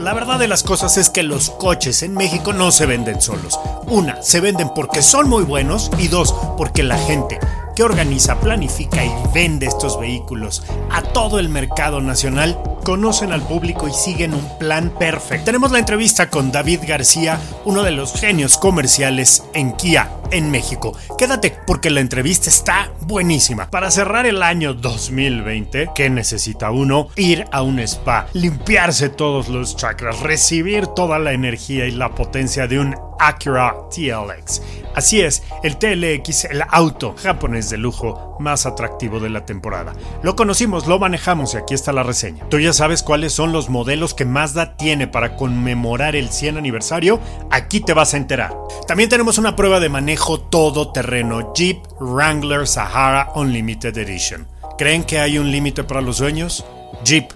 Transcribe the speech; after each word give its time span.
La 0.00 0.12
verdad 0.12 0.38
de 0.38 0.48
las 0.48 0.62
cosas 0.62 0.98
es 0.98 1.08
que 1.08 1.22
los 1.22 1.48
coches 1.48 2.02
en 2.02 2.12
México 2.12 2.52
no 2.52 2.70
se 2.72 2.84
venden 2.84 3.22
solos. 3.22 3.58
Una, 3.86 4.22
se 4.22 4.40
venden 4.40 4.68
porque 4.74 5.02
son 5.02 5.30
muy 5.30 5.44
buenos 5.44 5.90
y 5.98 6.08
dos, 6.08 6.34
porque 6.58 6.82
la 6.82 6.98
gente 6.98 7.38
que 7.74 7.82
organiza, 7.82 8.40
planifica 8.40 9.04
y 9.04 9.12
vende 9.32 9.66
estos 9.66 9.98
vehículos 9.98 10.62
a 10.90 11.02
todo 11.02 11.38
el 11.38 11.48
mercado 11.48 12.00
nacional 12.00 12.58
conocen 12.84 13.32
al 13.32 13.42
público 13.42 13.88
y 13.88 13.92
siguen 13.92 14.34
un 14.34 14.58
plan 14.58 14.90
perfecto. 14.90 15.46
Tenemos 15.46 15.72
la 15.72 15.78
entrevista 15.78 16.28
con 16.28 16.52
David 16.52 16.80
García, 16.86 17.40
uno 17.64 17.82
de 17.82 17.90
los 17.90 18.12
genios 18.12 18.58
comerciales 18.58 19.42
en 19.54 19.72
Kia 19.72 20.10
en 20.30 20.50
México. 20.50 20.96
Quédate 21.16 21.56
porque 21.66 21.90
la 21.90 22.00
entrevista 22.00 22.50
está 22.50 22.90
buenísima. 23.00 23.70
Para 23.70 23.90
cerrar 23.90 24.26
el 24.26 24.42
año 24.42 24.74
2020, 24.74 25.90
¿qué 25.94 26.10
necesita 26.10 26.70
uno? 26.70 27.08
Ir 27.16 27.46
a 27.52 27.62
un 27.62 27.78
spa, 27.80 28.26
limpiarse 28.34 29.08
todos 29.08 29.48
los 29.48 29.76
chakras, 29.76 30.20
recibir 30.20 30.86
toda 30.88 31.18
la 31.18 31.32
energía 31.32 31.86
y 31.86 31.92
la 31.92 32.14
potencia 32.14 32.66
de 32.66 32.80
un 32.80 32.96
Acura 33.24 33.74
TLX. 33.90 34.60
Así 34.94 35.22
es, 35.22 35.42
el 35.62 35.78
TLX, 35.78 36.44
el 36.44 36.62
auto 36.68 37.14
japonés 37.20 37.70
de 37.70 37.78
lujo 37.78 38.36
más 38.38 38.66
atractivo 38.66 39.18
de 39.18 39.30
la 39.30 39.46
temporada. 39.46 39.94
Lo 40.22 40.36
conocimos, 40.36 40.86
lo 40.86 40.98
manejamos 40.98 41.54
y 41.54 41.56
aquí 41.56 41.72
está 41.74 41.92
la 41.92 42.02
reseña. 42.02 42.44
¿Tú 42.50 42.60
ya 42.60 42.72
sabes 42.72 43.02
cuáles 43.02 43.32
son 43.32 43.52
los 43.52 43.70
modelos 43.70 44.12
que 44.12 44.26
Mazda 44.26 44.76
tiene 44.76 45.08
para 45.08 45.36
conmemorar 45.36 46.16
el 46.16 46.28
100 46.28 46.58
aniversario? 46.58 47.18
Aquí 47.50 47.80
te 47.80 47.94
vas 47.94 48.14
a 48.14 48.18
enterar. 48.18 48.54
También 48.86 49.08
tenemos 49.08 49.38
una 49.38 49.56
prueba 49.56 49.80
de 49.80 49.88
manejo 49.88 50.40
todoterreno 50.40 51.54
Jeep 51.54 51.78
Wrangler 51.98 52.68
Sahara 52.68 53.32
Unlimited 53.34 53.96
Edition. 53.96 54.46
¿Creen 54.76 55.04
que 55.04 55.18
hay 55.18 55.38
un 55.38 55.50
límite 55.50 55.82
para 55.82 56.02
los 56.02 56.18
sueños? 56.18 56.64
Jeep 57.04 57.32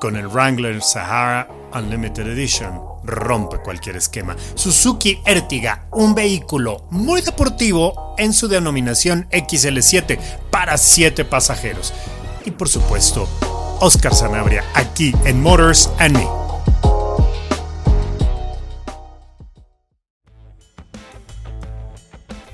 con 0.00 0.16
el 0.16 0.28
Wrangler 0.28 0.80
Sahara 0.82 1.48
Unlimited 1.74 2.28
Edition 2.28 2.91
rompe 3.04 3.58
cualquier 3.58 3.96
esquema. 3.96 4.36
Suzuki 4.54 5.20
Ertiga, 5.24 5.86
un 5.92 6.14
vehículo 6.14 6.86
muy 6.90 7.20
deportivo 7.22 8.14
en 8.18 8.32
su 8.32 8.48
denominación 8.48 9.28
XL7 9.30 10.18
para 10.50 10.76
7 10.76 11.24
pasajeros. 11.24 11.92
Y 12.44 12.50
por 12.50 12.68
supuesto, 12.68 13.28
Oscar 13.80 14.14
Sanabria 14.14 14.64
aquí 14.74 15.12
en 15.24 15.42
Motors 15.42 15.90
and 15.98 16.16
Me. 16.16 16.42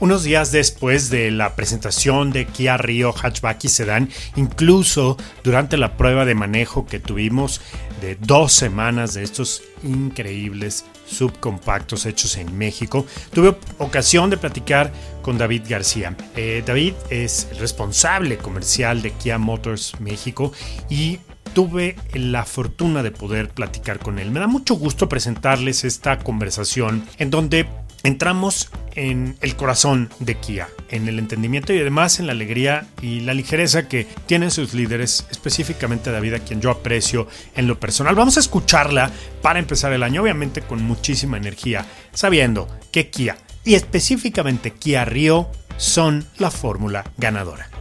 Unos 0.01 0.23
días 0.23 0.53
después 0.53 1.11
de 1.11 1.33
la 1.33 1.57
presentación 1.57 2.31
de 2.31 2.47
Kia 2.47 2.77
Rio 2.77 3.13
Hatchback 3.13 3.65
y 3.65 3.69
Sedan, 3.69 4.11
incluso 4.37 5.17
durante 5.43 5.77
la 5.77 5.97
prueba 5.97 6.25
de 6.25 6.37
manejo 6.37 6.87
que 6.87 7.01
tuvimos 7.01 7.61
de 8.01 8.17
dos 8.17 8.53
semanas 8.53 9.15
de 9.15 9.23
estos 9.23 9.63
increíbles 9.83 10.85
subcompactos 11.07 12.07
hechos 12.07 12.37
en 12.37 12.57
México, 12.57 13.07
tuve 13.33 13.57
ocasión 13.79 14.31
de 14.31 14.37
platicar 14.37 14.93
con 15.23 15.39
David 15.39 15.63
García. 15.69 16.17
Eh, 16.37 16.63
David 16.65 16.95
es 17.11 17.49
responsable 17.59 18.39
comercial 18.39 19.03
de 19.03 19.13
Kia 19.13 19.39
Motors 19.39 19.99
México 20.01 20.53
y 20.89 21.19
tuve 21.55 21.97
la 22.15 22.45
fortuna 22.45 23.03
de 23.03 23.11
poder 23.11 23.49
platicar 23.49 23.99
con 23.99 24.19
él. 24.19 24.31
Me 24.31 24.41
da 24.41 24.47
mucho 24.47 24.75
gusto 24.75 25.09
presentarles 25.09 25.85
esta 25.85 26.19
conversación 26.19 27.05
en 27.19 27.31
donde 27.31 27.67
entramos 28.09 28.71
en 28.95 29.37
el 29.41 29.55
corazón 29.55 30.11
de 30.19 30.35
Kia, 30.35 30.69
en 30.89 31.07
el 31.07 31.19
entendimiento 31.19 31.73
y 31.73 31.79
además 31.79 32.19
en 32.19 32.27
la 32.27 32.33
alegría 32.33 32.89
y 33.01 33.21
la 33.21 33.35
ligereza 33.35 33.87
que 33.87 34.09
tienen 34.27 34.51
sus 34.51 34.75
líderes, 34.75 35.27
específicamente 35.31 36.11
David, 36.11 36.35
a 36.35 36.39
quien 36.41 36.61
yo 36.61 36.71
aprecio 36.71 37.29
en 37.55 37.69
lo 37.69 37.79
personal. 37.79 38.17
Vamos 38.17 38.37
a 38.37 38.41
escucharla 38.41 39.11
para 39.41 39.61
empezar 39.61 39.93
el 39.93 40.03
año, 40.03 40.23
obviamente 40.23 40.63
con 40.63 40.83
muchísima 40.83 41.37
energía, 41.37 41.87
sabiendo 42.13 42.69
que 42.91 43.11
Kia 43.11 43.37
y 43.65 43.75
específicamente 43.75 44.73
Kia 44.73 45.05
Rio 45.05 45.49
son 45.77 46.27
la 46.39 46.51
fórmula 46.51 47.05
ganadora. 47.19 47.78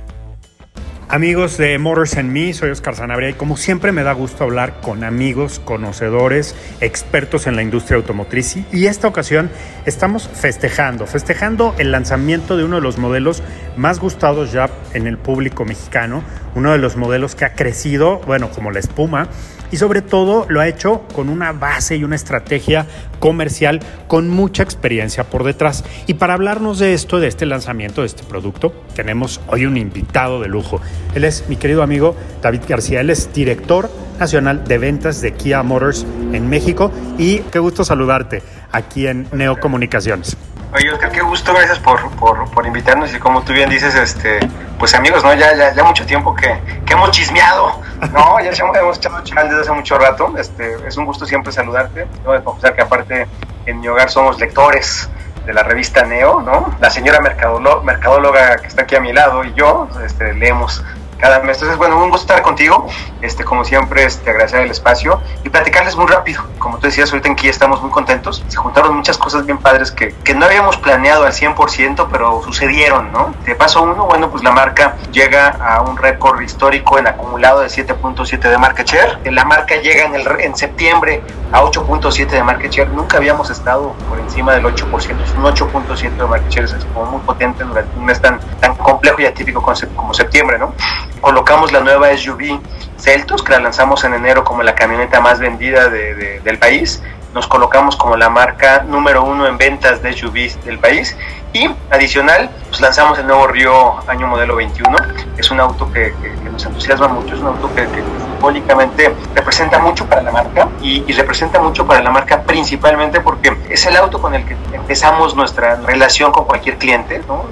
Amigos 1.09 1.57
de 1.57 1.79
Motors 1.79 2.18
and 2.18 2.34
Me, 2.34 2.53
soy 2.53 2.69
Oscar 2.69 2.94
Sanabria 2.94 3.29
y 3.29 3.34
como 3.34 3.56
siempre 3.56 3.94
me 3.94 4.03
da 4.03 4.12
gusto 4.12 4.44
hablar 4.44 4.81
con 4.81 5.06
amigos, 5.06 5.62
conocedores, 5.63 6.53
expertos 6.81 7.47
en 7.47 7.56
la 7.56 7.62
industria 7.62 7.95
automotriz 7.95 8.57
y 8.73 8.88
esta 8.88 9.07
ocasión 9.07 9.50
estamos 9.85 10.28
festejando, 10.28 11.07
festejando 11.07 11.73
el 11.78 11.94
lanzamiento 11.94 12.57
de 12.57 12.66
uno 12.66 12.75
de 12.75 12.81
los 12.81 12.97
modelos 12.97 13.41
más 13.78 14.01
gustados 14.01 14.51
ya 14.51 14.69
en 14.94 15.07
el 15.07 15.18
público 15.18 15.63
mexicano, 15.63 16.23
uno 16.56 16.73
de 16.73 16.78
los 16.78 16.97
modelos 16.97 17.35
que 17.35 17.45
ha 17.45 17.53
crecido, 17.53 18.19
bueno, 18.28 18.50
como 18.50 18.72
la 18.72 18.79
espuma 18.79 19.29
y 19.72 19.78
sobre 19.78 20.02
todo 20.02 20.46
lo 20.50 20.62
ha 20.62 20.68
hecho 20.68 21.02
con 21.14 21.30
una 21.30 21.52
base 21.52 21.96
y 21.96 22.04
una 22.04 22.16
estrategia 22.16 22.86
comercial 23.20 23.80
con 24.08 24.30
mucha 24.30 24.64
experiencia 24.64 25.24
por 25.26 25.44
detrás. 25.44 25.84
Y 26.06 26.16
para 26.16 26.34
hablarnos 26.34 26.80
de 26.80 26.94
esto, 26.94 27.20
de 27.20 27.28
este 27.28 27.46
lanzamiento 27.46 28.02
de 28.02 28.08
este 28.08 28.24
producto, 28.24 28.74
tenemos 28.96 29.42
hoy 29.48 29.66
un 29.66 29.78
invitado 29.78 30.42
de 30.42 30.48
lujo. 30.48 30.82
Él 31.16 31.24
es 31.24 31.46
mi 31.50 31.56
querido 31.56 31.84
amigo 31.84 32.16
David 32.42 32.62
García, 32.68 33.02
él 33.02 33.10
es 33.10 33.34
director 33.34 33.90
nacional 34.20 34.64
de 34.64 34.78
ventas 34.78 35.22
de 35.22 35.34
Kia 35.34 35.64
Motors 35.64 36.06
en 36.34 36.50
México 36.50 36.92
y 37.18 37.40
qué 37.40 37.60
gusto 37.60 37.84
saludarte 37.84 38.42
aquí 38.72 39.08
en 39.08 39.28
Neocomunicaciones. 39.32 40.38
Oye, 40.74 40.92
Oscar, 40.92 41.12
qué 41.12 41.22
gusto, 41.22 41.54
gracias 41.54 41.80
por, 41.80 42.10
por, 42.18 42.52
por, 42.52 42.68
invitarnos 42.68 43.14
y 43.14 43.20
como 43.20 43.42
tú 43.42 43.54
bien 43.54 43.70
dices, 43.70 43.96
este, 43.96 44.40
pues 44.78 44.94
amigos, 44.94 45.24
¿no? 45.24 45.34
Ya, 45.34 45.56
ya, 45.56 45.74
ya 45.74 45.84
mucho 45.84 46.06
tiempo 46.06 46.36
que, 46.36 46.60
que 46.86 46.94
hemos 46.94 47.12
chismeado, 47.12 47.82
¿no? 48.12 48.40
Ya 48.44 48.52
hemos 48.52 48.98
echado 48.98 49.24
chismeado 49.24 49.50
desde 49.50 49.62
hace 49.62 49.72
mucho 49.72 49.98
rato, 49.98 50.34
este, 50.38 50.76
es 50.86 50.98
un 50.98 51.06
gusto 51.06 51.26
siempre 51.26 51.54
saludarte, 51.54 52.06
¿no? 52.26 52.34
De 52.34 52.44
confesar 52.44 52.76
que 52.76 52.82
aparte 52.82 53.28
en 53.66 53.80
mi 53.80 53.88
hogar 53.88 54.10
somos 54.10 54.40
lectores 54.40 55.10
de 55.46 55.54
la 55.54 55.64
revista 55.64 56.04
Neo, 56.04 56.42
¿no? 56.42 56.76
La 56.82 56.90
señora 56.90 57.22
mercadóloga 57.22 58.58
que 58.58 58.68
está 58.68 58.82
aquí 58.82 58.98
a 58.98 59.00
mi 59.00 59.14
lado 59.14 59.46
y 59.46 59.54
yo, 59.54 59.88
este, 60.06 60.34
leemos 60.34 60.84
cada 61.18 61.40
mes. 61.40 61.58
Entonces, 61.58 61.78
bueno, 61.78 62.02
un 62.02 62.10
gusto 62.10 62.28
estar 62.28 62.42
contigo. 62.42 62.88
Este, 63.22 63.44
como 63.44 63.64
siempre, 63.64 64.04
este, 64.04 64.30
agradecer 64.30 64.62
el 64.62 64.72
espacio 64.72 65.22
y 65.44 65.50
platicarles 65.50 65.96
muy 65.96 66.08
rápido. 66.08 66.44
Como 66.60 66.78
tú 66.78 66.88
decías, 66.88 67.12
ahorita 67.12 67.30
en 67.30 67.36
Kia 67.36 67.50
estamos 67.50 67.81
muy 67.81 67.92
contentos. 67.92 68.44
Se 68.48 68.58
juntaron 68.58 68.96
muchas 68.96 69.18
cosas 69.18 69.46
bien 69.46 69.58
padres 69.58 69.92
que, 69.92 70.14
que 70.24 70.34
no 70.34 70.46
habíamos 70.46 70.78
planeado 70.78 71.25
al 71.25 71.34
100%, 71.34 72.08
pero 72.12 72.42
sucedieron, 72.44 73.12
¿no? 73.12 73.34
De 73.46 73.56
paso 73.56 73.81
uno, 73.81 74.06
bueno, 74.06 74.30
pues 74.30 74.44
la 74.44 74.52
marca 74.52 74.96
llega 75.12 75.50
a 75.50 75.81
un 75.81 75.98
récord 75.98 76.42
histórico 76.42 77.00
en 77.00 77.08
acumulado 77.08 77.62
de 77.62 77.68
7.7 77.68 78.40
de 78.40 78.58
market 78.58 78.88
share. 78.88 79.20
La 79.31 79.46
marca 79.46 79.75
llega 79.75 80.06
en, 80.06 80.16
el, 80.16 80.28
en 80.40 80.56
septiembre 80.56 81.24
a 81.52 81.62
8.7 81.62 82.28
de 82.28 82.44
market 82.44 82.72
share. 82.72 82.90
Nunca 82.90 83.18
habíamos 83.18 83.50
estado 83.50 83.94
por 84.10 84.20
encima 84.20 84.54
del 84.54 84.66
8%. 84.66 84.84
un 84.92 85.44
8.7 85.44 86.12
de 86.12 86.25
market 86.25 86.52
share. 86.52 86.66
Es 86.66 86.86
como 86.94 87.06
muy 87.06 87.22
potente 87.22 87.63
durante 87.63 87.98
un 87.98 88.06
mes 88.06 88.22
tan, 88.22 88.40
tan 88.60 88.75
complejo 88.75 89.22
y 89.22 89.25
atípico 89.25 89.62
como 89.96 90.13
septiembre, 90.13 90.58
¿no? 90.60 90.74
Colocamos 91.19 91.72
la 91.72 91.81
nueva 91.81 92.16
SUV 92.16 92.60
Celtos, 92.98 93.44
que 93.44 93.52
la 93.52 93.60
lanzamos 93.60 94.04
en 94.04 94.14
enero 94.14 94.44
como 94.44 94.64
la 94.64 94.75
camioneta 94.75 95.22
más 95.22 95.40
vendida 95.40 95.90
de, 95.90 96.40
del 96.44 96.58
país. 96.58 97.02
nos 97.34 97.48
colocamos 97.48 97.96
como 97.96 98.16
la 98.16 98.30
marca 98.30 98.84
número 98.88 99.24
uno 99.24 99.46
en 99.48 99.58
ventas 99.58 100.02
de 100.02 100.14
SUVs 100.14 100.64
del 100.66 100.80
país 100.80 101.16
y 101.54 101.69
adicional, 101.92 102.50
pues 102.69 102.81
lanzamos 102.81 103.19
el 103.19 103.28
nuevo 103.28 103.48
Río 103.48 104.10
año 104.10 104.28
modelo 104.28 104.56
21. 104.56 104.98
Es 105.38 105.52
un 105.52 105.60
auto 105.60 105.92
que, 105.92 106.14
nos 106.52 106.66
entusiasma 106.66 107.08
mucho, 107.08 107.36
es 107.36 107.42
un 107.42 107.48
auto 107.48 107.70
que, 107.75 107.86
simbólicamente 107.86 109.13
representa 109.36 109.80
mucho 109.80 110.06
para 110.06 110.22
la 110.22 110.31
marca 110.31 110.68
y, 110.81 111.04
y, 111.08 111.13
representa 111.13 111.60
mucho 111.60 111.86
para 111.86 112.02
la 112.02 112.12
marca 112.12 112.44
principalmente 112.44 113.20
porque 113.22 113.56
es 113.70 113.86
el 113.86 113.98
auto 113.98 114.22
con 114.22 114.36
el 114.36 114.46
que 114.46 114.56
empezamos 114.74 115.36
nuestra 115.36 115.75
relación 115.78 116.31
con 116.31 116.46
cualquier 116.46 116.78
cliente, 116.78 117.22
¿no? 117.28 117.46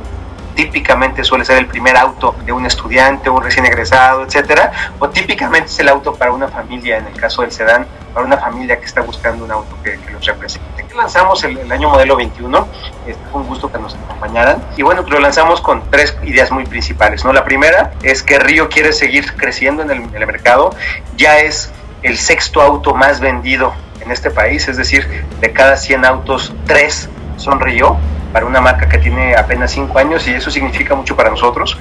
Típicamente 0.55 1.23
suele 1.23 1.45
ser 1.45 1.57
el 1.57 1.67
primer 1.67 1.97
auto 1.97 2.35
de 2.45 2.51
un 2.51 2.65
estudiante, 2.65 3.29
un 3.29 3.43
recién 3.43 3.65
egresado, 3.65 4.23
etcétera, 4.23 4.71
o 4.99 5.09
típicamente 5.09 5.67
es 5.67 5.79
el 5.79 5.89
auto 5.89 6.15
para 6.15 6.31
una 6.31 6.47
familia, 6.47 6.97
en 6.97 7.07
el 7.07 7.13
caso 7.13 7.41
del 7.41 7.51
sedán, 7.51 7.85
para 8.13 8.25
una 8.25 8.37
familia 8.37 8.79
que 8.79 8.85
está 8.85 9.01
buscando 9.01 9.43
un 9.45 9.51
auto 9.51 9.75
que, 9.83 9.99
los 10.11 10.25
represente. 10.25 10.65
Lanzamos 10.95 11.43
el, 11.43 11.69
año 11.69 11.89
modelo 11.89 12.15
21, 12.15 12.67
este, 13.05 13.21
fue 13.29 13.41
un 13.41 13.47
gusto 13.47 13.69
que 13.69 13.77
nos 13.77 13.95
acompañaran, 13.95 14.63
y 14.77 14.81
bueno, 14.81 15.03
lo 15.05 15.19
lanzamos 15.19 15.59
con 15.59 15.83
tres 15.91 16.17
ideas 16.23 16.51
muy 16.51 16.65
principales, 16.65 17.25
¿no? 17.25 17.33
La 17.33 17.43
primera 17.43 17.91
es 18.01 18.23
que 18.23 18.39
Río 18.39 18.69
quiere 18.69 18.93
seguir 18.93 19.35
creciendo 19.35 19.83
en 19.83 19.91
el, 19.91 20.25
mercado, 20.25 20.69
ya 21.17 21.39
es 21.39 21.71
el 22.01 22.17
sexto 22.17 22.61
auto 22.61 22.95
más 22.95 23.19
vendido 23.19 23.73
en 23.99 24.11
este 24.11 24.31
país, 24.31 24.69
es 24.69 24.77
decir, 24.77 25.25
de 25.41 25.51
cada 25.51 25.75
100 25.75 26.05
autos, 26.05 26.53
3 26.65 27.09
son 27.35 27.59
Río 27.59 27.97
para 28.35 28.47
una 28.47 28.59
marca 28.59 28.89
que 28.89 28.97
tiene 28.97 29.33
apenas 29.33 29.71
cinco 29.71 29.97
años 29.97 30.27
y 30.27 30.33
eso 30.33 30.51
significa 30.51 30.93
mucho 30.93 31.15
para 31.15 31.29
nosotros. 31.29 31.77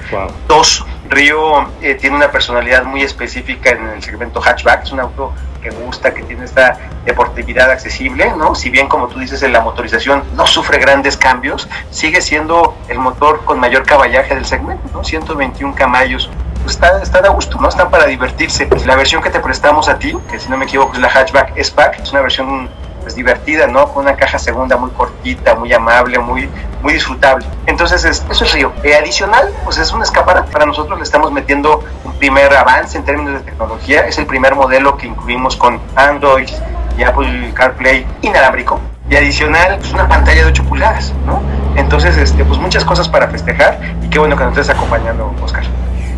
Dos, 0.47 0.85
Río 1.09 1.69
eh, 1.81 1.95
tiene 1.95 2.15
una 2.15 2.31
personalidad 2.31 2.85
muy 2.85 3.01
específica 3.01 3.71
en 3.71 3.85
el 3.89 4.01
segmento 4.01 4.39
hatchback, 4.39 4.83
es 4.83 4.93
un 4.93 5.01
auto 5.01 5.33
que 5.61 5.69
gusta, 5.71 6.13
que 6.13 6.23
tiene 6.23 6.45
esta 6.45 6.79
deportividad 7.03 7.69
accesible, 7.71 8.31
¿no? 8.37 8.55
Si 8.55 8.69
bien 8.69 8.87
como 8.87 9.09
tú 9.09 9.19
dices 9.19 9.43
en 9.43 9.51
la 9.51 9.59
motorización 9.59 10.23
no 10.37 10.47
sufre 10.47 10.79
grandes 10.79 11.17
cambios, 11.17 11.67
sigue 11.89 12.21
siendo 12.21 12.73
el 12.87 12.99
motor 12.99 13.43
con 13.43 13.59
mayor 13.59 13.83
caballaje 13.83 14.33
del 14.33 14.45
segmento, 14.45 14.87
¿no? 14.93 15.03
121 15.03 15.75
caballos. 15.75 16.29
Pues 16.63 16.75
está, 16.75 17.01
está 17.01 17.21
de 17.21 17.27
gusto, 17.27 17.59
¿no? 17.59 17.67
Están 17.67 17.91
para 17.91 18.05
divertirse. 18.05 18.69
La 18.85 18.95
versión 18.95 19.21
que 19.21 19.29
te 19.29 19.41
prestamos 19.41 19.89
a 19.89 19.99
ti, 19.99 20.17
que 20.31 20.39
si 20.39 20.49
no 20.49 20.55
me 20.55 20.63
equivoco 20.63 20.93
es 20.93 20.99
la 20.99 21.09
hatchback 21.09 21.51
S-Pack, 21.57 21.99
es 21.99 22.13
una 22.13 22.21
versión 22.21 22.69
pues 23.05 23.13
divertida, 23.13 23.67
¿no? 23.67 23.87
Con 23.93 24.05
una 24.05 24.15
caja 24.15 24.39
segunda 24.39 24.77
muy 24.77 24.89
cortita, 24.89 25.53
muy 25.53 25.71
amable, 25.71 26.17
muy, 26.17 26.49
muy 26.81 26.93
disfrutable. 26.93 27.45
Entonces 27.67 28.03
eso 28.03 28.43
es 28.43 28.51
Río. 28.51 28.73
Eh, 28.81 28.95
adicional, 28.95 29.53
pues 29.63 29.77
es 29.77 29.91
un 29.91 30.01
escaparate. 30.01 30.51
Para 30.51 30.65
nosotros 30.65 30.97
le 30.97 31.03
estamos 31.03 31.31
metiendo 31.31 31.83
un 32.03 32.13
primer 32.13 32.51
avance 32.55 32.97
en 32.97 33.05
términos 33.05 33.33
de 33.35 33.39
tecnología. 33.41 34.07
Es 34.07 34.17
el 34.17 34.25
primer 34.25 34.55
modelo 34.55 34.97
que 34.97 35.05
incluimos 35.05 35.55
con 35.55 35.79
Android 35.95 36.49
y 36.97 37.03
Apple 37.03 37.51
CarPlay 37.53 38.07
inalámbrico. 38.23 38.79
Y 39.07 39.15
adicional, 39.15 39.73
es 39.73 39.77
pues, 39.77 39.93
una 39.93 40.07
pantalla 40.07 40.41
de 40.41 40.47
8 40.47 40.63
pulgadas, 40.63 41.13
¿no? 41.27 41.43
Entonces, 41.75 42.17
este, 42.17 42.43
pues 42.43 42.57
muchas 42.57 42.83
cosas 42.83 43.07
para 43.07 43.27
festejar 43.27 43.79
y 44.01 44.09
qué 44.09 44.17
bueno 44.17 44.35
que 44.35 44.45
nos 44.45 44.57
estés 44.57 44.75
acompañando, 44.75 45.31
Oscar. 45.43 45.63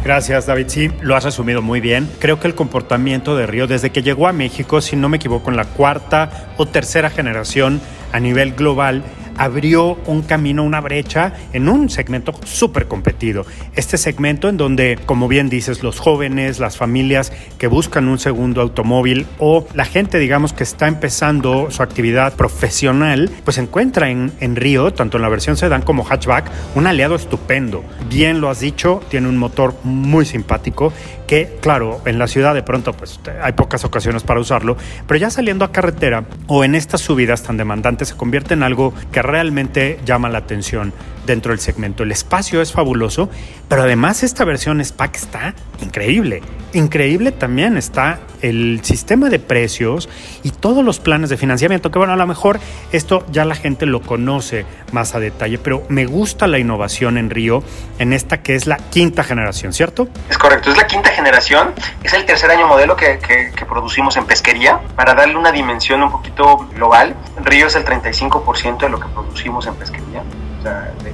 Gracias, 0.03 0.45
David. 0.45 0.67
Sí, 0.67 0.89
lo 1.01 1.15
has 1.15 1.25
asumido 1.25 1.61
muy 1.61 1.81
bien. 1.81 2.09
Creo 2.19 2.39
que 2.39 2.47
el 2.47 2.55
comportamiento 2.55 3.35
de 3.35 3.45
Río 3.45 3.67
desde 3.67 3.89
que 3.89 4.03
llegó 4.03 4.27
a 4.27 4.33
México, 4.33 4.79
si 4.79 4.95
no 4.95 5.09
me 5.09 5.17
equivoco, 5.17 5.49
en 5.49 5.57
la 5.57 5.65
cuarta 5.65 6.53
o 6.57 6.65
tercera 6.65 7.09
generación 7.09 7.81
a 8.13 8.19
nivel 8.19 8.53
global, 8.53 9.03
abrió 9.37 9.97
un 10.05 10.21
camino, 10.21 10.63
una 10.63 10.81
brecha 10.81 11.33
en 11.53 11.69
un 11.69 11.89
segmento 11.89 12.33
súper 12.45 12.87
competido. 12.87 13.45
Este 13.75 13.97
segmento 13.97 14.49
en 14.49 14.57
donde, 14.57 14.99
como 15.05 15.27
bien 15.27 15.49
dices, 15.49 15.83
los 15.83 15.99
jóvenes, 15.99 16.59
las 16.59 16.77
familias 16.77 17.31
que 17.57 17.67
buscan 17.67 18.07
un 18.07 18.19
segundo 18.19 18.61
automóvil 18.61 19.25
o 19.39 19.67
la 19.73 19.85
gente, 19.85 20.19
digamos, 20.19 20.53
que 20.53 20.63
está 20.63 20.87
empezando 20.87 21.71
su 21.71 21.83
actividad 21.83 22.35
profesional, 22.35 23.29
pues 23.43 23.57
encuentra 23.57 24.09
en, 24.09 24.31
en 24.39 24.55
Río, 24.55 24.93
tanto 24.93 25.17
en 25.17 25.23
la 25.23 25.29
versión 25.29 25.57
sedán 25.57 25.81
como 25.81 26.03
hatchback, 26.03 26.49
un 26.75 26.87
aliado 26.87 27.15
estupendo. 27.15 27.83
Bien 28.09 28.41
lo 28.41 28.49
has 28.49 28.59
dicho, 28.59 29.01
tiene 29.09 29.29
un 29.29 29.37
motor 29.37 29.75
muy 29.83 30.25
simpático 30.25 30.93
que, 31.27 31.57
claro, 31.61 32.01
en 32.05 32.17
la 32.17 32.27
ciudad 32.27 32.53
de 32.53 32.63
pronto 32.63 32.93
pues 32.93 33.19
hay 33.41 33.51
pocas 33.53 33.83
ocasiones 33.83 34.23
para 34.23 34.39
usarlo, 34.39 34.77
pero 35.05 35.19
ya 35.19 35.29
saliendo 35.29 35.65
a 35.65 35.71
carretera 35.71 36.23
o 36.47 36.63
en 36.63 36.73
estas 36.73 37.01
subidas 37.01 37.43
tan 37.43 37.57
demandantes 37.57 38.07
se 38.09 38.15
convierte 38.15 38.53
en 38.53 38.63
algo 38.63 38.93
que 39.11 39.21
realmente 39.21 39.99
llama 40.05 40.29
la 40.29 40.39
atención 40.39 40.93
dentro 41.27 41.51
del 41.51 41.59
segmento. 41.59 42.03
El 42.03 42.11
espacio 42.11 42.61
es 42.61 42.71
fabuloso, 42.71 43.29
pero 43.67 43.83
además 43.83 44.23
esta 44.23 44.45
versión 44.45 44.83
SPAC 44.83 45.15
está 45.17 45.53
increíble. 45.83 46.41
Increíble 46.73 47.31
también 47.31 47.77
está 47.77 48.19
el 48.41 48.81
sistema 48.83 49.29
de 49.29 49.39
precios 49.39 50.09
y 50.43 50.51
todos 50.51 50.83
los 50.83 50.99
planes 50.99 51.29
de 51.29 51.37
financiamiento, 51.37 51.91
que 51.91 51.99
bueno, 51.99 52.13
a 52.13 52.17
lo 52.17 52.27
mejor 52.27 52.59
esto 52.91 53.25
ya 53.31 53.45
la 53.45 53.55
gente 53.55 53.85
lo 53.85 54.01
conoce 54.01 54.65
más 54.91 55.15
a 55.15 55.19
detalle, 55.19 55.57
pero 55.57 55.83
me 55.89 56.05
gusta 56.05 56.47
la 56.47 56.59
innovación 56.59 57.17
en 57.17 57.29
Río, 57.29 57.63
en 57.99 58.13
esta 58.13 58.41
que 58.41 58.55
es 58.55 58.67
la 58.67 58.77
quinta 58.77 59.23
generación, 59.23 59.73
¿cierto? 59.73 60.07
Es 60.29 60.37
correcto, 60.37 60.71
es 60.71 60.77
la 60.77 60.87
quinta 60.87 61.11
generación, 61.17 61.73
es 62.03 62.13
el 62.13 62.25
tercer 62.25 62.51
año 62.51 62.67
modelo 62.67 62.95
que, 62.95 63.19
producimos 63.67 64.15
en 64.17 64.25
pesquería, 64.25 64.79
para 64.95 65.13
darle 65.13 65.35
una 65.35 65.51
dimensión 65.51 66.01
un 66.03 66.11
poquito 66.11 66.57
global. 66.75 67.15
Río 67.43 67.67
es 67.67 67.75
el 67.75 67.83
35% 67.83 68.77
de 68.77 68.89
lo 68.89 68.99
que 68.99 69.07
producimos 69.07 69.67
en 69.67 69.75
pesquería 69.75 70.23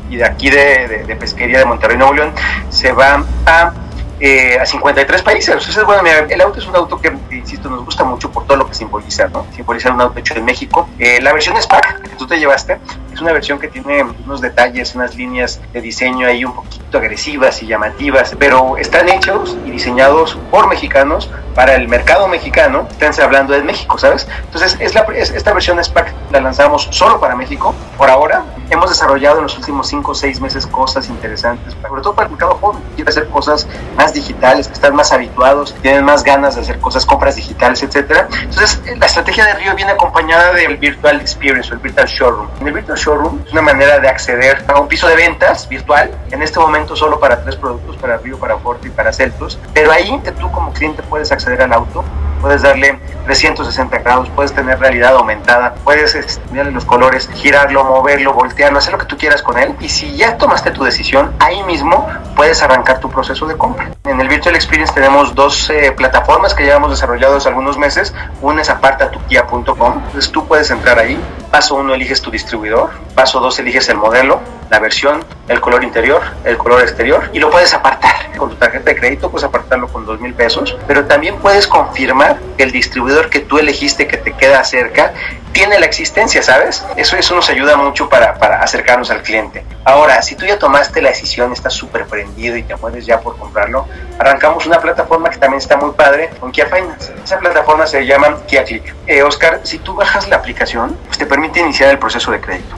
y 0.09 0.15
de 0.17 0.25
aquí 0.25 0.49
de, 0.49 1.15
pesquería 1.19 1.59
de 1.59 1.65
Monterrey, 1.65 1.97
Nuevo 1.97 2.13
León, 2.13 2.33
se 2.69 2.91
va 2.91 3.23
a 3.45 3.73
eh, 4.19 4.57
a 4.57 4.65
53 4.65 5.21
países. 5.21 5.49
Entonces, 5.49 5.83
bueno, 5.83 6.01
el 6.29 6.41
auto 6.41 6.59
es 6.59 6.65
un 6.65 6.75
auto 6.75 6.99
que, 7.01 7.11
insisto, 7.31 7.69
nos 7.69 7.83
gusta 7.83 8.05
mucho 8.05 8.31
por 8.31 8.45
todo 8.45 8.57
lo 8.57 8.67
que 8.67 8.73
simboliza, 8.73 9.27
¿no? 9.27 9.45
Simboliza 9.53 9.91
un 9.91 9.99
auto 9.99 10.19
hecho 10.19 10.35
en 10.35 10.45
México. 10.45 10.87
Eh, 10.97 11.19
la 11.21 11.33
versión 11.33 11.61
SPAC 11.61 12.01
que 12.01 12.15
tú 12.15 12.25
te 12.25 12.39
llevaste 12.39 12.77
es 13.11 13.19
una 13.19 13.33
versión 13.33 13.59
que 13.59 13.67
tiene 13.67 14.03
unos 14.03 14.39
detalles, 14.39 14.95
unas 14.95 15.15
líneas 15.15 15.59
de 15.73 15.81
diseño 15.81 16.27
ahí 16.27 16.45
un 16.45 16.53
poquito 16.53 16.82
agresivas 16.95 17.61
y 17.63 17.67
llamativas, 17.67 18.35
pero 18.37 18.77
están 18.77 19.09
hechos 19.09 19.57
y 19.65 19.71
diseñados 19.71 20.37
por 20.51 20.67
mexicanos 20.67 21.29
para 21.55 21.75
el 21.75 21.87
mercado 21.87 22.27
mexicano. 22.27 22.87
Están 22.91 23.13
hablando 23.23 23.53
de 23.53 23.61
México, 23.61 23.97
¿sabes? 23.97 24.27
Entonces, 24.45 24.77
es 24.79 24.95
la, 24.95 25.01
esta 25.01 25.53
versión 25.53 25.83
SPAC 25.83 26.13
la 26.31 26.41
lanzamos 26.41 26.87
solo 26.91 27.19
para 27.19 27.35
México. 27.35 27.73
Por 27.97 28.09
ahora, 28.09 28.43
hemos 28.69 28.89
desarrollado 28.89 29.37
en 29.37 29.43
los 29.43 29.57
últimos 29.57 29.87
5 29.87 30.11
o 30.11 30.15
6 30.15 30.41
meses 30.41 30.67
cosas 30.67 31.09
interesantes, 31.09 31.75
sobre 31.81 32.01
todo 32.01 32.13
para 32.13 32.27
el 32.27 32.31
mercado 32.31 32.55
joven. 32.55 32.81
Quiere 32.95 33.09
hacer 33.09 33.27
cosas 33.29 33.67
más 33.95 34.13
digitales, 34.13 34.67
que 34.67 34.73
están 34.73 34.95
más 34.95 35.11
habituados, 35.11 35.75
tienen 35.81 36.03
más 36.03 36.23
ganas 36.23 36.55
de 36.55 36.61
hacer 36.61 36.79
cosas, 36.79 37.05
compras 37.05 37.35
digitales, 37.35 37.83
etcétera. 37.83 38.27
Entonces, 38.41 38.81
la 38.97 39.05
estrategia 39.05 39.45
de 39.45 39.53
Río 39.55 39.75
viene 39.75 39.91
acompañada 39.91 40.53
del 40.53 40.77
Virtual 40.77 41.19
Experience 41.21 41.71
o 41.71 41.73
el 41.75 41.79
Virtual 41.79 42.07
Showroom. 42.07 42.47
En 42.61 42.67
el 42.67 42.73
Virtual 42.73 42.97
Showroom 42.97 43.41
es 43.45 43.51
una 43.51 43.61
manera 43.61 43.99
de 43.99 44.07
acceder 44.07 44.63
a 44.67 44.79
un 44.79 44.87
piso 44.87 45.07
de 45.07 45.15
ventas 45.15 45.67
virtual, 45.69 46.11
en 46.31 46.41
este 46.41 46.59
momento 46.59 46.95
solo 46.95 47.19
para 47.19 47.43
tres 47.43 47.55
productos, 47.55 47.97
para 47.97 48.17
Río, 48.17 48.37
para 48.39 48.57
Forte 48.57 48.87
y 48.87 48.91
para 48.91 49.13
Celtos, 49.13 49.59
pero 49.73 49.91
ahí 49.91 50.21
tú 50.39 50.51
como 50.51 50.71
cliente 50.73 51.03
puedes 51.03 51.31
acceder 51.31 51.42
al 51.47 51.73
auto, 51.73 52.03
puedes 52.41 52.61
darle 52.61 52.99
360 53.25 53.99
grados, 53.99 54.29
puedes 54.35 54.53
tener 54.53 54.79
realidad 54.79 55.15
aumentada, 55.15 55.75
puedes 55.83 56.13
estudiarle 56.13 56.71
los 56.71 56.85
colores, 56.85 57.29
girarlo, 57.33 57.83
moverlo, 57.85 58.33
voltearlo, 58.33 58.79
hacer 58.79 58.93
lo 58.93 58.99
que 58.99 59.05
tú 59.05 59.17
quieras 59.17 59.41
con 59.41 59.57
él. 59.57 59.75
Y 59.79 59.89
si 59.89 60.15
ya 60.15 60.37
tomaste 60.37 60.71
tu 60.71 60.83
decisión, 60.83 61.33
ahí 61.39 61.63
mismo 61.63 62.07
puedes 62.35 62.61
arrancar 62.61 62.99
tu 62.99 63.09
proceso 63.09 63.45
de 63.45 63.57
compra. 63.57 63.91
En 64.03 64.19
el 64.19 64.27
Virtual 64.27 64.55
Experience 64.55 64.93
tenemos 64.93 65.33
dos 65.35 65.69
eh, 65.69 65.93
plataformas 65.95 66.53
que 66.53 66.63
llevamos 66.63 66.91
desarrollados 66.91 67.47
algunos 67.47 67.77
meses. 67.77 68.13
Una 68.41 68.61
es 68.61 68.69
apartatukia.com, 68.69 70.01
entonces 70.05 70.31
tú 70.31 70.45
puedes 70.45 70.69
entrar 70.69 70.99
ahí. 70.99 71.17
Paso 71.53 71.75
uno 71.75 71.93
eliges 71.93 72.19
tu 72.19 72.31
distribuidor, 72.31 72.89
paso 73.13 73.39
dos 73.39 73.59
eliges 73.59 73.87
el 73.87 73.97
modelo, 73.97 74.41
la 74.71 74.79
versión, 74.79 75.23
el 75.47 75.61
color 75.61 75.83
interior, 75.83 76.19
el 76.45 76.57
color 76.57 76.81
exterior 76.81 77.29
y 77.31 77.37
lo 77.37 77.51
puedes 77.51 77.75
apartar. 77.75 78.31
Con 78.39 78.49
tu 78.49 78.55
tarjeta 78.55 78.85
de 78.89 78.99
crédito 78.99 79.29
puedes 79.29 79.45
apartarlo 79.45 79.87
con 79.87 80.03
dos 80.03 80.19
mil 80.19 80.33
pesos, 80.33 80.75
pero 80.87 81.05
también 81.05 81.37
puedes 81.37 81.67
confirmar 81.67 82.39
que 82.57 82.63
el 82.63 82.71
distribuidor 82.71 83.29
que 83.29 83.39
tú 83.39 83.59
elegiste 83.59 84.07
que 84.07 84.17
te 84.17 84.33
queda 84.33 84.63
cerca 84.63 85.13
tiene 85.51 85.79
la 85.79 85.85
existencia, 85.85 86.41
¿sabes? 86.41 86.83
Eso, 86.97 87.17
eso 87.17 87.35
nos 87.35 87.47
ayuda 87.51 87.77
mucho 87.77 88.09
para 88.09 88.31
acercarnos 88.59 89.11
al 89.11 89.21
cliente. 89.21 89.63
Ahora, 89.85 90.21
si 90.21 90.35
tú 90.35 90.45
ya 90.45 90.57
tomaste 90.57 91.01
la 91.01 91.09
decisión, 91.09 91.51
estás 91.51 91.73
súper 91.73 92.05
prendido 92.05 92.55
y 92.55 92.63
te 92.63 92.75
mueves 92.77 93.05
ya 93.05 93.19
por 93.19 93.37
comprarlo, 93.37 93.85
arrancamos 94.17 94.65
una 94.65 94.79
plataforma 94.79 95.29
que 95.29 95.37
también 95.37 95.61
está 95.61 95.75
muy 95.75 95.91
padre 95.91 96.29
con 96.39 96.51
Kia 96.51 96.67
Finance. 96.67 97.13
Esa 97.23 97.37
plataforma 97.37 97.85
se 97.85 98.05
llama 98.05 98.37
Kia 98.47 98.63
Click. 98.63 98.95
Eh, 99.07 99.23
Oscar, 99.23 99.59
si 99.63 99.79
tú 99.79 99.93
bajas 99.95 100.29
la 100.29 100.37
aplicación, 100.37 100.97
pues 101.05 101.17
te 101.17 101.25
permite 101.25 101.59
iniciar 101.59 101.89
el 101.89 101.99
proceso 101.99 102.31
de 102.31 102.39
crédito. 102.39 102.75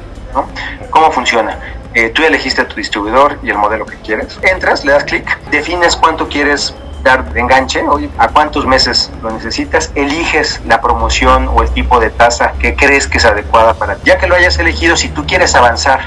¿Cómo 0.89 1.11
funciona? 1.11 1.59
Eh, 1.93 2.09
tú 2.09 2.23
elegiste 2.23 2.65
tu 2.65 2.75
distribuidor 2.75 3.39
y 3.41 3.51
el 3.51 3.57
modelo 3.57 3.85
que 3.85 3.95
quieres. 3.97 4.37
Entras, 4.41 4.83
le 4.83 4.91
das 4.91 5.05
clic, 5.05 5.39
defines 5.49 5.95
cuánto 5.95 6.27
quieres 6.27 6.75
dar 7.03 7.23
de 7.31 7.39
enganche, 7.39 7.87
oye, 7.87 8.09
a 8.17 8.27
cuántos 8.29 8.65
meses 8.65 9.11
lo 9.21 9.29
necesitas, 9.29 9.91
eliges 9.93 10.59
la 10.65 10.81
promoción 10.81 11.47
o 11.53 11.61
el 11.61 11.69
tipo 11.69 11.99
de 11.99 12.09
tasa 12.09 12.53
que 12.59 12.75
crees 12.75 13.07
que 13.07 13.19
es 13.19 13.25
adecuada 13.25 13.75
para 13.75 13.95
ti. 13.95 14.01
Ya 14.05 14.17
que 14.17 14.27
lo 14.27 14.35
hayas 14.35 14.57
elegido, 14.57 14.97
si 14.97 15.09
tú 15.09 15.25
quieres 15.25 15.55
avanzar 15.55 16.01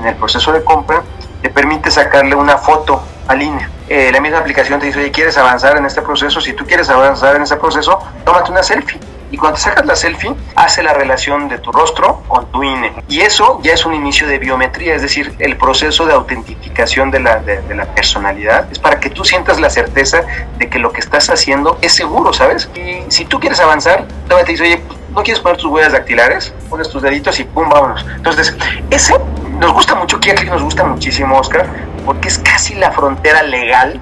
en 0.00 0.08
el 0.08 0.16
proceso 0.16 0.52
de 0.52 0.64
compra, 0.64 1.02
te 1.42 1.50
permite 1.50 1.90
sacarle 1.90 2.34
una 2.34 2.58
foto 2.58 3.02
al 3.28 3.42
INE. 3.42 3.68
la 4.12 4.20
misma 4.20 4.38
aplicación 4.38 4.80
te 4.80 4.86
dice, 4.86 4.98
oye, 4.98 5.10
¿quieres 5.10 5.36
avanzar 5.36 5.76
en 5.76 5.86
este 5.86 6.02
proceso? 6.02 6.40
Si 6.40 6.52
tú 6.52 6.66
quieres 6.66 6.88
avanzar 6.90 7.36
en 7.36 7.42
este 7.42 7.56
proceso, 7.56 7.98
tómate 8.24 8.50
una 8.50 8.62
selfie 8.62 9.00
y 9.30 9.36
cuando 9.36 9.56
te 9.56 9.62
sacas 9.62 9.86
la 9.86 9.94
selfie, 9.94 10.34
hace 10.56 10.82
la 10.82 10.92
relación 10.92 11.48
de 11.48 11.58
tu 11.58 11.70
rostro 11.70 12.22
con 12.26 12.50
tu 12.50 12.62
INE. 12.62 12.92
Y 13.08 13.20
eso 13.20 13.60
ya 13.62 13.72
es 13.72 13.86
un 13.86 13.94
inicio 13.94 14.26
de 14.26 14.38
biometría, 14.38 14.94
es 14.94 15.02
decir, 15.02 15.34
el 15.38 15.56
proceso 15.56 16.04
de 16.06 16.14
autentificación 16.14 17.10
de 17.10 17.20
la, 17.20 17.36
de, 17.36 17.62
la 17.74 17.86
personalidad 17.94 18.70
es 18.72 18.78
para 18.78 18.98
que 18.98 19.10
tú 19.10 19.24
sientas 19.24 19.60
la 19.60 19.70
certeza 19.70 20.22
de 20.58 20.68
que 20.68 20.78
lo 20.78 20.92
que 20.92 21.00
estás 21.00 21.30
haciendo 21.30 21.78
es 21.80 21.92
seguro, 21.92 22.32
¿sabes? 22.32 22.68
Y 22.74 23.10
si 23.10 23.24
tú 23.24 23.38
quieres 23.38 23.60
avanzar, 23.60 24.06
todavía 24.24 24.46
te 24.46 24.52
dice, 24.52 24.64
oye, 24.64 24.82
¿no 25.14 25.22
quieres 25.22 25.40
poner 25.40 25.58
tus 25.58 25.70
huellas 25.70 25.92
dactilares? 25.92 26.52
Pones 26.68 26.88
tus 26.88 27.02
deditos 27.02 27.38
y 27.38 27.44
pum, 27.44 27.68
vámonos. 27.68 28.04
Entonces, 28.16 28.56
ese 28.90 29.14
nos 29.60 29.72
gusta 29.72 29.94
mucho, 29.94 30.18
Kia 30.18 30.34
nos 30.46 30.62
gusta 30.62 30.84
muchísimo, 30.84 31.38
Oscar, 31.38 31.66
porque 32.04 32.28
es 32.28 32.38
casi 32.38 32.74
la 32.74 32.90
frontera 32.90 33.42
legal 33.42 34.00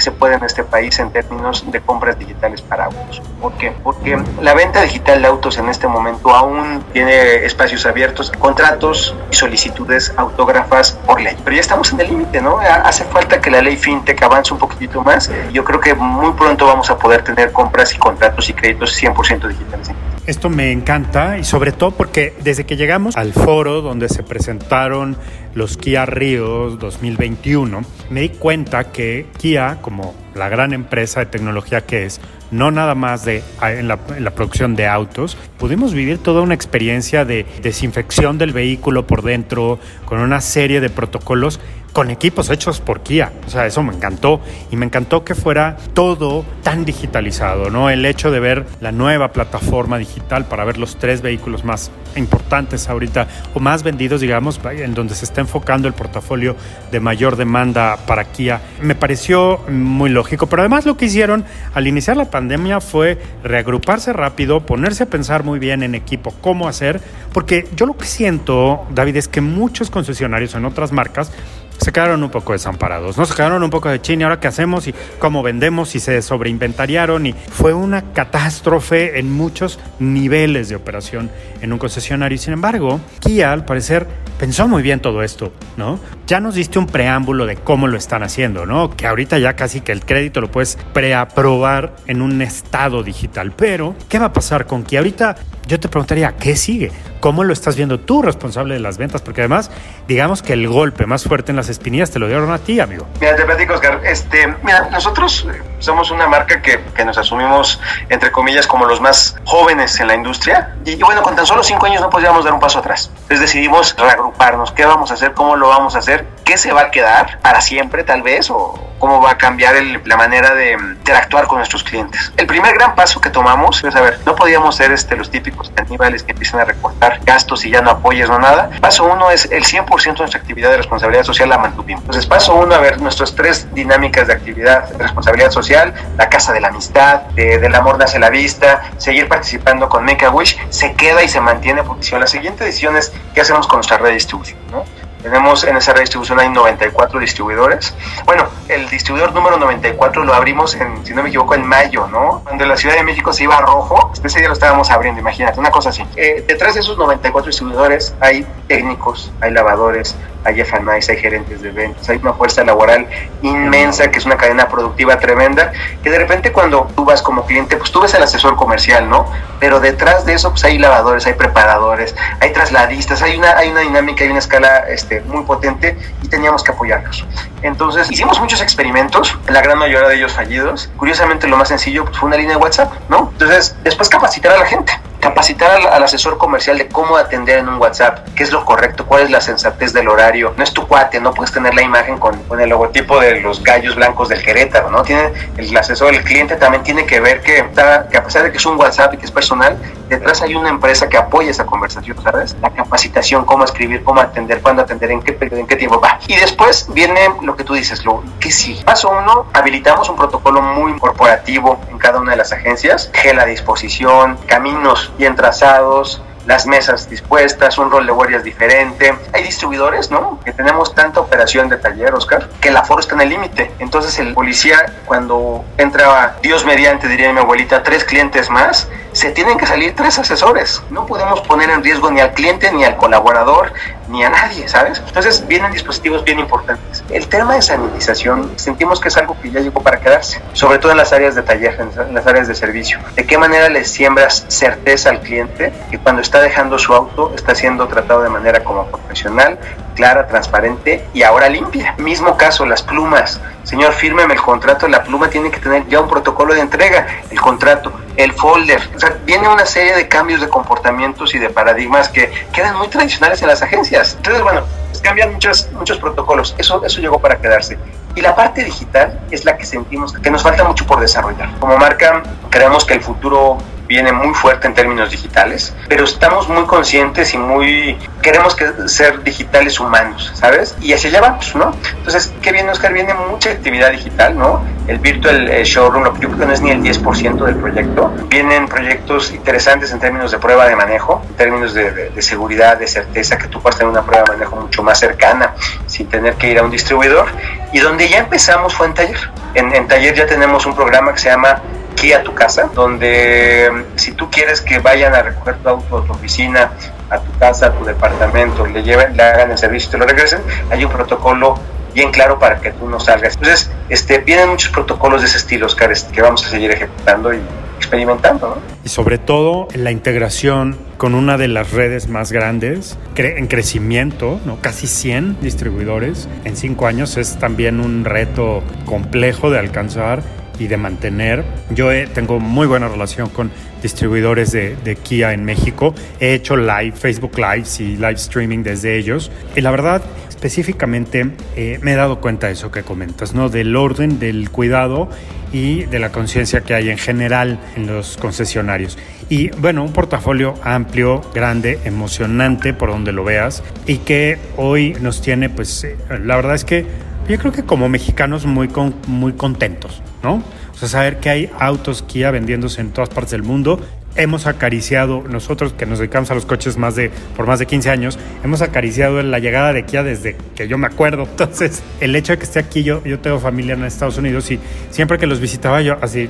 se 0.00 0.10
puede 0.12 0.36
en 0.36 0.44
este 0.44 0.64
país 0.64 0.98
en 0.98 1.10
términos 1.10 1.62
de 1.70 1.80
compras 1.80 2.18
digitales 2.18 2.62
para 2.62 2.86
autos. 2.86 3.20
¿Por 3.40 3.52
qué? 3.54 3.72
Porque 3.82 4.18
la 4.40 4.54
venta 4.54 4.80
digital 4.80 5.20
de 5.20 5.28
autos 5.28 5.58
en 5.58 5.68
este 5.68 5.86
momento 5.86 6.34
aún 6.34 6.82
tiene 6.94 7.44
espacios 7.44 7.84
abiertos, 7.84 8.30
contratos 8.30 9.14
y 9.30 9.36
solicitudes 9.36 10.14
autógrafas 10.16 10.92
por 11.06 11.20
ley. 11.20 11.36
Pero 11.44 11.54
ya 11.54 11.60
estamos 11.60 11.92
en 11.92 12.00
el 12.00 12.08
límite, 12.08 12.40
¿no? 12.40 12.58
Hace 12.60 13.04
falta 13.04 13.42
que 13.42 13.50
la 13.50 13.60
ley 13.60 13.76
FinTech 13.76 14.22
avance 14.22 14.54
un 14.54 14.58
poquitito 14.58 15.02
más. 15.02 15.30
Yo 15.52 15.64
creo 15.64 15.80
que 15.80 15.94
muy 15.94 16.32
pronto 16.32 16.66
vamos 16.66 16.88
a 16.88 16.96
poder 16.96 17.22
tener 17.22 17.52
compras 17.52 17.94
y 17.94 17.98
contratos 17.98 18.48
y 18.48 18.54
créditos 18.54 18.98
100% 18.98 19.48
digitales. 19.48 19.90
Esto 20.30 20.48
me 20.48 20.70
encanta 20.70 21.38
y 21.38 21.44
sobre 21.44 21.72
todo 21.72 21.90
porque 21.90 22.32
desde 22.44 22.64
que 22.64 22.76
llegamos 22.76 23.16
al 23.16 23.32
foro 23.32 23.80
donde 23.80 24.08
se 24.08 24.22
presentaron 24.22 25.16
los 25.56 25.76
Kia 25.76 26.06
Ríos 26.06 26.78
2021, 26.78 27.82
me 28.10 28.20
di 28.20 28.28
cuenta 28.28 28.92
que 28.92 29.26
Kia, 29.38 29.78
como 29.82 30.14
la 30.36 30.48
gran 30.48 30.72
empresa 30.72 31.18
de 31.18 31.26
tecnología 31.26 31.80
que 31.80 32.06
es, 32.06 32.20
no 32.52 32.70
nada 32.70 32.94
más 32.94 33.24
de, 33.24 33.42
en, 33.60 33.88
la, 33.88 33.98
en 34.16 34.22
la 34.22 34.30
producción 34.30 34.76
de 34.76 34.86
autos, 34.86 35.36
pudimos 35.58 35.94
vivir 35.94 36.18
toda 36.18 36.42
una 36.42 36.54
experiencia 36.54 37.24
de 37.24 37.44
desinfección 37.60 38.38
del 38.38 38.52
vehículo 38.52 39.08
por 39.08 39.22
dentro, 39.22 39.80
con 40.04 40.20
una 40.20 40.40
serie 40.40 40.80
de 40.80 40.90
protocolos 40.90 41.58
con 41.92 42.10
equipos 42.10 42.50
hechos 42.50 42.80
por 42.80 43.00
Kia. 43.00 43.32
O 43.46 43.50
sea, 43.50 43.66
eso 43.66 43.82
me 43.82 43.94
encantó. 43.94 44.40
Y 44.70 44.76
me 44.76 44.86
encantó 44.86 45.24
que 45.24 45.34
fuera 45.34 45.76
todo 45.94 46.44
tan 46.62 46.84
digitalizado, 46.84 47.70
¿no? 47.70 47.90
El 47.90 48.04
hecho 48.06 48.30
de 48.30 48.40
ver 48.40 48.66
la 48.80 48.92
nueva 48.92 49.32
plataforma 49.32 49.98
digital 49.98 50.46
para 50.46 50.64
ver 50.64 50.78
los 50.78 50.96
tres 50.96 51.22
vehículos 51.22 51.64
más 51.64 51.90
importantes 52.16 52.88
ahorita, 52.88 53.28
o 53.54 53.60
más 53.60 53.82
vendidos, 53.82 54.20
digamos, 54.20 54.60
en 54.64 54.94
donde 54.94 55.14
se 55.14 55.24
está 55.24 55.40
enfocando 55.40 55.88
el 55.88 55.94
portafolio 55.94 56.56
de 56.90 57.00
mayor 57.00 57.36
demanda 57.36 57.98
para 58.06 58.24
Kia, 58.24 58.60
me 58.82 58.94
pareció 58.94 59.58
muy 59.68 60.10
lógico. 60.10 60.46
Pero 60.46 60.62
además 60.62 60.86
lo 60.86 60.96
que 60.96 61.06
hicieron 61.06 61.44
al 61.74 61.86
iniciar 61.86 62.16
la 62.16 62.30
pandemia 62.30 62.80
fue 62.80 63.20
reagruparse 63.42 64.12
rápido, 64.12 64.60
ponerse 64.60 65.04
a 65.04 65.06
pensar 65.06 65.44
muy 65.44 65.58
bien 65.58 65.82
en 65.82 65.94
equipo 65.94 66.34
cómo 66.40 66.68
hacer, 66.68 67.00
porque 67.32 67.68
yo 67.76 67.86
lo 67.86 67.96
que 67.96 68.06
siento, 68.06 68.86
David, 68.90 69.16
es 69.16 69.28
que 69.28 69.40
muchos 69.40 69.90
concesionarios 69.90 70.54
en 70.54 70.64
otras 70.64 70.92
marcas 70.92 71.32
se 71.80 71.92
quedaron 71.92 72.22
un 72.22 72.30
poco 72.30 72.52
desamparados, 72.52 73.16
¿no? 73.16 73.24
Se 73.24 73.34
quedaron 73.34 73.62
un 73.62 73.70
poco 73.70 73.88
de 73.88 74.00
chin, 74.00 74.20
¿y 74.20 74.24
ahora 74.24 74.38
qué 74.38 74.48
hacemos? 74.48 74.86
¿Y 74.86 74.94
cómo 75.18 75.42
vendemos? 75.42 75.94
Y 75.94 76.00
se 76.00 76.20
sobreinventariaron 76.22 77.26
y 77.26 77.32
fue 77.32 77.72
una 77.72 78.12
catástrofe 78.12 79.18
en 79.18 79.32
muchos 79.32 79.78
niveles 79.98 80.68
de 80.68 80.76
operación 80.76 81.30
en 81.62 81.72
un 81.72 81.78
concesionario. 81.78 82.34
Y 82.36 82.38
sin 82.38 82.52
embargo, 82.52 83.00
Kia, 83.20 83.52
al 83.52 83.64
parecer, 83.64 84.06
pensó 84.38 84.68
muy 84.68 84.82
bien 84.82 85.00
todo 85.00 85.22
esto, 85.22 85.52
¿no? 85.76 85.98
Ya 86.26 86.40
nos 86.40 86.54
diste 86.54 86.78
un 86.78 86.86
preámbulo 86.86 87.46
de 87.46 87.56
cómo 87.56 87.86
lo 87.86 87.96
están 87.96 88.22
haciendo, 88.22 88.66
¿no? 88.66 88.90
Que 88.90 89.06
ahorita 89.06 89.38
ya 89.38 89.56
casi 89.56 89.80
que 89.80 89.92
el 89.92 90.04
crédito 90.04 90.40
lo 90.40 90.50
puedes 90.50 90.76
preaprobar 90.92 91.96
en 92.06 92.20
un 92.20 92.42
estado 92.42 93.02
digital. 93.02 93.52
Pero, 93.56 93.94
¿qué 94.08 94.18
va 94.18 94.26
a 94.26 94.32
pasar 94.32 94.66
con 94.66 94.82
Kia? 94.82 95.00
Ahorita 95.00 95.36
yo 95.70 95.78
te 95.78 95.88
preguntaría, 95.88 96.34
¿qué 96.36 96.56
sigue? 96.56 96.90
¿Cómo 97.20 97.44
lo 97.44 97.52
estás 97.52 97.76
viendo 97.76 98.00
tú, 98.00 98.22
responsable 98.22 98.74
de 98.74 98.80
las 98.80 98.98
ventas? 98.98 99.22
Porque 99.22 99.42
además, 99.42 99.70
digamos 100.08 100.42
que 100.42 100.52
el 100.52 100.66
golpe 100.66 101.06
más 101.06 101.22
fuerte 101.22 101.52
en 101.52 101.56
las 101.56 101.68
espinillas 101.68 102.10
te 102.10 102.18
lo 102.18 102.26
dieron 102.26 102.50
a 102.50 102.58
ti, 102.58 102.80
amigo. 102.80 103.06
Mira, 103.20 103.36
te 103.36 103.44
platico, 103.44 103.74
Oscar. 103.74 104.00
Este, 104.04 104.48
mira, 104.64 104.90
nosotros 104.90 105.46
somos 105.80 106.10
una 106.10 106.28
marca 106.28 106.62
que, 106.62 106.80
que, 106.94 107.04
nos 107.04 107.18
asumimos, 107.18 107.80
entre 108.08 108.30
comillas, 108.30 108.66
como 108.66 108.86
los 108.86 109.00
más 109.00 109.36
jóvenes 109.44 109.98
en 110.00 110.08
la 110.08 110.14
industria. 110.14 110.74
Y, 110.84 110.96
bueno, 111.02 111.22
con 111.22 111.34
tan 111.34 111.46
solo 111.46 111.62
cinco 111.62 111.86
años 111.86 112.00
no 112.00 112.10
podíamos 112.10 112.44
dar 112.44 112.54
un 112.54 112.60
paso 112.60 112.78
atrás. 112.78 113.10
Entonces 113.14 113.40
decidimos 113.40 113.96
reagruparnos. 113.96 114.72
¿Qué 114.72 114.84
vamos 114.84 115.10
a 115.10 115.14
hacer? 115.14 115.34
¿Cómo 115.34 115.56
lo 115.56 115.68
vamos 115.68 115.96
a 115.96 115.98
hacer? 115.98 116.26
¿Qué 116.44 116.56
se 116.56 116.72
va 116.72 116.82
a 116.82 116.90
quedar 116.90 117.38
para 117.40 117.60
siempre, 117.60 118.04
tal 118.04 118.22
vez? 118.22 118.50
¿O 118.50 118.78
cómo 118.98 119.20
va 119.20 119.32
a 119.32 119.38
cambiar 119.38 119.76
el, 119.76 120.02
la 120.04 120.16
manera 120.16 120.54
de 120.54 120.72
interactuar 120.72 121.46
con 121.46 121.58
nuestros 121.58 121.82
clientes? 121.82 122.32
El 122.36 122.46
primer 122.46 122.74
gran 122.74 122.94
paso 122.94 123.20
que 123.20 123.30
tomamos 123.30 123.82
es, 123.82 123.96
a 123.96 124.00
ver, 124.00 124.20
no 124.26 124.36
podíamos 124.36 124.76
ser 124.76 124.92
este, 124.92 125.16
los 125.16 125.30
típicos 125.30 125.70
caníbales 125.74 126.22
que 126.22 126.32
empiezan 126.32 126.60
a 126.60 126.64
recortar 126.64 127.20
gastos 127.24 127.64
y 127.64 127.70
ya 127.70 127.80
no 127.80 127.90
apoyes, 127.90 128.28
no 128.28 128.38
nada. 128.38 128.70
Paso 128.80 129.04
uno 129.04 129.30
es 129.30 129.46
el 129.46 129.64
100% 129.64 130.02
de 130.02 130.18
nuestra 130.18 130.40
actividad 130.40 130.70
de 130.70 130.76
responsabilidad 130.76 131.24
social 131.24 131.48
la 131.48 131.58
mantuvimos. 131.58 132.02
Entonces, 132.02 132.26
paso 132.26 132.54
uno, 132.54 132.74
a 132.74 132.78
ver, 132.78 133.00
nuestras 133.00 133.34
tres 133.34 133.72
dinámicas 133.74 134.26
de 134.26 134.34
actividad 134.34 134.88
de 134.90 134.98
responsabilidad 134.98 135.50
social, 135.50 135.69
la 136.16 136.28
casa 136.28 136.52
de 136.52 136.60
la 136.60 136.68
amistad, 136.68 137.22
de, 137.34 137.58
del 137.58 137.74
amor 137.74 137.98
nace 137.98 138.18
la 138.18 138.30
vista, 138.30 138.90
seguir 138.96 139.28
participando 139.28 139.88
con 139.88 140.04
Make 140.04 140.24
a 140.24 140.30
Wish, 140.30 140.58
se 140.70 140.94
queda 140.94 141.22
y 141.22 141.28
se 141.28 141.40
mantiene 141.40 141.82
porque 141.82 142.02
si 142.02 142.16
la 142.16 142.26
siguiente 142.26 142.64
decisión 142.64 142.96
es 142.96 143.12
qué 143.34 143.40
hacemos 143.40 143.66
con 143.66 143.78
nuestra 143.78 143.98
red 143.98 144.08
de 144.08 144.14
distribución, 144.14 144.58
¿no? 144.70 144.84
Tenemos 145.22 145.64
en 145.64 145.76
esa 145.76 145.92
redistribución 145.92 146.40
hay 146.40 146.48
94 146.48 147.20
distribuidores. 147.20 147.94
Bueno, 148.24 148.46
el 148.68 148.88
distribuidor 148.88 149.34
número 149.34 149.58
94 149.58 150.24
lo 150.24 150.32
abrimos, 150.32 150.74
en, 150.74 151.04
si 151.04 151.12
no 151.12 151.22
me 151.22 151.28
equivoco, 151.28 151.54
en 151.54 151.66
mayo, 151.66 152.06
¿no? 152.06 152.40
Cuando 152.44 152.64
la 152.64 152.76
Ciudad 152.76 152.94
de 152.94 153.02
México 153.02 153.32
se 153.32 153.44
iba 153.44 153.56
a 153.56 153.60
rojo, 153.60 154.12
ese 154.24 154.38
día 154.38 154.48
lo 154.48 154.54
estábamos 154.54 154.90
abriendo, 154.90 155.20
imagínate, 155.20 155.60
una 155.60 155.70
cosa 155.70 155.90
así. 155.90 156.04
Eh, 156.16 156.44
detrás 156.48 156.74
de 156.74 156.80
esos 156.80 156.96
94 156.96 157.48
distribuidores 157.48 158.14
hay 158.20 158.46
técnicos, 158.66 159.30
hay 159.42 159.50
lavadores, 159.50 160.16
hay 160.44 160.64
FANAIS, 160.64 161.08
hay 161.08 161.16
gerentes 161.18 161.62
de 161.62 161.70
ventas, 161.70 162.08
hay 162.08 162.18
una 162.18 162.32
fuerza 162.32 162.64
laboral 162.64 163.06
inmensa 163.42 164.10
que 164.10 164.18
es 164.18 164.26
una 164.26 164.36
cadena 164.36 164.68
productiva 164.68 165.18
tremenda, 165.18 165.72
que 166.02 166.10
de 166.10 166.18
repente 166.18 166.52
cuando 166.52 166.88
tú 166.94 167.04
vas 167.04 167.22
como 167.22 167.44
cliente, 167.44 167.76
pues 167.76 167.90
tú 167.90 168.00
ves 168.00 168.14
al 168.14 168.22
asesor 168.22 168.56
comercial, 168.56 169.08
¿no? 169.08 169.26
Pero 169.58 169.80
detrás 169.80 170.24
de 170.24 170.34
eso 170.34 170.50
pues 170.50 170.64
hay 170.64 170.78
lavadores, 170.78 171.26
hay 171.26 171.34
preparadores, 171.34 172.14
hay 172.40 172.52
trasladistas, 172.52 173.22
hay 173.22 173.38
una, 173.38 173.56
hay 173.56 173.70
una 173.70 173.80
dinámica, 173.80 174.24
hay 174.24 174.30
una 174.30 174.38
escala 174.38 174.84
este, 174.88 175.20
muy 175.22 175.44
potente 175.44 175.96
y 176.22 176.28
teníamos 176.28 176.64
que 176.64 176.72
apoyarlos. 176.72 177.26
Entonces 177.62 178.10
hicimos 178.10 178.40
muchos 178.40 178.62
experimentos, 178.62 179.38
la 179.48 179.60
gran 179.60 179.78
mayoría 179.78 180.08
de 180.08 180.16
ellos 180.16 180.32
fallidos. 180.32 180.90
Curiosamente 180.96 181.46
lo 181.46 181.56
más 181.56 181.68
sencillo 181.68 182.04
pues, 182.04 182.16
fue 182.18 182.28
una 182.28 182.36
línea 182.36 182.56
de 182.56 182.62
WhatsApp, 182.62 182.92
¿no? 183.08 183.30
Entonces 183.32 183.76
después 183.84 184.08
capacitar 184.08 184.52
a 184.52 184.58
la 184.58 184.66
gente 184.66 184.92
capacitar 185.20 185.70
al, 185.86 186.02
asesor 186.02 186.38
comercial 186.38 186.78
de 186.78 186.88
cómo 186.88 187.16
atender 187.16 187.58
en 187.58 187.68
un 187.68 187.76
WhatsApp, 187.76 188.26
qué 188.34 188.42
es 188.42 188.52
lo 188.52 188.64
correcto, 188.64 189.06
cuál 189.06 189.22
es 189.22 189.30
la 189.30 189.40
sensatez 189.40 189.92
del 189.92 190.08
horario. 190.08 190.54
No 190.56 190.64
es 190.64 190.72
tu 190.72 190.86
cuate, 190.86 191.20
no 191.20 191.32
puedes 191.32 191.52
tener 191.52 191.74
la 191.74 191.82
imagen 191.82 192.18
con, 192.18 192.42
con 192.44 192.60
el 192.60 192.70
logotipo 192.70 193.20
de 193.20 193.40
los 193.40 193.62
gallos 193.62 193.94
blancos 193.94 194.28
del 194.28 194.42
Querétaro, 194.42 194.90
¿no? 194.90 195.02
Tiene 195.02 195.32
el 195.56 195.76
asesor, 195.76 196.14
el 196.14 196.24
cliente 196.24 196.56
también 196.56 196.82
tiene 196.82 197.06
que 197.06 197.20
ver 197.20 197.40
que, 197.42 197.64
que 198.10 198.16
a 198.18 198.24
pesar 198.24 198.42
de 198.44 198.50
que 198.50 198.56
es 198.56 198.66
un 198.66 198.76
WhatsApp 198.76 199.14
y 199.14 199.18
que 199.18 199.26
es 199.26 199.30
personal, 199.30 199.76
detrás 200.10 200.42
hay 200.42 200.54
una 200.54 200.68
empresa 200.68 201.08
que 201.08 201.16
apoya 201.16 201.50
esa 201.50 201.64
conversación, 201.64 202.20
¿sabes? 202.22 202.56
La 202.60 202.70
capacitación, 202.70 203.44
cómo 203.44 203.64
escribir, 203.64 204.04
cómo 204.04 204.20
atender, 204.20 204.60
cuándo 204.60 204.82
atender, 204.82 205.10
en 205.10 205.22
qué 205.22 205.32
periodo, 205.32 205.60
en 205.60 205.66
qué 205.66 205.76
tiempo 205.76 206.00
va. 206.00 206.18
Y 206.26 206.36
después 206.36 206.86
viene 206.92 207.30
lo 207.42 207.56
que 207.56 207.64
tú 207.64 207.74
dices, 207.74 208.04
lo 208.04 208.22
que 208.40 208.50
sí. 208.50 208.80
Paso 208.84 209.10
uno, 209.10 209.46
habilitamos 209.52 210.08
un 210.08 210.16
protocolo 210.16 210.60
muy 210.60 210.98
corporativo 210.98 211.80
en 211.90 211.98
cada 211.98 212.20
una 212.20 212.32
de 212.32 212.38
las 212.38 212.52
agencias, 212.52 213.10
gel 213.14 213.38
a 213.38 213.46
disposición, 213.46 214.36
caminos 214.46 215.12
bien 215.16 215.36
trazados, 215.36 216.22
las 216.46 216.66
mesas 216.66 217.08
dispuestas, 217.08 217.78
un 217.78 217.90
rol 217.90 218.06
de 218.06 218.12
guardias 218.12 218.42
diferente. 218.42 219.14
Hay 219.32 219.44
distribuidores, 219.44 220.10
¿no? 220.10 220.40
Que 220.44 220.52
tenemos 220.52 220.94
tanta 220.94 221.20
operación 221.20 221.68
de 221.68 221.76
taller, 221.76 222.14
Oscar, 222.14 222.48
que 222.60 222.70
el 222.70 222.76
aforo 222.76 223.00
está 223.00 223.14
en 223.14 223.20
el 223.20 223.28
límite. 223.28 223.70
Entonces 223.78 224.18
el 224.18 224.34
policía, 224.34 224.92
cuando 225.06 225.64
entra, 225.76 226.36
Dios 226.42 226.64
mediante, 226.64 227.08
diría 227.08 227.32
mi 227.32 227.40
abuelita, 227.40 227.82
tres 227.82 228.04
clientes 228.04 228.50
más, 228.50 228.88
se 229.20 229.32
tienen 229.32 229.58
que 229.58 229.66
salir 229.66 229.94
tres 229.94 230.18
asesores. 230.18 230.82
No 230.88 231.04
podemos 231.04 231.42
poner 231.42 231.68
en 231.68 231.84
riesgo 231.84 232.10
ni 232.10 232.20
al 232.20 232.32
cliente, 232.32 232.72
ni 232.72 232.84
al 232.84 232.96
colaborador, 232.96 233.70
ni 234.08 234.24
a 234.24 234.30
nadie, 234.30 234.66
¿sabes? 234.66 235.02
Entonces 235.06 235.46
vienen 235.46 235.70
dispositivos 235.72 236.24
bien 236.24 236.38
importantes. 236.38 237.04
El 237.10 237.28
tema 237.28 237.54
de 237.54 237.60
sanitización 237.60 238.50
sentimos 238.56 238.98
que 238.98 239.08
es 239.08 239.16
algo 239.18 239.36
que 239.38 239.50
ya 239.50 239.60
llegó 239.60 239.82
para 239.82 240.00
quedarse, 240.00 240.40
sobre 240.54 240.78
todo 240.78 240.92
en 240.92 240.96
las 240.96 241.12
áreas 241.12 241.34
de 241.34 241.42
taller, 241.42 241.78
en 241.78 242.14
las 242.14 242.26
áreas 242.26 242.48
de 242.48 242.54
servicio. 242.54 242.98
¿De 243.14 243.26
qué 243.26 243.36
manera 243.36 243.68
le 243.68 243.84
siembras 243.84 244.46
certeza 244.48 245.10
al 245.10 245.20
cliente 245.20 245.70
que 245.90 245.98
cuando 245.98 246.22
está 246.22 246.40
dejando 246.40 246.78
su 246.78 246.94
auto 246.94 247.34
está 247.36 247.54
siendo 247.54 247.88
tratado 247.88 248.22
de 248.22 248.30
manera 248.30 248.64
como 248.64 248.86
profesional, 248.86 249.58
clara, 250.00 250.26
transparente 250.26 251.04
y 251.12 251.22
ahora 251.22 251.50
limpia? 251.50 251.94
Mismo 251.98 252.38
caso, 252.38 252.64
las 252.64 252.82
plumas. 252.82 253.38
Señor, 253.64 253.92
fírmeme 253.92 254.32
el 254.32 254.40
contrato, 254.40 254.88
la 254.88 255.04
pluma 255.04 255.28
tiene 255.28 255.50
que 255.50 255.60
tener 255.60 255.86
ya 255.88 256.00
un 256.00 256.08
protocolo 256.08 256.54
de 256.54 256.60
entrega, 256.60 257.06
el 257.30 257.38
contrato, 257.38 257.92
el 258.16 258.32
folder. 258.32 258.80
O 258.96 258.98
sea, 258.98 259.18
viene 259.26 259.46
una 259.46 259.66
serie 259.66 259.94
de 259.94 260.08
cambios 260.08 260.40
de 260.40 260.48
comportamientos 260.48 261.34
y 261.34 261.38
de 261.38 261.50
paradigmas 261.50 262.08
que 262.08 262.32
quedan 262.50 262.78
muy 262.78 262.88
tradicionales 262.88 263.42
en 263.42 263.48
las 263.48 263.60
agencias. 263.60 264.14
Entonces, 264.16 264.42
bueno, 264.42 264.62
pues 264.88 265.02
cambian 265.02 265.34
muchos, 265.34 265.68
muchos 265.72 265.98
protocolos. 265.98 266.54
Eso, 266.56 266.82
eso 266.82 267.00
llegó 267.02 267.20
para 267.20 267.38
quedarse. 267.38 267.78
Y 268.14 268.22
la 268.22 268.34
parte 268.34 268.64
digital 268.64 269.20
es 269.30 269.44
la 269.44 269.58
que 269.58 269.66
sentimos 269.66 270.14
que 270.14 270.30
nos 270.30 270.42
falta 270.42 270.64
mucho 270.64 270.86
por 270.86 270.98
desarrollar. 270.98 271.50
Como 271.60 271.76
marca, 271.76 272.22
creemos 272.48 272.86
que 272.86 272.94
el 272.94 273.02
futuro 273.02 273.58
viene 273.90 274.12
muy 274.12 274.32
fuerte 274.34 274.68
en 274.68 274.74
términos 274.74 275.10
digitales, 275.10 275.74
pero 275.88 276.04
estamos 276.04 276.48
muy 276.48 276.64
conscientes 276.64 277.34
y 277.34 277.38
muy 277.38 277.98
queremos 278.22 278.54
que 278.54 278.88
ser 278.88 279.24
digitales 279.24 279.80
humanos, 279.80 280.30
¿sabes? 280.32 280.76
Y 280.80 280.92
hacia 280.92 281.10
allá 281.10 281.20
vamos, 281.22 281.56
¿no? 281.56 281.74
Entonces, 281.96 282.32
¿qué 282.40 282.52
viene, 282.52 282.70
Oscar? 282.70 282.92
Viene 282.92 283.14
mucha 283.14 283.50
actividad 283.50 283.90
digital, 283.90 284.38
¿no? 284.38 284.64
El 284.86 285.00
Virtual 285.00 285.48
eh, 285.48 285.64
Showroom, 285.64 286.04
yo 286.20 286.28
creo 286.28 286.38
que 286.38 286.46
no 286.46 286.52
es 286.52 286.60
ni 286.60 286.70
el 286.70 286.84
10% 286.84 287.44
del 287.44 287.56
proyecto. 287.56 288.14
Vienen 288.28 288.68
proyectos 288.68 289.32
interesantes 289.32 289.90
en 289.90 289.98
términos 289.98 290.30
de 290.30 290.38
prueba 290.38 290.68
de 290.68 290.76
manejo, 290.76 291.20
en 291.28 291.34
términos 291.34 291.74
de, 291.74 292.10
de, 292.10 292.22
seguridad, 292.22 292.78
de 292.78 292.86
certeza, 292.86 293.38
que 293.38 293.48
tú 293.48 293.60
puedas 293.60 293.76
tener 293.76 293.90
una 293.90 294.02
prueba 294.02 294.22
de 294.22 294.32
manejo 294.34 294.54
mucho 294.54 294.84
más 294.84 295.00
cercana, 295.00 295.56
sin 295.86 296.08
tener 296.08 296.34
que 296.34 296.48
ir 296.48 296.60
a 296.60 296.62
un 296.62 296.70
distribuidor. 296.70 297.26
Y 297.72 297.80
donde 297.80 298.08
ya 298.08 298.18
empezamos 298.18 298.72
fue 298.72 298.86
en 298.86 298.94
taller. 298.94 299.30
En, 299.54 299.74
en 299.74 299.88
taller 299.88 300.14
ya 300.14 300.26
tenemos 300.26 300.64
un 300.64 300.76
programa 300.76 301.12
que 301.12 301.18
se 301.18 301.28
llama 301.28 301.60
aquí 302.00 302.14
a 302.14 302.22
tu 302.22 302.34
casa, 302.34 302.70
donde 302.74 303.70
mm, 303.70 303.98
si 303.98 304.12
tú 304.12 304.30
quieres 304.30 304.62
que 304.62 304.78
vayan 304.78 305.14
a 305.14 305.20
recoger 305.20 305.56
tu 305.58 305.68
auto 305.68 305.98
a 305.98 306.06
tu 306.06 306.12
oficina, 306.12 306.72
a 307.10 307.18
tu 307.18 307.38
casa, 307.38 307.66
a 307.66 307.72
tu 307.72 307.84
departamento, 307.84 308.66
le 308.66 308.82
lleven, 308.82 309.14
le 309.16 309.22
hagan 309.22 309.50
el 309.50 309.58
servicio 309.58 309.88
y 309.88 309.92
te 309.92 309.98
lo 309.98 310.06
regresen, 310.06 310.40
hay 310.70 310.82
un 310.82 310.90
protocolo 310.90 311.58
bien 311.92 312.10
claro 312.10 312.38
para 312.38 312.58
que 312.58 312.70
tú 312.70 312.88
no 312.88 313.00
salgas. 313.00 313.34
Entonces, 313.34 313.70
este, 313.90 314.18
vienen 314.18 314.48
muchos 314.48 314.72
protocolos 314.72 315.20
de 315.20 315.26
ese 315.26 315.36
estilo, 315.36 315.66
Oscar, 315.66 315.92
este, 315.92 316.10
que 316.12 316.22
vamos 316.22 316.46
a 316.46 316.48
seguir 316.48 316.70
ejecutando 316.70 317.34
y 317.34 317.40
experimentando. 317.76 318.48
¿no? 318.48 318.62
Y 318.82 318.88
sobre 318.88 319.18
todo 319.18 319.68
la 319.74 319.90
integración 319.90 320.78
con 320.96 321.14
una 321.14 321.36
de 321.36 321.48
las 321.48 321.72
redes 321.72 322.08
más 322.08 322.32
grandes 322.32 322.96
en 323.16 323.46
crecimiento, 323.46 324.40
¿no? 324.46 324.58
casi 324.62 324.86
100 324.86 325.38
distribuidores 325.42 326.28
en 326.44 326.56
5 326.56 326.86
años 326.86 327.18
es 327.18 327.38
también 327.38 327.80
un 327.80 328.06
reto 328.06 328.62
complejo 328.86 329.50
de 329.50 329.58
alcanzar 329.58 330.22
y 330.60 330.68
de 330.68 330.76
mantener. 330.76 331.44
Yo 331.70 331.88
tengo 332.14 332.38
muy 332.38 332.68
buena 332.68 332.86
relación 332.86 333.30
con 333.30 333.50
distribuidores 333.82 334.52
de, 334.52 334.76
de, 334.76 334.94
Kia 334.94 335.32
en 335.32 335.44
México. 335.44 335.94
He 336.20 336.34
hecho 336.34 336.56
live, 336.56 336.92
Facebook 336.92 337.36
Lives 337.36 337.80
y 337.80 337.96
live 337.96 338.12
streaming 338.12 338.62
desde 338.62 338.96
ellos. 338.96 339.32
Y 339.56 339.62
la 339.62 339.72
verdad, 339.72 340.02
específicamente, 340.28 341.30
eh, 341.56 341.78
me 341.82 341.92
he 341.92 341.96
dado 341.96 342.20
cuenta 342.20 342.46
de 342.46 342.52
eso 342.52 342.70
que 342.70 342.82
comentas, 342.82 343.34
¿no? 343.34 343.48
Del 343.48 343.74
orden, 343.74 344.18
del 344.18 344.50
cuidado 344.50 345.08
y 345.52 345.84
de 345.84 345.98
la 345.98 346.12
conciencia 346.12 346.60
que 346.60 346.74
hay 346.74 346.90
en 346.90 346.98
general 346.98 347.58
en 347.76 347.86
los 347.86 348.16
concesionarios. 348.16 348.98
Y 349.28 349.50
bueno, 349.50 349.82
un 349.82 349.92
portafolio 349.92 350.54
amplio, 350.62 351.22
grande, 351.34 351.78
emocionante 351.84 352.74
por 352.74 352.90
donde 352.90 353.12
lo 353.12 353.24
veas 353.24 353.62
y 353.86 353.98
que 353.98 354.38
hoy 354.56 354.96
nos 355.00 355.22
tiene, 355.22 355.48
pues, 355.48 355.84
eh, 355.84 355.96
la 356.22 356.36
verdad 356.36 356.54
es 356.54 356.64
que 356.64 356.86
yo 357.30 357.38
creo 357.38 357.52
que 357.52 357.62
como 357.62 357.88
mexicanos 357.88 358.44
muy, 358.44 358.68
con, 358.68 358.94
muy 359.06 359.32
contentos, 359.34 360.02
¿no? 360.22 360.42
O 360.72 360.76
sea, 360.76 360.88
saber 360.88 361.20
que 361.20 361.30
hay 361.30 361.50
autos 361.58 362.02
Kia 362.02 362.30
vendiéndose 362.30 362.80
en 362.80 362.90
todas 362.90 363.08
partes 363.08 363.30
del 363.30 363.42
mundo. 363.42 363.80
Hemos 364.16 364.48
acariciado, 364.48 365.22
nosotros 365.28 365.72
que 365.72 365.86
nos 365.86 366.00
dedicamos 366.00 366.30
a 366.32 366.34
los 366.34 366.44
coches 366.44 366.76
más 366.76 366.96
de, 366.96 367.10
por 367.36 367.46
más 367.46 367.60
de 367.60 367.66
15 367.66 367.90
años, 367.90 368.18
hemos 368.42 368.60
acariciado 368.60 369.22
la 369.22 369.38
llegada 369.38 369.72
de 369.72 369.84
Kia 369.84 370.02
desde 370.02 370.36
que 370.56 370.66
yo 370.66 370.76
me 370.78 370.88
acuerdo. 370.88 371.22
Entonces, 371.30 371.82
el 372.00 372.16
hecho 372.16 372.32
de 372.32 372.38
que 372.38 372.44
esté 372.44 372.58
aquí, 372.58 372.82
yo, 372.82 373.04
yo 373.04 373.20
tengo 373.20 373.38
familia 373.38 373.74
en 373.74 373.84
Estados 373.84 374.18
Unidos 374.18 374.50
y 374.50 374.58
siempre 374.90 375.16
que 375.18 375.26
los 375.26 375.38
visitaba 375.38 375.80
yo 375.82 375.96
así, 376.02 376.28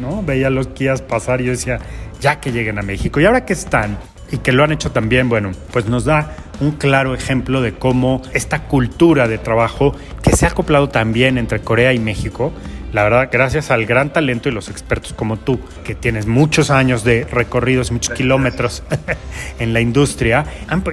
¿no? 0.00 0.22
Veía 0.22 0.48
los 0.48 0.68
Kias 0.68 1.02
pasar 1.02 1.42
y 1.42 1.44
yo 1.44 1.50
decía, 1.50 1.78
ya 2.20 2.40
que 2.40 2.52
lleguen 2.52 2.78
a 2.78 2.82
México. 2.82 3.20
Y 3.20 3.26
ahora 3.26 3.44
que 3.44 3.52
están, 3.52 3.98
y 4.30 4.38
que 4.38 4.52
lo 4.52 4.64
han 4.64 4.72
hecho 4.72 4.92
también, 4.92 5.28
bueno, 5.28 5.52
pues 5.72 5.86
nos 5.86 6.04
da 6.04 6.36
un 6.60 6.72
claro 6.72 7.14
ejemplo 7.14 7.60
de 7.60 7.74
cómo 7.74 8.22
esta 8.32 8.64
cultura 8.64 9.28
de 9.28 9.38
trabajo 9.38 9.94
que 10.22 10.36
se 10.36 10.46
ha 10.46 10.50
acoplado 10.50 10.88
también 10.88 11.38
entre 11.38 11.60
Corea 11.60 11.92
y 11.92 11.98
México, 11.98 12.52
la 12.92 13.04
verdad, 13.04 13.28
gracias 13.30 13.70
al 13.70 13.86
gran 13.86 14.12
talento 14.12 14.48
y 14.48 14.52
los 14.52 14.68
expertos 14.68 15.12
como 15.12 15.36
tú, 15.36 15.60
que 15.84 15.94
tienes 15.94 16.26
muchos 16.26 16.70
años 16.70 17.04
de 17.04 17.24
recorridos, 17.24 17.92
muchos 17.92 18.14
kilómetros 18.14 18.82
en 19.60 19.72
la 19.72 19.80
industria, 19.80 20.44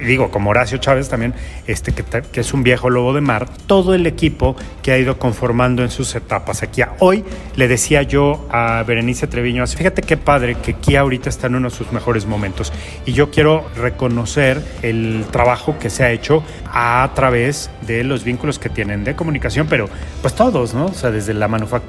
digo, 0.04 0.30
como 0.30 0.50
Horacio 0.50 0.78
Chávez 0.78 1.08
también, 1.08 1.34
este, 1.66 1.92
que, 1.92 2.04
que, 2.04 2.40
es 2.40 2.54
un 2.54 2.62
viejo 2.62 2.88
lobo 2.88 3.12
de 3.12 3.20
mar, 3.20 3.48
todo 3.66 3.94
el 3.94 4.06
equipo 4.06 4.54
que 4.82 4.92
ha 4.92 4.98
ido 4.98 5.18
conformando 5.18 5.82
en 5.82 5.90
sus 5.90 6.14
etapas 6.14 6.62
aquí. 6.62 6.82
Hoy 7.00 7.24
le 7.56 7.66
decía 7.66 8.02
yo 8.02 8.46
a 8.50 8.84
Berenice 8.86 9.26
Treviño, 9.26 9.66
fíjate 9.66 10.02
qué 10.02 10.16
padre 10.16 10.56
que 10.56 10.74
Kia 10.74 11.00
ahorita 11.00 11.28
está 11.28 11.48
en 11.48 11.56
uno 11.56 11.70
de 11.70 11.74
sus 11.74 11.90
mejores 11.92 12.26
momentos 12.26 12.72
y 13.06 13.12
yo 13.12 13.30
quiero 13.30 13.68
reconocer 13.76 14.62
el 14.82 15.24
trabajo 15.32 15.78
que 15.80 15.90
se 15.90 16.04
ha 16.04 16.12
hecho 16.12 16.44
a 16.66 17.10
través 17.14 17.70
de 17.86 18.04
los 18.04 18.22
vínculos 18.22 18.58
que 18.58 18.68
tienen 18.68 19.02
de 19.02 19.16
comunicación, 19.16 19.66
pero 19.68 19.88
pues 20.22 20.34
todos, 20.34 20.74
¿no? 20.74 20.86
O 20.86 20.94
sea, 20.94 21.10
desde 21.10 21.34
la 21.34 21.48
manufactura 21.48 21.87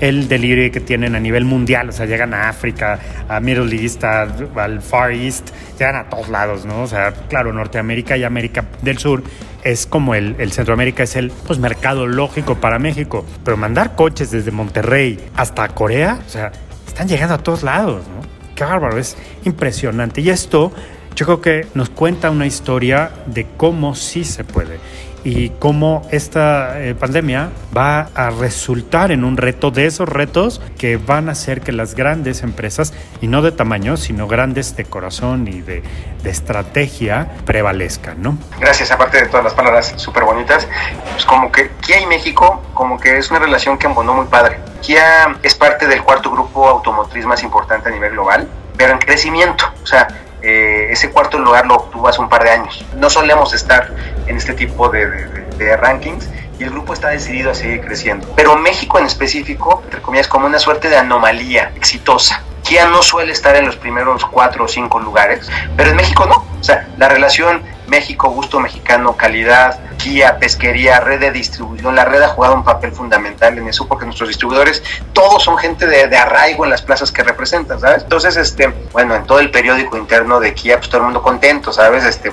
el 0.00 0.28
delivery 0.28 0.70
que 0.70 0.80
tienen 0.80 1.14
a 1.14 1.20
nivel 1.20 1.44
mundial, 1.44 1.88
o 1.88 1.92
sea, 1.92 2.06
llegan 2.06 2.34
a 2.34 2.48
África, 2.48 2.98
a 3.28 3.40
Middle 3.40 3.74
East, 3.74 4.02
al 4.04 4.80
Far 4.80 5.12
East, 5.12 5.50
llegan 5.78 5.96
a 5.96 6.08
todos 6.08 6.28
lados, 6.28 6.64
¿no? 6.64 6.82
O 6.82 6.86
sea, 6.86 7.12
claro, 7.28 7.52
Norteamérica 7.52 8.16
y 8.16 8.24
América 8.24 8.64
del 8.82 8.98
Sur 8.98 9.22
es 9.62 9.86
como 9.86 10.14
el, 10.14 10.36
el, 10.38 10.52
Centroamérica 10.52 11.02
es 11.02 11.16
el 11.16 11.30
pues, 11.30 11.58
mercado 11.58 12.06
lógico 12.06 12.56
para 12.56 12.78
México, 12.78 13.24
pero 13.44 13.56
mandar 13.56 13.94
coches 13.96 14.30
desde 14.30 14.50
Monterrey 14.50 15.18
hasta 15.36 15.68
Corea, 15.68 16.20
o 16.24 16.30
sea, 16.30 16.52
están 16.86 17.08
llegando 17.08 17.34
a 17.34 17.38
todos 17.38 17.62
lados, 17.62 18.04
¿no? 18.08 18.26
Qué 18.54 18.64
bárbaro, 18.64 18.98
es 18.98 19.16
impresionante. 19.44 20.22
Y 20.22 20.30
esto 20.30 20.72
yo 21.14 21.26
creo 21.26 21.40
que 21.40 21.66
nos 21.74 21.90
cuenta 21.90 22.30
una 22.30 22.46
historia 22.46 23.10
de 23.26 23.46
cómo 23.56 23.94
sí 23.94 24.24
se 24.24 24.44
puede 24.44 24.78
y 25.26 25.50
cómo 25.58 26.06
esta 26.12 26.80
eh, 26.80 26.94
pandemia 26.94 27.50
va 27.76 28.10
a 28.14 28.30
resultar 28.30 29.10
en 29.10 29.24
un 29.24 29.36
reto 29.36 29.72
de 29.72 29.86
esos 29.86 30.08
retos 30.08 30.62
que 30.78 30.98
van 30.98 31.28
a 31.28 31.32
hacer 31.32 31.62
que 31.62 31.72
las 31.72 31.96
grandes 31.96 32.44
empresas, 32.44 32.94
y 33.20 33.26
no 33.26 33.42
de 33.42 33.50
tamaño, 33.50 33.96
sino 33.96 34.28
grandes 34.28 34.76
de 34.76 34.84
corazón 34.84 35.48
y 35.48 35.62
de, 35.62 35.82
de 36.22 36.30
estrategia, 36.30 37.28
prevalezcan, 37.44 38.22
¿no? 38.22 38.38
Gracias, 38.60 38.92
aparte 38.92 39.20
de 39.20 39.26
todas 39.26 39.42
las 39.42 39.54
palabras 39.54 39.94
súper 39.96 40.22
bonitas, 40.22 40.68
pues 41.10 41.24
como 41.24 41.50
que 41.50 41.72
Kia 41.80 42.02
y 42.02 42.06
México, 42.06 42.62
como 42.72 42.96
que 42.96 43.18
es 43.18 43.28
una 43.28 43.40
relación 43.40 43.78
que 43.78 43.88
embonó 43.88 44.14
muy 44.14 44.26
padre. 44.26 44.60
Kia 44.80 45.38
es 45.42 45.56
parte 45.56 45.88
del 45.88 46.04
cuarto 46.04 46.30
grupo 46.30 46.68
automotriz 46.68 47.26
más 47.26 47.42
importante 47.42 47.88
a 47.88 47.92
nivel 47.92 48.12
global, 48.12 48.48
pero 48.76 48.92
en 48.92 48.98
crecimiento, 48.98 49.64
o 49.82 49.86
sea, 49.86 50.06
eh, 50.48 50.92
ese 50.92 51.10
cuarto 51.10 51.40
lugar 51.40 51.66
lo 51.66 51.74
obtuvo 51.74 52.06
hace 52.06 52.20
un 52.20 52.28
par 52.28 52.44
de 52.44 52.50
años. 52.50 52.84
No 52.94 53.10
solemos 53.10 53.52
estar 53.52 53.90
en 54.28 54.36
este 54.36 54.54
tipo 54.54 54.88
de, 54.88 55.76
rankings 55.76 56.28
y 56.60 56.62
el 56.62 56.70
grupo 56.70 56.92
está 56.92 57.08
decidido 57.08 57.50
a 57.50 57.54
seguir 57.54 57.80
creciendo. 57.80 58.32
Pero 58.36 58.54
México 58.54 59.00
en 59.00 59.06
específico, 59.06 59.82
entre 59.84 60.00
comillas, 60.00 60.28
como 60.28 60.46
una 60.46 60.60
suerte 60.60 60.88
de 60.88 60.96
anomalía 60.96 61.72
exitosa. 61.74 62.44
Kia 62.62 62.86
no 62.86 63.02
suele 63.02 63.32
estar 63.32 63.56
en 63.56 63.66
los 63.66 63.74
primeros 63.74 64.24
cuatro 64.24 64.66
o 64.66 64.68
cinco 64.68 65.00
lugares, 65.00 65.50
pero 65.76 65.90
en 65.90 65.96
México 65.96 66.26
no. 66.26 66.46
O 66.60 66.62
sea, 66.64 66.86
la 66.96 67.08
relación 67.08 67.62
México, 67.88 68.30
gusto 68.30 68.60
mexicano, 68.60 69.16
calidad, 69.16 69.78
guía, 70.02 70.38
pesquería, 70.38 71.00
red 71.00 71.20
de 71.20 71.30
distribución. 71.32 71.94
La 71.94 72.04
red 72.04 72.22
ha 72.22 72.28
jugado 72.28 72.54
un 72.54 72.64
papel 72.64 72.92
fundamental 72.92 73.56
en 73.58 73.68
eso 73.68 73.86
porque 73.86 74.04
nuestros 74.04 74.28
distribuidores 74.28 74.82
todos 75.12 75.42
son 75.42 75.56
gente 75.58 75.86
de, 75.86 76.16
arraigo 76.16 76.64
en 76.64 76.70
las 76.70 76.82
plazas 76.82 77.12
que 77.12 77.22
representan, 77.22 77.80
¿sabes? 77.80 78.02
Entonces, 78.02 78.36
este, 78.36 78.68
bueno, 78.92 79.14
en 79.14 79.24
todo 79.24 79.40
el 79.40 79.50
periódico 79.50 79.96
interno 79.96 80.40
de 80.40 80.54
Kia, 80.54 80.78
pues 80.78 80.88
todo 80.88 80.98
el 80.98 81.04
mundo 81.04 81.22
contento, 81.22 81.72
¿sabes? 81.72 82.04
Este, 82.04 82.32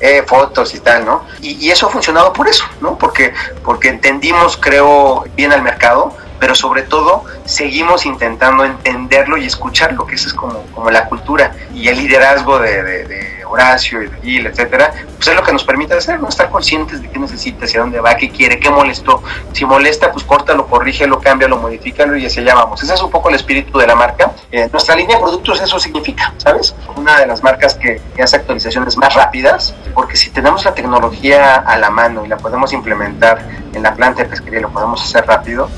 eh, 0.00 0.22
fotos 0.26 0.74
y 0.74 0.80
tal, 0.80 1.04
¿no? 1.04 1.24
Y, 1.40 1.66
y, 1.66 1.70
eso 1.70 1.86
ha 1.86 1.90
funcionado 1.90 2.32
por 2.32 2.48
eso, 2.48 2.64
¿no? 2.80 2.96
Porque, 2.98 3.32
porque 3.64 3.88
entendimos, 3.88 4.56
creo, 4.56 5.24
bien 5.36 5.52
al 5.52 5.62
mercado 5.62 6.14
pero 6.38 6.54
sobre 6.54 6.82
todo 6.82 7.24
seguimos 7.44 8.06
intentando 8.06 8.64
entenderlo 8.64 9.36
y 9.36 9.46
escucharlo, 9.46 10.06
que 10.06 10.14
eso 10.14 10.28
es 10.28 10.34
como, 10.34 10.62
como 10.74 10.90
la 10.90 11.06
cultura 11.06 11.54
y 11.74 11.88
el 11.88 11.98
liderazgo 11.98 12.58
de, 12.58 12.82
de, 12.82 13.38
Horacio 13.48 14.02
y 14.02 14.08
de 14.08 14.20
Gil, 14.20 14.46
etcétera, 14.46 14.92
pues 15.16 15.26
es 15.26 15.34
lo 15.34 15.42
que 15.42 15.54
nos 15.54 15.64
permite 15.64 15.94
hacer. 15.94 16.20
Estar 16.28 16.50
conscientes 16.50 17.00
de 17.00 17.08
qué 17.08 17.18
necesita, 17.18 17.64
hacia 17.64 17.80
dónde 17.80 17.98
va, 17.98 18.14
qué 18.14 18.28
quiere, 18.28 18.60
qué 18.60 18.68
molestó. 18.68 19.22
Si 19.52 19.64
molesta, 19.64 20.12
pues 20.12 20.22
córtalo, 20.24 20.66
corrígelo, 20.66 21.18
cámbialo, 21.18 21.56
modifícalo 21.56 22.14
y 22.16 22.26
hacia 22.26 22.42
allá 22.42 22.54
vamos. 22.54 22.82
Ese 22.82 22.92
es 22.92 23.02
un 23.02 23.10
poco 23.10 23.30
el 23.30 23.36
espíritu 23.36 23.78
de 23.78 23.86
la 23.86 23.94
marca. 23.94 24.32
Eh, 24.52 24.68
nuestra 24.70 24.94
línea 24.94 25.16
de 25.16 25.22
productos 25.22 25.62
eso 25.62 25.78
significa, 25.78 26.34
¿sabes? 26.36 26.74
Una 26.94 27.20
de 27.20 27.26
las 27.26 27.42
marcas 27.42 27.74
que, 27.74 28.02
que 28.14 28.22
hace 28.22 28.36
actualizaciones 28.36 28.98
más 28.98 29.14
rápidas, 29.14 29.74
porque 29.94 30.16
si 30.16 30.28
tenemos 30.28 30.64
la 30.66 30.74
tecnología 30.74 31.54
a 31.54 31.78
la 31.78 31.88
mano 31.88 32.26
y 32.26 32.28
la 32.28 32.36
podemos 32.36 32.74
implementar 32.74 33.48
en 33.72 33.82
la 33.82 33.94
planta 33.94 34.22
de 34.22 34.28
pesquería 34.28 34.60
lo 34.60 34.70
podemos 34.70 35.02
hacer 35.02 35.26
rápido, 35.26 35.68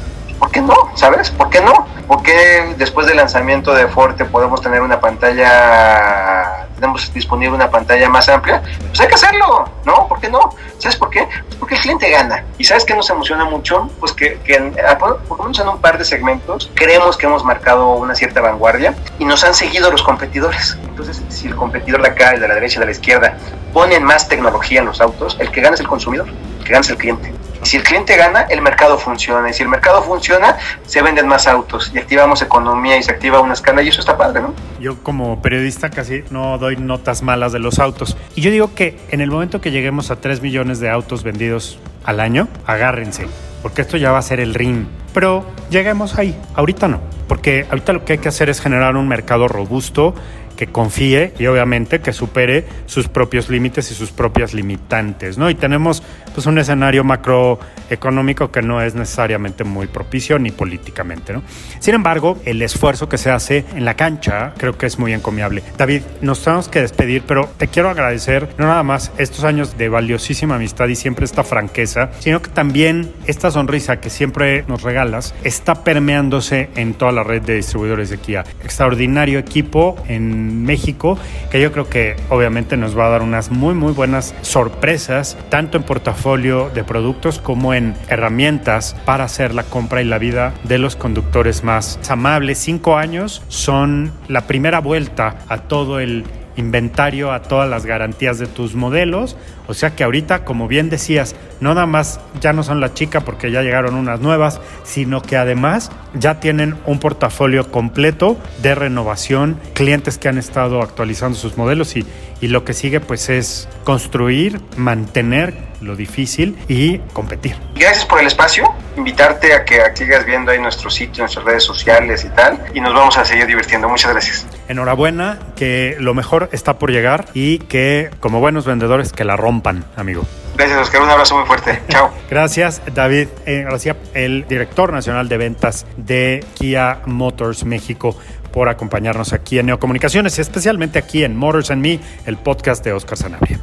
¿por 0.40 0.50
qué 0.50 0.62
no? 0.62 0.74
¿Sabes? 0.94 1.31
¿Por 1.31 1.50
qué 1.50 1.61
no? 1.61 1.87
¿Por 2.09 2.22
qué 2.22 2.74
después 2.76 3.07
del 3.07 3.18
lanzamiento 3.18 3.72
de 3.72 3.87
Forte 3.87 4.24
podemos 4.24 4.61
tener 4.61 4.81
una 4.81 4.98
pantalla, 4.98 6.66
tenemos 6.74 7.12
disponible 7.12 7.55
una 7.55 7.70
pantalla 7.70 8.09
más 8.09 8.29
amplia? 8.29 8.62
Pues 8.88 9.00
hay 9.00 9.07
que 9.07 9.14
hacerlo, 9.14 9.70
¿no? 9.85 10.09
¿Por 10.09 10.18
qué 10.18 10.29
no? 10.29 10.50
¿Sabes 10.79 10.96
por 10.96 11.11
qué? 11.11 11.29
Pues 11.46 11.57
porque 11.57 11.74
el 11.76 11.81
cliente 11.83 12.11
gana. 12.11 12.44
¿Y 12.59 12.64
sabes 12.64 12.85
qué 12.85 12.94
nos 12.94 13.09
emociona 13.11 13.44
mucho? 13.44 13.88
Pues 14.00 14.12
que, 14.12 14.40
que 14.40 14.59
por 14.98 15.38
lo 15.38 15.44
menos 15.44 15.59
en 15.61 15.68
un 15.68 15.81
par 15.81 15.98
de 15.98 16.05
segmentos 16.05 16.70
creemos 16.74 17.16
que 17.16 17.26
hemos 17.26 17.44
marcado 17.44 17.92
una 17.92 18.14
cierta 18.14 18.40
vanguardia 18.40 18.94
y 19.18 19.26
nos 19.26 19.44
han 19.44 19.55
seguido 19.55 19.90
los 19.90 20.03
competidores. 20.03 20.79
Entonces, 20.88 21.22
si 21.29 21.48
el 21.48 21.55
competidor 21.55 22.03
de 22.03 22.09
acá, 22.09 22.31
el 22.31 22.40
de 22.40 22.48
la 22.48 22.55
derecha, 22.55 22.81
de 22.81 22.87
la 22.87 22.92
izquierda, 22.92 23.37
ponen 23.74 24.03
más 24.03 24.26
tecnología 24.26 24.81
en 24.81 24.87
los 24.87 25.03
autos, 25.03 25.37
el 25.38 25.50
que 25.53 25.61
gana 25.61 25.74
es 25.74 25.81
el 25.81 25.88
consumidor, 25.88 26.29
el 26.29 26.64
que 26.64 26.72
gana 26.72 26.81
es 26.81 26.90
el 26.90 26.96
cliente. 26.96 27.33
Si 27.62 27.77
el 27.77 27.83
cliente 27.83 28.16
gana, 28.16 28.42
el 28.42 28.62
mercado 28.62 28.99
funciona. 28.99 29.49
Y 29.51 29.53
si 29.53 29.62
el 29.62 29.68
mercado 29.68 30.03
funciona, 30.03 30.57
se 30.87 31.03
venden 31.03 31.27
más 31.29 31.46
autos 31.46 31.90
y 31.94 31.99
activamos 31.99 32.42
economía 32.42 32.96
y 32.96 33.03
se 33.03 33.12
activa 33.12 33.40
una 33.40 33.55
escala 33.55 33.83
y 33.83 33.88
eso 33.88 34.01
está 34.01 34.16
padre, 34.16 34.42
¿no? 34.42 34.55
Yo 34.81 35.03
como 35.03 35.42
periodista 35.42 35.90
casi 35.90 36.25
no 36.31 36.59
doy 36.59 36.77
notas 36.77 37.23
malas 37.23 37.53
de 37.53 37.59
los 37.59 37.79
autos. 37.79 38.16
Y 38.35 38.40
yo 38.40 38.51
digo 38.51 38.75
que 38.75 38.99
en 39.11 39.20
el 39.20 39.31
momento 39.31 39.61
que 39.61 39.70
lleguemos 39.70 40.11
a 40.11 40.16
3 40.16 40.40
millones 40.40 40.81
de 40.81 40.90
autos 40.90 41.23
vendidos 41.23 41.79
al 42.05 42.20
año, 42.20 42.49
agárrense, 42.66 43.27
porque 43.62 43.83
esto 43.83 43.96
ya 43.96 44.11
va 44.12 44.18
a 44.18 44.23
ser 44.23 44.40
el 44.40 44.55
ring. 44.55 44.87
Pero 45.12 45.44
lleguemos 45.70 46.18
ahí, 46.18 46.38
ahorita 46.55 46.88
no, 46.88 47.01
porque 47.29 47.66
ahorita 47.68 47.92
lo 47.92 48.05
que 48.05 48.14
hay 48.14 48.18
que 48.18 48.29
hacer 48.29 48.49
es 48.49 48.61
generar 48.61 48.96
un 48.96 49.09
mercado 49.09 49.49
robusto 49.49 50.14
que 50.57 50.66
confíe 50.66 51.33
y 51.38 51.46
obviamente 51.46 52.01
que 52.01 52.12
supere 52.12 52.66
sus 52.85 53.09
propios 53.09 53.49
límites 53.49 53.90
y 53.90 53.94
sus 53.94 54.11
propias 54.11 54.53
limitantes, 54.53 55.38
¿no? 55.38 55.49
Y 55.49 55.55
tenemos 55.55 56.03
pues 56.35 56.47
un 56.47 56.59
escenario 56.59 57.05
macroeconómico 57.05 58.51
que 58.51 58.62
no 58.62 58.81
es 58.83 58.95
necesariamente 58.95 59.64
muy 59.64 59.87
propicio 59.87 60.38
ni 60.38 60.51
políticamente, 60.51 61.33
¿no? 61.33 61.43
Sin 61.79 61.95
embargo, 61.95 62.38
el 62.45 62.62
esfuerzo 62.62 63.09
que 63.09 63.19
se 63.19 63.31
hace 63.31 63.64
en 63.75 63.85
la 63.85 63.95
cancha 63.95 64.55
creo 64.57 64.77
que 64.77 64.87
es 64.87 64.99
muy 64.99 65.12
encomiable. 65.12 65.62
David, 65.77 66.03
nos 66.21 66.43
tenemos 66.43 66.69
que 66.69 66.81
despedir, 66.81 67.23
pero 67.27 67.49
te 67.57 67.69
quiero 67.69 67.90
agradecer 67.90 68.49
no 68.59 68.66
nada 68.66 68.83
más 68.83 69.12
estos 69.19 69.45
años 69.45 69.77
de 69.77 69.88
valiosísima 69.88 70.57
amistad 70.57 70.88
y 70.88 70.97
siempre 70.97 71.25
esta 71.25 71.45
franqueza, 71.45 72.11
sino 72.19 72.40
que 72.43 72.51
también 72.51 73.12
esta 73.27 73.51
sonrisa 73.51 74.01
que 74.01 74.11
siempre 74.11 74.64
nos 74.69 74.83
regalas 74.83 75.35
está 75.45 75.85
permeándose 75.85 76.71
en 76.77 76.95
toda 76.95 77.12
la 77.12 77.23
red 77.23 77.43
de 77.43 77.57
distribuidores 77.57 78.11
de 78.11 78.19
Kia. 78.19 78.45
Extraordinario 78.62 79.38
equipo 79.38 79.97
en 80.09 80.64
México, 80.64 81.19
que 81.51 81.61
yo 81.61 81.73
creo 81.73 81.88
que 81.88 82.16
obviamente 82.29 82.77
nos 82.77 82.97
va 82.97 83.07
a 83.07 83.11
dar 83.11 83.23
unas 83.23 83.51
muy, 83.51 83.75
muy 83.75 83.93
buenas 83.93 84.35
sorpresas, 84.43 85.37
tanto 85.49 85.77
en 85.77 85.83
portafolio 85.83 86.20
de 86.21 86.85
productos 86.85 87.39
como 87.39 87.73
en 87.73 87.95
herramientas 88.09 88.95
para 89.07 89.25
hacer 89.25 89.55
la 89.55 89.63
compra 89.63 90.03
y 90.03 90.05
la 90.05 90.19
vida 90.19 90.53
de 90.65 90.77
los 90.77 90.95
conductores 90.95 91.65
más 91.65 91.99
amables. 92.11 92.59
Cinco 92.59 92.99
años 92.99 93.43
son 93.49 94.13
la 94.29 94.43
primera 94.43 94.81
vuelta 94.81 95.39
a 95.49 95.63
todo 95.63 95.99
el 95.99 96.25
inventario 96.57 97.33
a 97.33 97.43
todas 97.43 97.71
las 97.71 97.87
garantías 97.87 98.39
de 98.39 98.47
tus 98.47 98.75
modelos. 98.75 99.37
O 99.71 99.75
sea 99.75 99.95
que 99.95 100.03
ahorita, 100.03 100.45
como 100.45 100.67
bien 100.67 100.91
decías, 100.91 101.37
no 101.61 101.75
nada 101.75 101.87
más 101.87 102.19
ya 102.41 102.53
no 102.53 102.65
son 102.65 102.81
la 102.81 102.93
chica 102.93 103.21
porque 103.21 103.53
ya 103.53 103.63
llegaron 103.63 103.95
unas 103.95 104.21
nuevas, 104.21 104.61
sino 104.83 105.23
que 105.23 105.37
además 105.37 105.93
ya 106.13 106.41
tienen 106.41 106.77
un 106.87 106.99
portafolio 106.99 107.71
completo 107.71 108.37
de 108.63 108.75
renovación, 108.75 109.61
clientes 109.73 110.19
que 110.19 110.29
han 110.29 110.39
estado 110.39 110.83
actualizando 110.83 111.39
sus 111.39 111.57
modelos 111.57 111.97
y, 111.97 112.05
y 112.41 112.49
lo 112.49 112.65
que 112.65 112.73
sigue 112.73 112.99
pues 112.99 113.29
es 113.29 113.69
construir, 113.85 114.61
mantener 114.77 115.55
lo 115.81 115.97
difícil 115.97 116.57
y 116.69 116.99
competir. 117.13 117.57
Gracias 117.75 118.05
por 118.05 118.21
el 118.21 118.27
espacio, 118.27 118.65
invitarte 118.97 119.55
a 119.55 119.65
que 119.65 119.81
sigas 119.95 120.27
viendo 120.27 120.51
ahí 120.51 120.59
nuestro 120.59 120.91
sitio, 120.91 121.23
nuestras 121.23 121.45
redes 121.45 121.65
sociales 121.65 122.25
y 122.25 122.29
tal, 122.31 122.63
y 122.75 122.81
nos 122.81 122.93
vamos 122.93 123.17
a 123.17 123.25
seguir 123.25 123.47
divirtiendo. 123.47 123.89
Muchas 123.89 124.13
gracias. 124.13 124.47
Enhorabuena, 124.69 125.39
que 125.57 125.97
lo 125.99 126.15
mejor 126.15 126.49
está 126.53 126.79
por 126.79 126.91
llegar 126.91 127.27
y 127.35 127.59
que 127.59 128.11
como 128.21 128.41
buenos 128.41 128.67
vendedores 128.67 129.13
que 129.13 129.25
la 129.25 129.37
rompan, 129.37 129.60
amigo. 129.96 130.25
Gracias, 130.57 130.81
Oscar. 130.81 131.03
Un 131.03 131.11
abrazo 131.11 131.37
muy 131.37 131.46
fuerte. 131.46 131.81
Chao. 131.88 132.11
Gracias, 132.29 132.83
David 132.94 133.29
eh, 133.46 133.62
García, 133.62 133.96
el 134.14 134.46
director 134.46 134.92
nacional 134.92 135.29
de 135.29 135.37
ventas 135.38 135.87
de 135.96 136.44
Kia 136.55 137.01
Motors 137.07 137.64
México, 137.64 138.16
por 138.53 138.68
acompañarnos 138.68 139.33
aquí 139.33 139.59
en 139.59 139.66
Neocomunicaciones 139.66 140.37
y 140.38 140.40
especialmente 140.40 140.99
aquí 140.99 141.25
en 141.25 141.37
Motors 141.37 141.70
and 141.70 141.83
Me, 141.83 142.01
el 142.27 142.37
podcast 142.37 142.85
de 142.85 142.92
Oscar 142.92 143.16
Sanabria. 143.16 143.61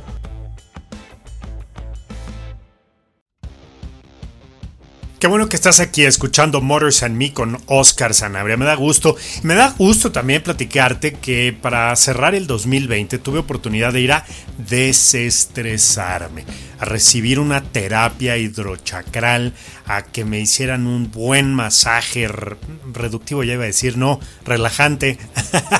Qué 5.20 5.26
bueno 5.26 5.50
que 5.50 5.56
estás 5.56 5.80
aquí 5.80 6.04
escuchando 6.04 6.62
Motors 6.62 7.02
and 7.02 7.18
Me 7.18 7.34
con 7.34 7.58
Oscar 7.66 8.14
Sanabria. 8.14 8.56
Me 8.56 8.66
da 8.66 8.76
gusto. 8.76 9.16
Me 9.42 9.56
da 9.56 9.74
gusto 9.76 10.12
también 10.12 10.44
platicarte 10.44 11.14
que 11.14 11.58
para 11.60 11.96
cerrar 11.96 12.36
el 12.36 12.46
2020 12.46 13.18
tuve 13.18 13.40
oportunidad 13.40 13.94
de 13.94 14.02
ir 14.02 14.12
a 14.12 14.26
desestresarme, 14.60 16.46
a 16.78 16.86
recibir 16.86 17.40
una 17.40 17.64
terapia 17.64 18.38
hidrochacral, 18.38 19.54
a 19.88 20.04
que 20.04 20.24
me 20.24 20.40
hicieran 20.40 20.86
un 20.86 21.10
buen 21.10 21.52
masaje 21.52 22.28
reductivo, 22.94 23.44
ya 23.44 23.54
iba 23.54 23.64
a 23.64 23.68
decir, 23.68 23.98
no, 23.98 24.20
relajante. 24.46 25.18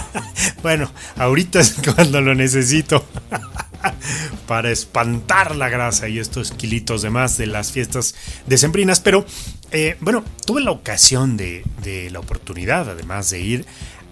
bueno, 0.64 0.92
ahorita 1.16 1.60
es 1.60 1.76
cuando 1.96 2.22
lo 2.22 2.34
necesito. 2.34 3.06
para 4.48 4.72
espantar 4.72 5.56
la 5.56 5.70
grasa 5.70 6.10
y 6.10 6.20
estos 6.20 6.52
kilitos 6.52 7.02
de 7.02 7.10
más 7.10 7.38
de 7.38 7.48
las 7.48 7.72
fiestas 7.72 8.16
decembrinas. 8.46 9.00
Pero 9.00 9.26
eh, 9.72 9.98
bueno, 10.00 10.24
tuve 10.46 10.62
la 10.62 10.72
ocasión 10.72 11.38
de, 11.38 11.64
de 11.84 12.10
la 12.10 12.20
oportunidad, 12.20 12.90
además 12.90 13.30
de 13.30 13.42
ir 13.42 13.66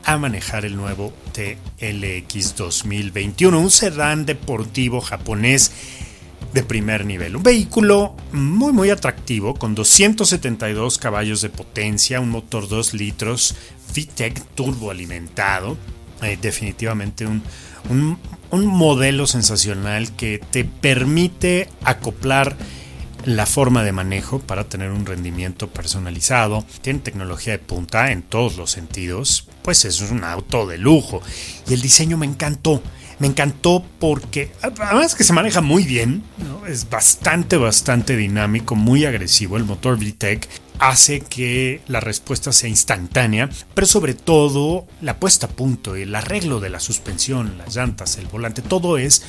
a 0.03 0.17
manejar 0.17 0.65
el 0.65 0.75
nuevo 0.75 1.13
TLX 1.33 2.55
2021, 2.55 3.59
un 3.59 3.71
sedán 3.71 4.25
deportivo 4.25 5.01
japonés 5.01 5.71
de 6.53 6.63
primer 6.63 7.05
nivel. 7.05 7.35
Un 7.35 7.43
vehículo 7.43 8.15
muy 8.31 8.71
muy 8.71 8.89
atractivo 8.89 9.55
con 9.55 9.75
272 9.75 10.97
caballos 10.97 11.41
de 11.41 11.49
potencia, 11.49 12.21
un 12.21 12.29
motor 12.29 12.69
2 12.69 12.93
litros, 12.93 13.55
VTEC 13.93 14.41
turbo 14.55 14.91
alimentado, 14.91 15.77
eh, 16.25 16.37
definitivamente 16.41 17.25
un, 17.25 17.43
un, 17.89 18.17
un 18.51 18.65
modelo 18.65 19.27
sensacional 19.27 20.15
que 20.15 20.39
te 20.39 20.65
permite 20.65 21.69
acoplar 21.83 22.55
la 23.25 23.47
forma 23.47 23.83
de 23.83 23.91
manejo 23.91 24.39
para 24.39 24.65
tener 24.65 24.91
un 24.91 25.05
rendimiento 25.05 25.67
personalizado. 25.67 26.63
Tiene 26.81 26.99
tecnología 26.99 27.53
de 27.53 27.59
punta 27.59 28.11
en 28.11 28.21
todos 28.21 28.55
los 28.55 28.71
sentidos. 28.71 29.47
Pues 29.63 29.83
es 29.85 29.99
un 30.01 30.23
auto 30.23 30.67
de 30.67 30.77
lujo. 30.77 31.21
Y 31.67 31.73
el 31.73 31.81
diseño 31.81 32.17
me 32.17 32.27
encantó. 32.27 32.81
Me 33.19 33.27
encantó 33.27 33.83
porque 33.99 34.51
además 34.61 35.15
que 35.15 35.23
se 35.23 35.33
maneja 35.33 35.61
muy 35.61 35.83
bien, 35.83 36.23
es 36.67 36.89
bastante, 36.89 37.57
bastante 37.57 38.17
dinámico, 38.17 38.75
muy 38.75 39.05
agresivo. 39.05 39.57
El 39.57 39.63
motor 39.63 39.97
VTEC 39.97 40.49
hace 40.79 41.21
que 41.21 41.81
la 41.87 41.99
respuesta 41.99 42.51
sea 42.51 42.69
instantánea, 42.69 43.49
pero 43.73 43.87
sobre 43.87 44.13
todo 44.13 44.85
la 45.01 45.17
puesta 45.19 45.47
a 45.47 45.49
punto, 45.49 45.95
el 45.95 46.13
arreglo 46.15 46.59
de 46.59 46.69
la 46.69 46.79
suspensión, 46.79 47.57
las 47.57 47.75
llantas, 47.75 48.17
el 48.17 48.27
volante, 48.27 48.61
todo 48.61 48.97
es 48.97 49.23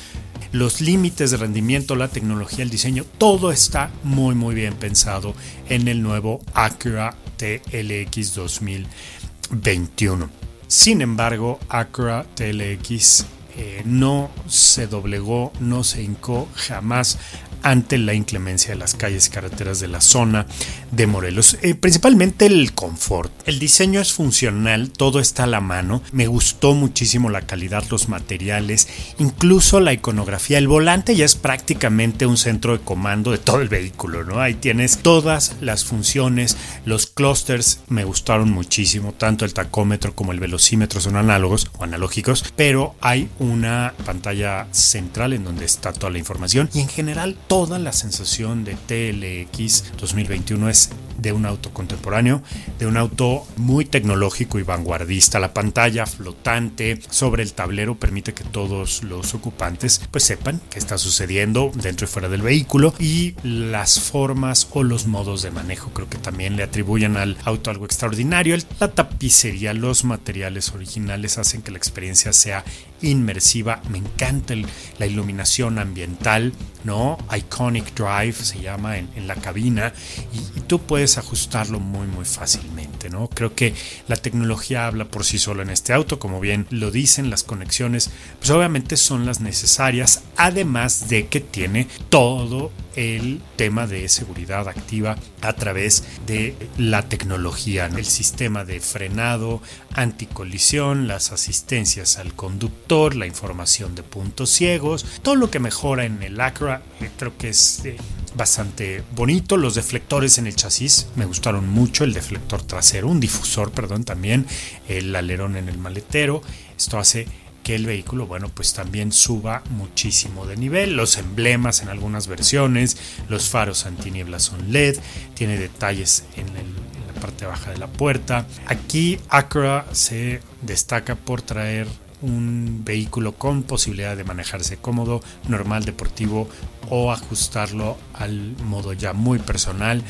los 0.51 0.81
límites 0.81 1.31
de 1.31 1.37
rendimiento, 1.37 1.95
la 1.95 2.09
tecnología, 2.09 2.63
el 2.63 2.69
diseño, 2.69 3.05
todo 3.17 3.51
está 3.51 3.89
muy 4.03 4.35
muy 4.35 4.55
bien 4.55 4.73
pensado 4.73 5.33
en 5.69 5.87
el 5.87 6.01
nuevo 6.01 6.41
Acura 6.53 7.15
TLX 7.37 8.35
2021. 8.35 10.29
Sin 10.67 11.01
embargo, 11.01 11.59
Acura 11.69 12.25
TLX 12.35 13.25
eh, 13.57 13.81
no 13.85 14.29
se 14.47 14.87
doblegó, 14.87 15.51
no 15.59 15.83
se 15.83 16.03
hincó 16.03 16.47
jamás 16.53 17.17
ante 17.63 17.97
la 17.97 18.13
inclemencia 18.13 18.73
de 18.73 18.79
las 18.79 18.95
calles 18.95 19.27
y 19.27 19.29
carreteras 19.29 19.79
de 19.79 19.87
la 19.87 20.01
zona 20.01 20.45
de 20.91 21.07
Morelos. 21.07 21.57
Eh, 21.61 21.75
principalmente 21.75 22.45
el 22.45 22.73
confort. 22.73 23.31
El 23.45 23.59
diseño 23.59 23.99
es 23.99 24.13
funcional, 24.13 24.91
todo 24.91 25.19
está 25.19 25.43
a 25.43 25.47
la 25.47 25.59
mano. 25.59 26.01
Me 26.11 26.27
gustó 26.27 26.73
muchísimo 26.75 27.29
la 27.29 27.41
calidad, 27.41 27.83
los 27.89 28.09
materiales, 28.09 28.87
incluso 29.19 29.79
la 29.79 29.93
iconografía. 29.93 30.57
El 30.57 30.67
volante 30.67 31.15
ya 31.15 31.25
es 31.25 31.35
prácticamente 31.35 32.25
un 32.25 32.37
centro 32.37 32.77
de 32.77 32.83
comando 32.83 33.31
de 33.31 33.37
todo 33.37 33.61
el 33.61 33.69
vehículo, 33.69 34.23
¿no? 34.23 34.39
Ahí 34.39 34.53
tienes 34.53 34.99
todas 34.99 35.55
las 35.61 35.83
funciones, 35.83 36.57
los 36.85 37.07
clusters 37.07 37.81
me 37.89 38.03
gustaron 38.03 38.51
muchísimo, 38.51 39.13
tanto 39.13 39.45
el 39.45 39.53
tacómetro 39.53 40.15
como 40.15 40.31
el 40.31 40.39
velocímetro 40.39 41.01
son 41.01 41.15
análogos 41.15 41.69
o 41.77 41.83
analógicos, 41.83 42.45
pero 42.55 42.95
hay 43.01 43.29
una 43.47 43.93
pantalla 44.05 44.67
central 44.71 45.33
en 45.33 45.43
donde 45.43 45.65
está 45.65 45.93
toda 45.93 46.11
la 46.11 46.19
información 46.19 46.69
y 46.73 46.81
en 46.81 46.89
general 46.89 47.37
toda 47.47 47.79
la 47.79 47.91
sensación 47.91 48.63
de 48.63 48.75
TLX 48.75 49.97
2021 49.97 50.69
es 50.69 50.89
de 51.17 51.31
un 51.31 51.45
auto 51.45 51.73
contemporáneo, 51.73 52.41
de 52.79 52.85
un 52.85 52.97
auto 52.97 53.45
muy 53.55 53.85
tecnológico 53.85 54.59
y 54.59 54.63
vanguardista. 54.63 55.39
La 55.39 55.53
pantalla 55.53 56.05
flotante 56.05 56.99
sobre 57.09 57.43
el 57.43 57.53
tablero 57.53 57.95
permite 57.95 58.33
que 58.33 58.43
todos 58.43 59.03
los 59.03 59.33
ocupantes 59.33 60.01
pues 60.11 60.23
sepan 60.23 60.61
qué 60.69 60.79
está 60.79 60.97
sucediendo 60.97 61.71
dentro 61.75 62.05
y 62.05 62.07
fuera 62.07 62.29
del 62.29 62.41
vehículo 62.41 62.93
y 62.99 63.35
las 63.43 63.99
formas 63.99 64.67
o 64.71 64.83
los 64.83 65.07
modos 65.07 65.41
de 65.41 65.51
manejo 65.51 65.91
creo 65.91 66.09
que 66.09 66.17
también 66.17 66.55
le 66.55 66.63
atribuyen 66.63 67.17
al 67.17 67.37
auto 67.45 67.71
algo 67.71 67.85
extraordinario. 67.85 68.55
La 68.79 68.91
tapicería, 68.91 69.73
los 69.73 70.03
materiales 70.03 70.71
originales 70.73 71.37
hacen 71.37 71.61
que 71.61 71.71
la 71.71 71.77
experiencia 71.77 72.33
sea 72.33 72.63
inmersiva. 73.01 73.81
Me 73.89 73.97
encanta 73.97 74.53
la 74.97 75.05
iluminación 75.05 75.79
ambiental, 75.79 76.53
¿no? 76.83 77.17
Iconic 77.35 77.93
Drive 77.93 78.33
se 78.33 78.61
llama 78.61 78.97
en, 78.97 79.27
la 79.27 79.35
cabina 79.35 79.93
y, 80.33 80.61
tú 80.61 80.81
puedes 80.81 81.17
ajustarlo 81.17 81.79
muy 81.79 82.07
muy 82.07 82.25
fácilmente, 82.25 83.09
¿no? 83.09 83.29
Creo 83.29 83.55
que 83.55 83.73
la 84.07 84.17
tecnología 84.17 84.87
habla 84.87 85.05
por 85.05 85.23
sí 85.23 85.37
sola 85.37 85.63
en 85.63 85.69
este 85.69 85.93
auto, 85.93 86.19
como 86.19 86.39
bien 86.39 86.67
lo 86.69 86.91
dicen, 86.91 87.29
las 87.29 87.43
conexiones, 87.43 88.09
pues 88.39 88.49
obviamente 88.49 88.97
son 88.97 89.25
las 89.25 89.39
necesarias, 89.39 90.23
además 90.35 91.07
de 91.09 91.27
que 91.27 91.39
tiene 91.39 91.87
todo 92.09 92.71
el 92.97 93.41
tema 93.55 93.87
de 93.87 94.09
seguridad 94.09 94.67
activa 94.67 95.15
a 95.41 95.53
través 95.53 96.03
de 96.25 96.55
la 96.77 97.03
tecnología, 97.03 97.85
el 97.85 98.05
sistema 98.05 98.65
de 98.65 98.81
frenado, 98.81 99.61
anticolisión, 99.93 101.07
las 101.07 101.31
asistencias 101.31 102.17
al 102.17 102.33
conductor, 102.33 103.15
la 103.15 103.27
información 103.27 103.95
de 103.95 104.03
puntos 104.03 104.49
ciegos, 104.49 105.05
todo 105.21 105.35
lo 105.35 105.49
que 105.49 105.59
mejora 105.59 106.05
en 106.05 106.21
el 106.23 106.41
Acura, 106.41 106.81
creo 107.17 107.37
que 107.37 107.49
es 107.49 107.85
eh, 107.85 107.97
bastante 108.35 109.03
bonito. 109.15 109.57
Los 109.57 109.75
deflectores 109.75 110.39
en 110.39 110.47
el 110.47 110.55
chasis 110.55 111.07
me 111.15 111.25
gustaron 111.25 111.69
mucho, 111.69 112.03
el 112.03 112.13
deflector 112.13 112.63
trasero, 112.63 113.07
un 113.07 113.19
difusor, 113.19 113.71
perdón, 113.71 114.03
también, 114.03 114.47
el 114.87 115.15
alerón 115.15 115.55
en 115.55 115.69
el 115.69 115.77
maletero. 115.77 116.41
Esto 116.75 116.97
hace 116.97 117.27
que 117.63 117.75
el 117.75 117.85
vehículo, 117.85 118.27
bueno, 118.27 118.49
pues 118.49 118.73
también 118.73 119.11
suba 119.11 119.61
muchísimo 119.71 120.45
de 120.45 120.55
nivel. 120.55 120.95
Los 120.95 121.17
emblemas 121.17 121.81
en 121.81 121.89
algunas 121.89 122.27
versiones, 122.27 122.97
los 123.29 123.49
faros 123.49 123.85
antinieblas 123.85 124.43
son 124.43 124.71
LED, 124.71 124.97
tiene 125.33 125.57
detalles 125.57 126.25
en, 126.37 126.47
la 126.47 127.21
parte 127.21 127.45
baja 127.45 127.71
de 127.71 127.77
la 127.77 127.87
puerta. 127.87 128.47
Aquí 128.67 129.19
Acura 129.29 129.85
se 129.91 130.41
destaca 130.61 131.15
por 131.15 131.41
traer 131.41 131.87
un 132.21 132.83
vehículo 132.83 133.33
con 133.33 133.63
posibilidad 133.63 134.15
de 134.15 134.23
manejarse 134.23 134.77
cómodo, 134.77 135.21
normal, 135.47 135.85
deportivo 135.85 136.49
o 136.89 137.11
ajustarlo 137.11 137.97
al 138.13 138.55
modo 138.63 138.93
ya 138.93 139.13
muy 139.13 139.39
personal. 139.39 140.03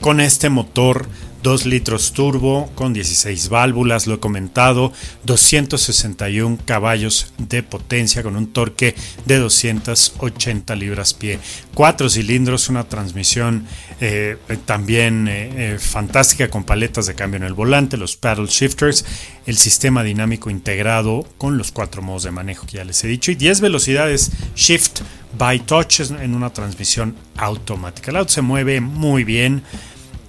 Con 0.00 0.20
este 0.20 0.48
motor 0.48 1.06
2 1.42 1.66
litros 1.66 2.12
turbo 2.12 2.70
con 2.74 2.92
16 2.92 3.48
válvulas, 3.48 4.06
lo 4.06 4.14
he 4.14 4.20
comentado, 4.20 4.92
261 5.24 6.58
caballos 6.64 7.32
de 7.38 7.62
potencia 7.62 8.22
con 8.22 8.36
un 8.36 8.52
torque 8.52 8.94
de 9.26 9.38
280 9.38 10.74
libras 10.76 11.14
pie, 11.14 11.38
4 11.74 12.08
cilindros, 12.08 12.68
una 12.68 12.84
transmisión 12.84 13.66
eh, 14.00 14.36
también 14.64 15.28
eh, 15.28 15.74
eh, 15.74 15.78
fantástica 15.78 16.48
con 16.48 16.64
paletas 16.64 17.06
de 17.06 17.14
cambio 17.14 17.38
en 17.38 17.44
el 17.44 17.54
volante, 17.54 17.96
los 17.96 18.16
paddle 18.16 18.46
shifters, 18.46 19.04
el 19.46 19.56
sistema 19.56 20.02
dinámico 20.02 20.50
integrado 20.50 21.26
con 21.38 21.58
los 21.58 21.72
cuatro 21.72 22.02
modos 22.02 22.22
de 22.22 22.30
manejo 22.30 22.66
que 22.66 22.76
ya 22.78 22.84
les 22.84 23.02
he 23.04 23.08
dicho 23.08 23.32
y 23.32 23.34
10 23.34 23.60
velocidades 23.60 24.30
shift 24.54 25.00
by 25.38 25.60
touch 25.60 26.00
en 26.00 26.34
una 26.34 26.50
transmisión 26.50 27.16
automática. 27.36 28.10
El 28.10 28.18
auto 28.18 28.32
se 28.32 28.42
mueve 28.42 28.80
muy 28.80 29.24
bien 29.24 29.62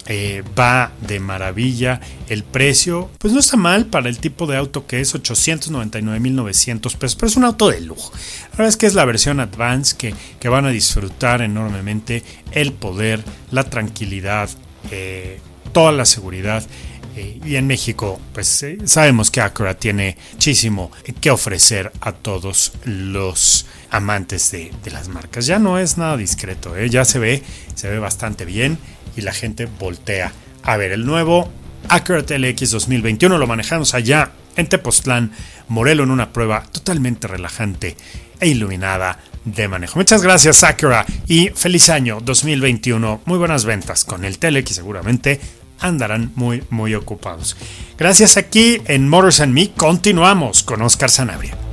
eh, 0.08 0.44
va 0.58 0.92
de 1.02 1.20
maravilla. 1.20 2.02
El 2.28 2.44
precio, 2.44 3.10
pues 3.20 3.34
no 3.34 3.40
está 3.40 3.58
mal 3.58 3.86
para 3.86 4.10
el 4.10 4.20
tipo 4.20 4.48
de 4.48 4.58
auto 4.58 4.86
que 4.86 5.00
es 5.00 5.16
899.900 5.16 6.98
pesos, 6.98 7.16
pero 7.16 7.28
es 7.28 7.38
un 7.38 7.46
auto 7.46 7.70
de 7.70 7.82
lujo. 7.82 8.12
La 8.52 8.58
verdad 8.58 8.68
es 8.68 8.78
que 8.78 8.86
es 8.86 8.94
la 8.94 9.06
versión 9.06 9.40
Advance 9.40 9.96
que, 9.98 10.14
que 10.40 10.50
van 10.50 10.66
a 10.66 10.70
disfrutar 10.70 11.42
enormemente 11.42 12.24
el 12.52 12.74
poder, 12.74 13.24
la 13.52 13.64
tranquilidad, 13.66 14.50
eh, 14.92 15.40
toda 15.72 15.92
la 15.92 16.06
seguridad. 16.06 16.64
Eh, 17.16 17.40
y 17.46 17.56
en 17.58 17.68
México, 17.68 18.20
pues 18.34 18.66
sabemos 18.86 19.30
que 19.30 19.40
Acura 19.40 19.76
tiene 19.76 20.18
muchísimo 20.34 20.92
que 21.22 21.30
ofrecer 21.30 21.92
a 22.02 22.12
todos 22.12 22.74
los 22.86 23.68
amantes 23.94 24.52
de, 24.52 24.72
las 24.92 25.08
marcas. 25.08 25.46
Ya 25.46 25.60
no 25.60 25.80
es 25.80 25.98
nada 25.98 26.18
discreto, 26.18 26.78
ya 26.86 27.06
se 27.06 27.20
ve, 27.20 27.44
se 27.76 27.90
ve 27.90 28.00
bastante 28.00 28.44
bien 28.44 28.78
y 29.16 29.22
la 29.22 29.32
gente 29.32 29.68
voltea 29.80 30.34
a 30.64 30.78
ver 30.78 30.92
el 30.92 31.06
nuevo 31.06 31.50
Acura 31.90 32.26
TLX 32.26 32.72
2021. 32.72 33.38
Lo 33.38 33.48
manejamos 33.48 33.94
allá 33.94 34.32
en 34.56 34.68
Tepoztlán, 34.68 35.32
Morelo, 35.68 36.04
en 36.04 36.12
una 36.12 36.34
prueba 36.34 36.64
totalmente 36.72 37.28
relajante 37.28 37.96
e 38.40 38.48
iluminada 38.48 39.20
de 39.46 39.68
manejo. 39.68 40.00
Muchas 40.00 40.24
gracias, 40.24 40.64
Acura, 40.64 41.06
y 41.28 41.50
feliz 41.50 41.90
año 41.90 42.20
2021. 42.22 43.22
Muy 43.26 43.38
buenas 43.38 43.66
ventas 43.66 44.06
con 44.06 44.26
el 44.26 44.40
TLX, 44.40 44.76
seguramente 44.76 45.40
andarán 45.80 46.32
muy, 46.36 46.64
muy 46.70 46.96
ocupados. 46.96 47.58
Gracias 47.98 48.38
aquí 48.38 48.82
en 48.86 49.08
Motors 49.08 49.42
and 49.42 49.54
Me. 49.54 49.72
Continuamos 49.72 50.64
con 50.64 50.82
Oscar 50.82 51.10
Sanabria. 51.10 51.73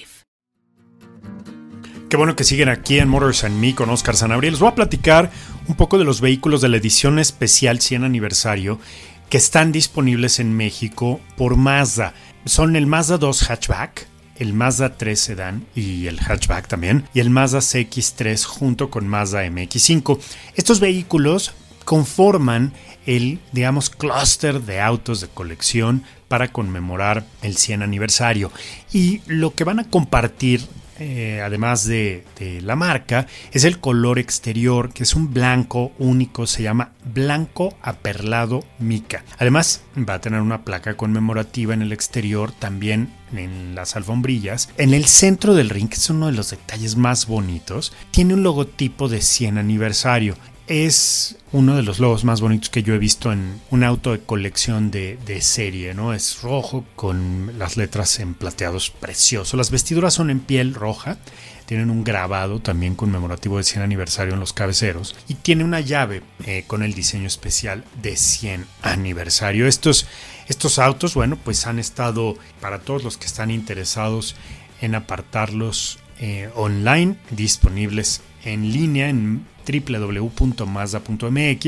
Qué 2.11 2.17
bueno 2.17 2.35
que 2.35 2.43
siguen 2.43 2.67
aquí 2.67 2.99
en 2.99 3.07
Motors 3.07 3.45
and 3.45 3.57
Me 3.57 3.73
con 3.73 3.89
Oscar 3.89 4.17
Sanabria. 4.17 4.51
Les 4.51 4.59
voy 4.59 4.67
a 4.67 4.75
platicar 4.75 5.31
un 5.69 5.75
poco 5.75 5.97
de 5.97 6.03
los 6.03 6.19
vehículos 6.19 6.59
de 6.59 6.67
la 6.67 6.75
edición 6.75 7.19
especial 7.19 7.79
100 7.79 8.03
aniversario 8.03 8.81
que 9.29 9.37
están 9.37 9.71
disponibles 9.71 10.41
en 10.41 10.53
México 10.53 11.21
por 11.37 11.55
Mazda. 11.55 12.13
Son 12.43 12.75
el 12.75 12.85
Mazda 12.85 13.17
2 13.17 13.49
hatchback, 13.49 14.07
el 14.39 14.53
Mazda 14.53 14.97
3 14.97 15.17
sedán 15.17 15.65
y 15.73 16.07
el 16.07 16.19
hatchback 16.19 16.67
también, 16.67 17.05
y 17.13 17.21
el 17.21 17.29
Mazda 17.29 17.59
CX3 17.59 18.43
junto 18.43 18.89
con 18.89 19.07
Mazda 19.07 19.45
MX5. 19.45 20.19
Estos 20.57 20.81
vehículos 20.81 21.53
conforman 21.85 22.73
el, 23.05 23.39
digamos, 23.53 23.89
clúster 23.89 24.59
de 24.59 24.81
autos 24.81 25.21
de 25.21 25.29
colección 25.29 26.03
para 26.27 26.51
conmemorar 26.51 27.25
el 27.41 27.55
100 27.55 27.83
aniversario. 27.83 28.51
Y 28.91 29.21
lo 29.27 29.55
que 29.55 29.63
van 29.63 29.79
a 29.79 29.89
compartir 29.89 30.67
eh, 31.03 31.41
además 31.41 31.87
de, 31.87 32.23
la 32.61 32.75
marca, 32.75 33.25
es 33.51 33.63
el 33.63 33.79
color 33.79 34.19
exterior, 34.19 34.93
que 34.93 35.01
es 35.01 35.15
un 35.15 35.33
blanco 35.33 35.93
único, 35.97 36.45
se 36.45 36.61
llama 36.61 36.91
blanco 37.03 37.75
aperlado 37.81 38.63
mica. 38.77 39.23
Además, 39.39 39.81
va 39.97 40.15
a 40.15 40.21
tener 40.21 40.41
una 40.41 40.63
placa 40.63 40.95
conmemorativa 40.95 41.73
en 41.73 41.81
el 41.81 41.91
exterior, 41.91 42.51
también 42.51 43.11
en 43.35 43.73
las 43.73 43.95
alfombrillas. 43.95 44.69
En 44.77 44.93
el 44.93 45.05
centro 45.05 45.55
del 45.55 45.69
ring, 45.69 45.89
que 45.89 45.95
es 45.95 46.09
uno 46.11 46.27
de 46.27 46.33
los 46.33 46.51
detalles 46.51 46.95
más 46.95 47.25
bonitos, 47.25 47.93
tiene 48.11 48.35
un 48.35 48.43
logotipo 48.43 49.09
de 49.09 49.21
100 49.21 49.57
aniversario 49.57 50.35
es 50.71 51.35
uno 51.51 51.75
de 51.75 51.83
los 51.83 51.99
logos 51.99 52.23
más 52.23 52.39
bonitos 52.39 52.69
que 52.69 52.81
yo 52.81 52.93
he 52.93 52.97
visto 52.97 53.33
en 53.33 53.59
un 53.71 53.83
auto 53.83 54.13
de 54.13 54.21
colección 54.21 54.89
de, 54.89 55.17
serie, 55.41 55.93
¿no? 55.93 56.13
Es 56.13 56.41
rojo 56.41 56.85
con 56.95 57.59
las 57.59 57.75
letras 57.75 58.19
en 58.19 58.33
plateados 58.33 58.89
preciosos. 58.89 59.57
Las 59.57 59.69
vestiduras 59.69 60.13
son 60.13 60.29
en 60.29 60.39
piel 60.39 60.73
roja, 60.73 61.17
tienen 61.65 61.89
un 61.89 62.03
grabado 62.03 62.59
también 62.61 62.95
conmemorativo 62.95 63.57
de 63.57 63.63
100 63.63 63.83
aniversario 63.83 64.33
en 64.33 64.39
los 64.39 64.53
cabeceros 64.53 65.15
y 65.27 65.35
tiene 65.35 65.63
una 65.63 65.81
llave 65.81 66.21
eh, 66.45 66.63
con 66.67 66.83
el 66.83 66.93
diseño 66.93 67.27
especial 67.27 67.83
de 68.01 68.15
100 68.15 68.65
aniversario. 68.81 69.67
Estos, 69.67 70.07
estos 70.47 70.79
autos, 70.79 71.15
bueno, 71.15 71.37
pues 71.43 71.67
han 71.67 71.79
estado 71.79 72.37
para 72.61 72.79
todos 72.79 73.03
los 73.03 73.17
que 73.17 73.25
están 73.25 73.51
interesados 73.51 74.35
en 74.79 74.95
apartarlos 74.95 75.99
eh, 76.19 76.49
online, 76.55 77.17
disponibles 77.31 78.21
en 78.43 78.71
línea 78.71 79.09
en 79.09 79.45
www.mazda.mx. 79.71 81.65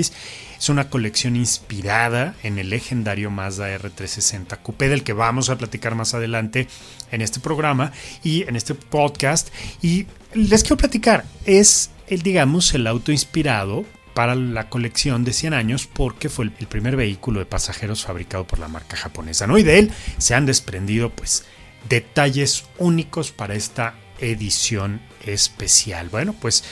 Es 0.58 0.70
una 0.70 0.90
colección 0.90 1.36
inspirada 1.36 2.36
en 2.44 2.58
el 2.58 2.70
legendario 2.70 3.32
Mazda 3.32 3.78
R360 3.78 4.60
Coupé 4.62 4.90
del 4.90 5.04
que 5.04 5.14
vamos 5.14 5.50
a 5.50 5.58
platicar 5.58 5.96
más 5.96 6.14
adelante 6.14 6.68
en 7.12 7.22
este 7.22 7.40
programa 7.40 7.92
y 8.24 8.44
en 8.44 8.56
este 8.56 8.76
podcast. 8.76 9.50
Y 9.82 10.08
les 10.34 10.64
quiero 10.64 10.78
platicar, 10.78 11.26
es 11.46 11.92
el, 12.08 12.22
digamos, 12.22 12.74
el 12.74 12.88
auto 12.88 13.12
inspirado 13.12 13.86
para 14.14 14.36
la 14.36 14.70
colección 14.70 15.24
de 15.24 15.34
100 15.34 15.54
años 15.54 15.88
porque 15.92 16.30
fue 16.30 16.46
el, 16.46 16.68
primer 16.68 16.96
vehículo 16.96 17.40
de 17.40 17.46
pasajeros 17.46 18.04
fabricado 18.04 18.46
por 18.46 18.60
la 18.60 18.68
marca 18.68 18.96
japonesa. 18.96 19.48
¿no? 19.48 19.58
Y 19.58 19.64
de 19.64 19.80
él 19.80 19.92
se 20.18 20.36
han 20.36 20.46
desprendido 20.46 21.10
pues 21.10 21.46
detalles 21.90 22.66
únicos 22.78 23.32
para 23.32 23.56
esta 23.56 23.96
edición 24.20 25.02
especial. 25.26 26.10
Bueno, 26.10 26.34
pues 26.40 26.64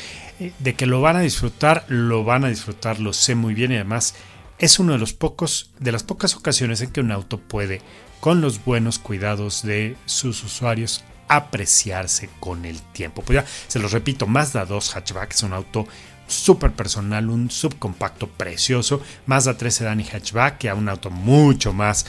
de 0.60 0.76
que 0.76 0.86
lo 0.86 1.02
van 1.02 1.18
a 1.18 1.22
disfrutar, 1.22 1.86
lo 1.88 2.24
van 2.24 2.46
a 2.46 2.50
disfrutar, 2.50 3.00
lo 3.00 3.14
sé 3.14 3.36
muy 3.36 3.54
bien 3.54 3.72
y 3.72 3.76
además 3.76 4.16
es 4.58 4.80
uno 4.80 4.94
de 4.94 5.00
los 5.00 5.14
pocos 5.14 5.72
de 5.80 5.92
las 5.92 6.04
pocas 6.04 6.36
ocasiones 6.36 6.82
en 6.82 6.92
que 6.92 7.02
un 7.02 7.12
auto 7.12 7.40
puede 7.40 7.82
con 8.20 8.42
los 8.42 8.64
buenos 8.64 9.00
cuidados 9.00 9.64
de 9.64 9.96
sus 10.06 10.44
usuarios 10.44 11.04
apreciarse 11.28 12.30
con 12.40 12.66
el 12.66 12.82
tiempo. 12.82 13.22
Pues 13.22 13.44
ya 13.44 13.46
se 13.68 13.80
los 13.80 13.92
repito, 13.92 14.28
Mazda 14.28 14.66
2 14.66 14.96
hatchback 14.96 15.34
es 15.34 15.44
un 15.44 15.54
auto 15.54 15.88
súper 16.28 16.72
personal, 16.72 17.30
un 17.30 17.50
subcompacto 17.50 18.28
precioso, 18.28 19.02
Mazda 19.26 19.58
3 19.58 19.74
sedán 19.74 20.02
y 20.02 20.06
hatchback, 20.06 20.58
que 20.58 20.70
a 20.70 20.76
un 20.76 20.90
auto 20.90 21.10
mucho 21.10 21.74
más 21.74 22.06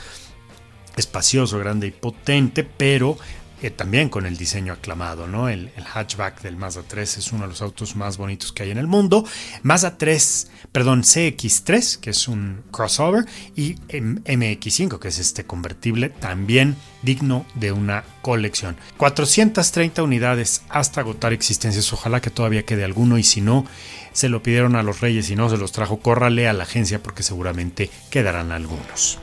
espacioso, 0.97 1.59
grande 1.59 1.87
y 1.87 1.91
potente, 1.93 2.65
pero 2.65 3.17
eh, 3.63 3.71
también 3.71 4.09
con 4.09 4.27
el 4.27 4.37
diseño 4.37 4.73
aclamado, 4.73 5.29
¿no? 5.29 5.49
El, 5.49 5.71
hatchback 5.95 6.43
del 6.43 6.57
Mazda 6.57 6.83
3 6.87 7.19
es 7.19 7.33
uno 7.33 7.43
de 7.43 7.49
los 7.49 7.63
autos 7.63 7.95
más 7.95 8.17
bonitos 8.17 8.53
que 8.53 8.65
hay 8.65 8.71
en 8.71 8.79
el 8.79 8.89
mundo. 8.89 9.25
Mazda 9.63 9.97
3, 9.99 10.51
perdón, 10.73 11.03
CX3, 11.03 12.01
que 12.01 12.11
es 12.11 12.27
un 12.27 12.63
crossover, 12.73 13.25
y 13.55 13.77
MX5, 13.77 14.99
que 14.99 15.09
es 15.09 15.19
este 15.19 15.45
convertible, 15.45 16.09
también 16.09 16.77
digno 17.03 17.47
de 17.55 17.71
una 17.71 18.05
colección. 18.21 18.77
430 18.97 20.03
unidades 20.03 20.63
hasta 20.69 21.01
agotar 21.01 21.33
existencias. 21.33 21.93
Ojalá 21.93 22.21
que 22.21 22.31
todavía 22.31 22.65
quede 22.65 22.85
alguno 22.85 23.17
y 23.17 23.23
si 23.23 23.41
no, 23.41 23.65
se 24.13 24.29
lo 24.29 24.43
pidieron 24.43 24.75
a 24.77 24.83
los 24.83 25.01
reyes 25.01 25.31
y 25.31 25.37
no 25.37 25.49
se 25.49 25.57
los 25.57 25.73
trajo, 25.73 26.01
córrale 26.01 26.49
a 26.49 26.53
la 26.53 26.65
agencia 26.65 27.03
porque 27.03 27.23
seguramente 27.23 27.91
quedarán 28.11 28.51
algunos. 28.51 29.19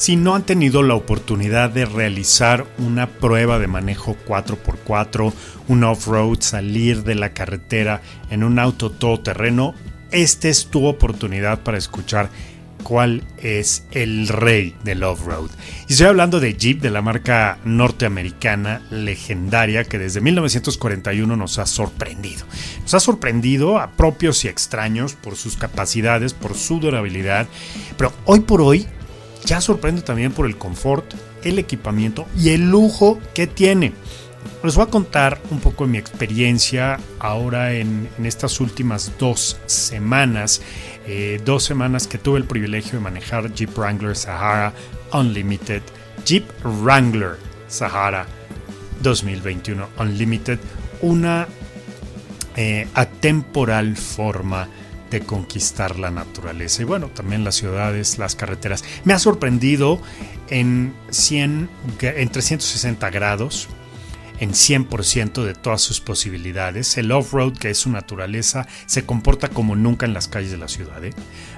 Si 0.00 0.16
no 0.16 0.34
han 0.34 0.46
tenido 0.46 0.82
la 0.82 0.94
oportunidad 0.94 1.68
de 1.68 1.84
realizar 1.84 2.66
una 2.78 3.06
prueba 3.06 3.58
de 3.58 3.66
manejo 3.66 4.16
4x4, 4.26 5.30
un 5.68 5.84
off-road, 5.84 6.40
salir 6.40 7.04
de 7.04 7.14
la 7.14 7.34
carretera 7.34 8.00
en 8.30 8.42
un 8.42 8.58
auto 8.58 8.90
todoterreno, 8.90 9.74
esta 10.10 10.48
es 10.48 10.68
tu 10.68 10.86
oportunidad 10.86 11.60
para 11.60 11.76
escuchar 11.76 12.30
cuál 12.82 13.24
es 13.36 13.84
el 13.90 14.28
rey 14.28 14.74
del 14.84 15.02
off-road. 15.02 15.50
Y 15.86 15.92
estoy 15.92 16.06
hablando 16.06 16.40
de 16.40 16.54
Jeep, 16.54 16.80
de 16.80 16.90
la 16.90 17.02
marca 17.02 17.58
norteamericana 17.66 18.80
legendaria 18.90 19.84
que 19.84 19.98
desde 19.98 20.22
1941 20.22 21.36
nos 21.36 21.58
ha 21.58 21.66
sorprendido. 21.66 22.46
Nos 22.80 22.94
ha 22.94 23.00
sorprendido 23.00 23.78
a 23.78 23.90
propios 23.90 24.46
y 24.46 24.48
extraños 24.48 25.12
por 25.12 25.36
sus 25.36 25.58
capacidades, 25.58 26.32
por 26.32 26.54
su 26.54 26.80
durabilidad, 26.80 27.48
pero 27.98 28.14
hoy 28.24 28.40
por 28.40 28.62
hoy 28.62 28.86
ya 29.44 29.60
sorprende 29.60 30.02
también 30.02 30.32
por 30.32 30.46
el 30.46 30.56
confort, 30.56 31.14
el 31.42 31.58
equipamiento 31.58 32.26
y 32.36 32.50
el 32.50 32.70
lujo 32.70 33.18
que 33.34 33.46
tiene. 33.46 33.92
Les 34.62 34.74
voy 34.74 34.84
a 34.84 34.90
contar 34.90 35.40
un 35.50 35.60
poco 35.60 35.84
de 35.86 35.92
mi 35.92 35.98
experiencia 35.98 36.98
ahora 37.18 37.72
en, 37.72 38.08
estas 38.22 38.60
últimas 38.60 39.12
dos 39.18 39.58
semanas. 39.66 40.60
Eh, 41.06 41.40
dos 41.44 41.64
semanas 41.64 42.06
que 42.06 42.18
tuve 42.18 42.38
el 42.38 42.44
privilegio 42.44 42.92
de 42.92 43.00
manejar 43.00 43.52
Jeep 43.54 43.76
Wrangler 43.76 44.16
Sahara 44.16 44.72
Unlimited. 45.12 45.82
Jeep 46.24 46.44
Wrangler 46.62 47.38
Sahara 47.68 48.26
2021 49.02 49.88
Unlimited. 49.98 50.58
Una 51.00 51.48
eh, 52.56 52.86
atemporal 52.94 53.96
forma 53.96 54.68
de 55.10 55.20
conquistar 55.20 55.98
la 55.98 56.10
naturaleza 56.10 56.82
y 56.82 56.84
bueno, 56.84 57.08
también 57.08 57.44
las 57.44 57.56
ciudades, 57.56 58.18
las 58.18 58.36
carreteras. 58.36 58.84
Me 59.04 59.12
ha 59.12 59.18
sorprendido 59.18 60.00
en 60.48 60.94
100 61.10 61.68
en 62.00 62.28
360 62.28 63.10
grados 63.10 63.68
en 64.40 64.52
100% 64.52 65.44
de 65.44 65.54
todas 65.54 65.82
sus 65.82 66.00
posibilidades. 66.00 66.96
El 66.96 67.12
off-road, 67.12 67.52
que 67.52 67.70
es 67.70 67.78
su 67.78 67.90
naturaleza, 67.90 68.66
se 68.86 69.04
comporta 69.04 69.48
como 69.48 69.76
nunca 69.76 70.06
en 70.06 70.14
las 70.14 70.28
calles 70.28 70.50
de 70.50 70.56
la 70.56 70.68
ciudad. 70.68 71.04
¿eh? 71.04 71.12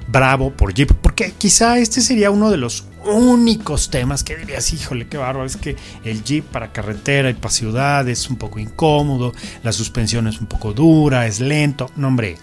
Bravo 0.09 0.53
por 0.53 0.75
Jeep, 0.75 0.93
porque 1.01 1.33
quizá 1.38 1.79
este 1.79 2.01
sería 2.01 2.31
uno 2.31 2.51
de 2.51 2.57
los 2.57 2.85
únicos 3.05 3.88
temas 3.88 4.25
que 4.25 4.37
dirías, 4.37 4.73
híjole, 4.73 5.07
qué 5.07 5.17
bárbaro, 5.17 5.47
es 5.47 5.57
que 5.57 5.77
el 6.05 6.23
Jeep 6.25 6.45
para 6.45 6.73
carretera 6.73 7.31
y 7.31 7.35
para 7.35 7.51
ciudad 7.51 8.09
es 8.09 8.29
un 8.29 8.37
poco 8.37 8.59
incómodo, 8.59 9.33
la 9.62 9.73
suspensión 9.73 10.27
es 10.27 10.41
un 10.41 10.47
poco 10.47 10.73
dura, 10.73 11.27
es 11.27 11.41
lento. 11.41 11.91
No, 11.95 12.09
hombre, 12.09 12.37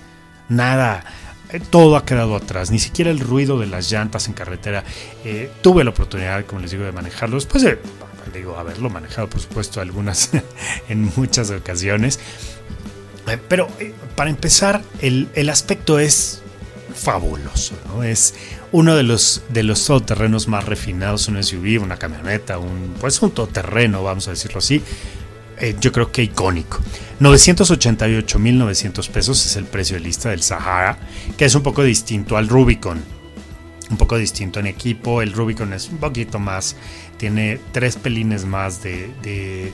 nada, 0.50 1.04
eh, 1.52 1.60
todo 1.60 1.98
ha 1.98 2.06
quedado 2.06 2.36
atrás, 2.36 2.70
ni 2.70 2.78
siquiera 2.80 3.10
el 3.10 3.20
ruido 3.20 3.60
de 3.60 3.66
las 3.66 3.90
llantas 3.92 4.28
en 4.28 4.34
carretera. 4.34 4.84
Eh, 5.24 5.52
tuve 5.62 5.84
la 5.84 5.92
oportunidad, 5.92 6.46
como 6.46 6.62
les 6.62 6.72
digo, 6.72 6.84
de 6.84 6.92
manejarlo 6.92 7.36
después 7.36 7.64
de, 7.64 7.80
digo, 8.34 8.58
haberlo 8.58 8.90
manejado, 8.90 9.30
por 9.30 9.42
supuesto, 9.42 9.82
algunas 9.82 10.30
en 10.90 11.12
muchas 11.16 11.50
ocasiones. 11.50 12.20
Eh, 13.28 13.38
pero 13.48 13.68
para 14.16 14.30
empezar, 14.30 14.84
el, 15.02 15.50
aspecto 15.50 16.00
es 16.00 16.42
fabuloso. 16.94 17.76
Es 18.04 18.36
uno 18.72 18.96
de 18.96 19.04
los, 19.04 19.42
de 19.50 19.64
los 19.64 19.84
todoterrenos 19.86 20.48
más 20.48 20.66
refinados, 20.66 21.28
un 21.28 21.42
SUV, 21.44 21.82
una 21.82 21.98
camioneta, 21.98 22.60
un, 22.60 22.96
pues 23.00 23.22
un 23.22 23.32
todoterreno, 23.32 24.04
vamos 24.04 24.28
a 24.28 24.32
decirlo 24.32 24.60
así, 24.60 24.84
eh, 25.60 25.76
yo 25.80 25.92
creo 25.92 26.12
que 26.12 26.24
icónico. 26.24 26.80
988.900 27.20 29.10
pesos 29.10 29.46
es 29.46 29.56
el 29.58 29.66
precio 29.66 29.98
de 29.98 30.04
lista 30.04 30.30
del 30.30 30.42
Sahara, 30.42 30.98
que 31.38 31.46
es 31.46 31.56
un 31.56 31.64
poco 31.64 31.84
distinto 31.84 32.38
al 32.38 32.48
Rubicon. 32.48 33.04
Un 33.90 33.98
poco 33.98 34.18
distinto 34.18 34.60
en 34.60 34.68
equipo. 34.68 35.22
El 35.22 35.34
Rubicon 35.34 35.74
es 35.74 35.90
un 35.90 35.98
poquito 35.98 36.40
más, 36.40 36.76
tiene 37.18 37.60
tres 37.72 37.96
pelines 37.96 38.46
más 38.46 38.82
de, 38.84 39.74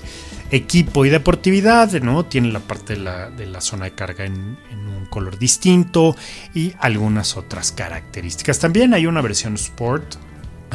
equipo 0.52 1.06
y 1.06 1.10
deportividad, 1.10 1.91
¿no? 2.02 2.26
Tiene 2.26 2.52
la 2.52 2.60
parte 2.60 2.95
de 2.95 3.45
la, 3.45 3.62
zona 3.62 3.86
de 3.86 3.91
carga 3.91 4.26
en, 4.26 4.58
un 4.71 5.06
color 5.10 5.38
distinto 5.38 6.15
y 6.54 6.74
algunas 6.80 7.38
otras 7.38 7.71
características. 7.71 8.60
También 8.60 8.93
hay 8.93 9.06
una 9.06 9.21
versión 9.21 9.56
Sport 9.56 10.15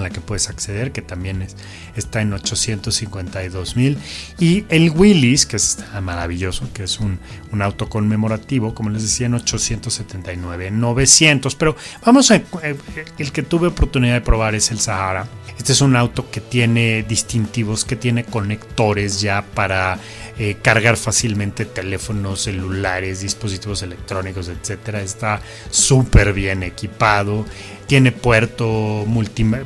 a 0.01 0.03
la 0.03 0.11
que 0.11 0.21
puedes 0.21 0.49
acceder, 0.49 0.93
que 0.93 1.03
también 1.03 1.43
es, 1.43 1.57
está 1.97 2.21
en 2.21 2.33
852 2.33 3.77
mil. 3.77 3.99
Y 4.39 4.65
el 4.69 4.91
Willys, 4.91 5.47
que 5.47 5.57
es 5.57 5.79
maravilloso, 6.03 6.69
que 6.73 6.85
es 6.85 6.99
un, 7.01 7.19
un, 7.53 7.63
auto 7.63 7.89
conmemorativo, 7.89 8.75
como 8.75 8.91
les 8.91 9.03
decía, 9.03 9.27
en 9.27 9.35
879, 9.35 10.71
900. 10.71 11.55
Pero 11.55 11.77
vamos 12.05 12.31
a. 12.31 12.37
Eh, 12.37 12.77
el 13.19 13.33
que 13.33 13.43
tuve 13.43 13.69
oportunidad 13.69 14.15
de 14.15 14.21
probar 14.21 14.55
es 14.55 14.71
el 14.71 14.81
Sahara. 14.81 15.29
Este 15.57 15.73
es 15.73 15.81
un 15.81 15.95
auto 15.95 16.31
que 16.31 16.41
tiene 16.41 17.03
distintivos, 17.03 17.85
que 17.85 17.97
tiene 17.97 18.25
conectores 18.25 19.21
ya 19.21 19.43
para 19.43 19.99
eh, 20.43 20.57
cargar 20.63 20.97
fácilmente 20.97 21.67
teléfonos 21.67 22.41
celulares, 22.41 23.21
dispositivos 23.21 23.83
electrónicos, 23.83 24.49
etcétera. 24.49 25.03
Está 25.03 25.43
súper 25.69 26.33
bien 26.33 26.63
equipado. 26.63 27.45
Tiene 27.87 28.11
puerto 28.11 29.05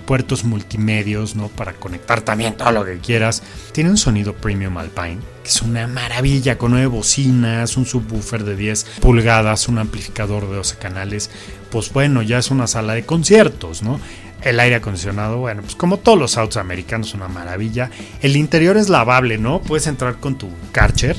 puertos 0.05 0.43
multimedios 0.43 1.37
¿no? 1.37 1.47
para 1.47 1.75
conectar 1.75 2.23
también 2.23 2.57
todo 2.57 2.73
lo 2.73 2.85
que 2.85 2.99
quieras. 2.99 3.45
Tiene 3.71 3.91
un 3.91 3.97
sonido 3.97 4.35
premium 4.35 4.77
Alpine, 4.77 5.19
que 5.45 5.51
es 5.51 5.63
una 5.63 5.87
maravilla, 5.87 6.59
con 6.59 6.73
nueve 6.73 6.89
bocinas, 6.89 7.77
un 7.77 7.87
subwoofer 7.87 8.43
de 8.43 8.57
10 8.57 8.85
pulgadas, 9.01 9.69
un 9.69 9.79
amplificador 9.79 10.51
de 10.51 10.57
12 10.57 10.79
canales. 10.79 11.31
Pues 11.71 11.93
bueno, 11.93 12.21
ya 12.21 12.39
es 12.39 12.51
una 12.51 12.67
sala 12.67 12.95
de 12.95 13.07
conciertos, 13.07 13.85
¿no? 13.85 14.01
El 14.45 14.61
aire 14.61 14.77
acondicionado, 14.77 15.39
bueno, 15.39 15.63
pues 15.63 15.75
como 15.75 15.97
todos 15.97 16.19
los 16.19 16.37
autos 16.37 16.59
americanos, 16.59 17.15
una 17.15 17.29
maravilla. 17.29 17.91
El 18.21 18.37
interior 18.37 18.77
es 18.77 18.91
lavable, 18.91 19.39
¿no? 19.39 19.63
Puedes 19.63 19.87
entrar 19.87 20.17
con 20.21 20.37
tu 20.37 20.51
Karcher 20.71 21.17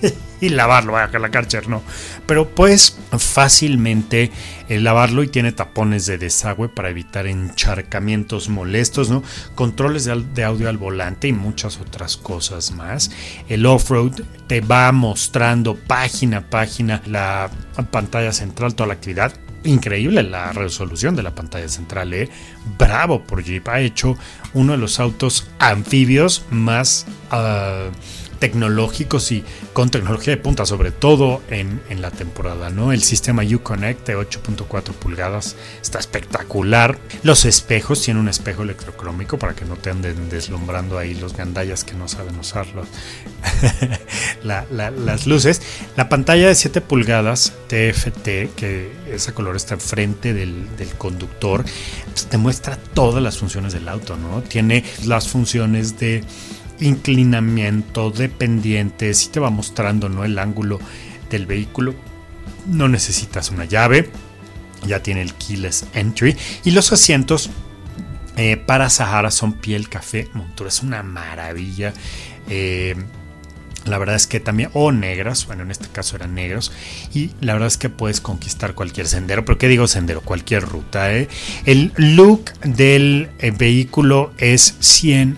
y 0.42 0.50
lavarlo, 0.50 0.92
vaya 0.92 1.10
que 1.10 1.18
la 1.18 1.30
Karcher 1.30 1.68
no. 1.68 1.82
Pero 2.26 2.50
puedes 2.50 2.98
fácilmente 3.18 4.30
eh, 4.68 4.78
lavarlo 4.78 5.22
y 5.22 5.28
tiene 5.28 5.52
tapones 5.52 6.04
de 6.04 6.18
desagüe 6.18 6.68
para 6.68 6.90
evitar 6.90 7.26
encharcamientos 7.26 8.50
molestos, 8.50 9.08
¿no? 9.08 9.22
Controles 9.54 10.04
de, 10.04 10.22
de 10.34 10.44
audio 10.44 10.68
al 10.68 10.76
volante 10.76 11.28
y 11.28 11.32
muchas 11.32 11.80
otras 11.80 12.18
cosas 12.18 12.72
más. 12.72 13.10
El 13.48 13.64
off-road 13.64 14.20
te 14.46 14.60
va 14.60 14.92
mostrando 14.92 15.76
página 15.76 16.38
a 16.38 16.50
página 16.50 17.02
la 17.06 17.50
pantalla 17.90 18.32
central, 18.32 18.74
toda 18.74 18.88
la 18.88 18.94
actividad 18.94 19.32
increíble 19.66 20.22
la 20.22 20.52
resolución 20.52 21.16
de 21.16 21.22
la 21.22 21.34
pantalla 21.34 21.68
central. 21.68 22.12
¿eh? 22.14 22.28
Bravo 22.78 23.22
por 23.22 23.42
Jeep. 23.42 23.68
Ha 23.68 23.80
hecho 23.80 24.16
uno 24.54 24.72
de 24.72 24.78
los 24.78 25.00
autos 25.00 25.48
anfibios 25.58 26.44
más 26.50 27.06
uh, 27.32 27.90
tecnológicos 28.38 29.32
y 29.32 29.44
con 29.72 29.90
tecnología 29.90 30.34
de 30.34 30.42
punta, 30.42 30.66
sobre 30.66 30.90
todo 30.90 31.42
en, 31.50 31.80
la 32.00 32.10
temporada. 32.10 32.70
¿no? 32.70 32.92
El 32.92 33.02
sistema 33.02 33.42
Uconnect 33.42 34.06
de 34.06 34.16
8.4 34.16 34.92
pulgadas 34.92 35.56
está 35.82 35.98
espectacular. 35.98 36.98
Los 37.22 37.44
espejos, 37.44 38.02
tiene 38.02 38.20
un 38.20 38.28
espejo 38.28 38.62
electrocrómico 38.62 39.38
para 39.38 39.54
que 39.54 39.64
no 39.64 39.76
te 39.76 39.90
anden 39.90 40.28
deslumbrando 40.28 40.98
ahí 40.98 41.14
los 41.14 41.36
gandallas 41.36 41.84
que 41.84 41.94
no 41.94 42.08
saben 42.08 42.38
usarlo. 42.38 42.86
las 44.42 45.26
luces. 45.26 45.62
La 45.96 46.08
pantalla 46.08 46.48
de 46.48 46.54
7 46.54 46.80
pulgadas 46.80 47.52
TFT, 47.68 48.54
que 48.54 48.92
ese 49.10 49.32
color 49.32 49.56
está 49.56 49.74
enfrente 49.74 50.34
del, 50.34 50.76
del 50.76 50.88
conductor, 50.90 51.64
pues, 52.12 52.26
te 52.26 52.38
muestra 52.38 52.76
todas 52.94 53.22
las 53.22 53.38
funciones 53.38 53.72
del 53.72 53.88
auto. 53.88 54.16
¿no? 54.16 54.42
Tiene 54.42 54.84
las 55.04 55.28
funciones 55.28 55.98
de 55.98 56.22
inclinamiento, 56.80 58.10
de 58.10 58.28
pendientes 58.28 59.24
y 59.24 59.28
te 59.28 59.40
va 59.40 59.50
mostrando 59.50 60.08
¿no? 60.08 60.24
el 60.24 60.38
ángulo 60.38 60.78
del 61.30 61.46
vehículo. 61.46 61.94
No 62.66 62.88
necesitas 62.88 63.50
una 63.50 63.64
llave, 63.64 64.10
ya 64.86 65.02
tiene 65.02 65.22
el 65.22 65.34
keyless 65.34 65.86
entry 65.94 66.36
y 66.64 66.72
los 66.72 66.92
asientos 66.92 67.50
eh, 68.36 68.56
para 68.56 68.90
Sahara 68.90 69.30
son 69.30 69.54
piel 69.54 69.88
café 69.88 70.28
montura, 70.34 70.68
es 70.68 70.82
una 70.82 71.02
maravilla. 71.02 71.92
Eh, 72.48 72.94
La 73.86 73.98
verdad 73.98 74.16
es 74.16 74.26
que 74.26 74.40
también, 74.40 74.70
o 74.72 74.90
negras, 74.90 75.46
bueno, 75.46 75.62
en 75.62 75.70
este 75.70 75.86
caso 75.88 76.16
eran 76.16 76.34
negros, 76.34 76.72
y 77.14 77.30
la 77.40 77.52
verdad 77.52 77.68
es 77.68 77.76
que 77.76 77.88
puedes 77.88 78.20
conquistar 78.20 78.74
cualquier 78.74 79.06
sendero, 79.06 79.44
pero 79.44 79.58
¿qué 79.58 79.68
digo 79.68 79.86
sendero? 79.86 80.22
Cualquier 80.22 80.64
ruta. 80.64 81.14
¿eh? 81.14 81.28
El 81.66 81.92
look 81.96 82.52
del 82.64 83.30
eh, 83.38 83.52
vehículo 83.52 84.32
es 84.38 84.74
100% 84.80 85.36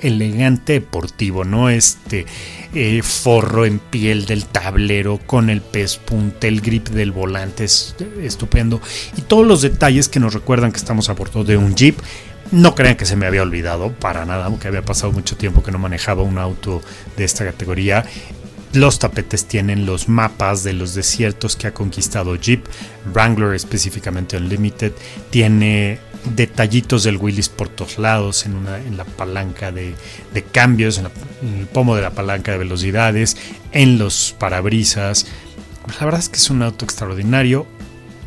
elegante 0.00 0.74
deportivo, 0.74 1.44
no 1.44 1.70
este 1.70 2.26
eh, 2.74 3.02
forro 3.02 3.64
en 3.64 3.78
piel 3.78 4.26
del 4.26 4.46
tablero 4.46 5.20
con 5.26 5.50
el 5.50 5.60
pez 5.60 5.96
punta, 5.96 6.48
el 6.48 6.60
grip 6.60 6.88
del 6.88 7.12
volante 7.12 7.64
es 7.64 7.94
estupendo 8.20 8.80
y 9.16 9.22
todos 9.22 9.46
los 9.46 9.62
detalles 9.62 10.08
que 10.08 10.20
nos 10.20 10.34
recuerdan 10.34 10.72
que 10.72 10.78
estamos 10.78 11.08
a 11.08 11.14
bordo 11.14 11.44
de 11.44 11.56
un 11.56 11.74
Jeep 11.74 11.96
no 12.50 12.74
crean 12.74 12.96
que 12.96 13.06
se 13.06 13.16
me 13.16 13.26
había 13.26 13.42
olvidado 13.42 13.92
para 13.92 14.24
nada, 14.24 14.46
aunque 14.46 14.68
había 14.68 14.84
pasado 14.84 15.12
mucho 15.12 15.36
tiempo 15.36 15.62
que 15.62 15.72
no 15.72 15.78
manejaba 15.78 16.22
un 16.22 16.38
auto 16.38 16.82
de 17.16 17.24
esta 17.24 17.44
categoría. 17.44 18.04
Los 18.72 18.98
tapetes 18.98 19.46
tienen 19.46 19.86
los 19.86 20.08
mapas 20.08 20.64
de 20.64 20.72
los 20.72 20.94
desiertos 20.94 21.56
que 21.56 21.68
ha 21.68 21.74
conquistado 21.74 22.36
Jeep. 22.36 22.66
Wrangler 23.12 23.54
específicamente 23.54 24.36
Unlimited 24.36 24.92
tiene 25.30 26.00
detallitos 26.34 27.04
del 27.04 27.16
Willis 27.16 27.48
por 27.48 27.68
todos 27.68 27.98
lados, 27.98 28.46
en, 28.46 28.64
la 28.96 29.04
palanca 29.04 29.72
de, 29.72 29.94
cambios, 30.52 30.98
en, 30.98 31.06
el 31.06 31.66
pomo 31.66 31.96
de 31.96 32.02
la 32.02 32.10
palanca 32.10 32.52
de 32.52 32.58
velocidades, 32.58 33.36
en 33.72 33.98
los 33.98 34.34
parabrisas. 34.38 35.26
La 35.98 36.04
verdad 36.04 36.20
es 36.20 36.28
que 36.28 36.36
es 36.36 36.50
un 36.50 36.62
auto 36.62 36.84
extraordinario 36.84 37.66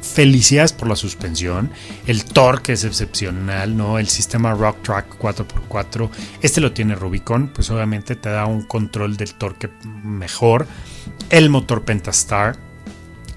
felicidades 0.07 0.73
por 0.73 0.87
la 0.87 0.95
suspensión. 0.95 1.69
El 2.05 2.23
torque 2.23 2.73
es 2.73 2.83
excepcional, 2.83 3.75
¿no? 3.75 3.99
El 3.99 4.07
sistema 4.07 4.53
Rock 4.53 4.81
Track 4.81 5.19
4x4. 5.19 6.09
Este 6.41 6.61
lo 6.61 6.71
tiene 6.71 6.95
Rubicon, 6.95 7.49
pues 7.49 7.69
obviamente 7.69 8.15
te 8.15 8.29
da 8.29 8.45
un 8.45 8.63
control 8.63 9.17
del 9.17 9.33
torque 9.35 9.69
mejor. 10.03 10.67
El 11.29 11.49
motor 11.49 11.83
Pentastar. 11.83 12.66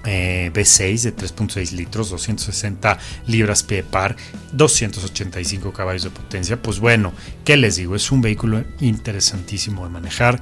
Eh, 0.03 0.49
V6 0.53 1.03
de 1.03 1.15
3.6 1.15 1.73
litros, 1.73 2.09
260 2.09 2.97
libras 3.27 3.61
pie 3.61 3.83
par, 3.83 4.15
285 4.51 5.71
caballos 5.71 6.03
de 6.03 6.09
potencia. 6.09 6.61
Pues 6.61 6.79
bueno, 6.79 7.13
¿qué 7.45 7.55
les 7.55 7.75
digo? 7.75 7.95
Es 7.95 8.11
un 8.11 8.21
vehículo 8.21 8.63
interesantísimo 8.79 9.83
de 9.83 9.91
manejar. 9.91 10.41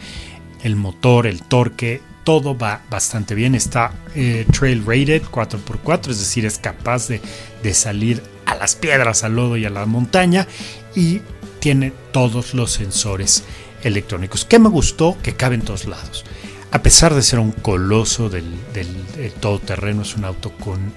El 0.64 0.76
motor, 0.78 1.28
el 1.28 1.42
torque, 1.42 2.02
todo 2.24 2.58
va 2.58 2.84
bastante 2.90 3.36
bien. 3.36 3.54
Está 3.54 3.92
eh, 4.16 4.46
trail 4.52 4.84
rated 4.86 5.24
4x4, 5.24 6.12
es 6.12 6.20
decir, 6.20 6.46
es 6.46 6.58
capaz 6.58 7.08
de, 7.08 7.22
de 7.62 7.74
salir 7.74 8.24
a 8.46 8.56
las 8.56 8.76
piedras, 8.76 9.24
al 9.24 9.36
lodo 9.36 9.58
y 9.58 9.66
a 9.66 9.70
la 9.70 9.86
montaña. 9.86 10.48
Y 10.96 11.22
tiene 11.60 11.92
todos 12.12 12.54
los 12.54 12.72
sensores 12.72 13.44
electrónicos. 13.84 14.46
¿Qué 14.46 14.60
me 14.60 14.70
gustó? 14.70 15.18
Que 15.22 15.36
cabe 15.36 15.56
en 15.56 15.62
todos 15.62 15.86
lados. 15.86 16.26
A 16.72 16.84
pesar 16.84 17.16
de 17.16 17.24
ser 17.24 17.40
un 17.40 17.52
coloso 17.52 18.30
del, 18.30 18.46
todoterreno, 19.40 20.04
es 20.04 20.16
un 20.16 20.24
auto 20.24 20.52
con 20.52 20.94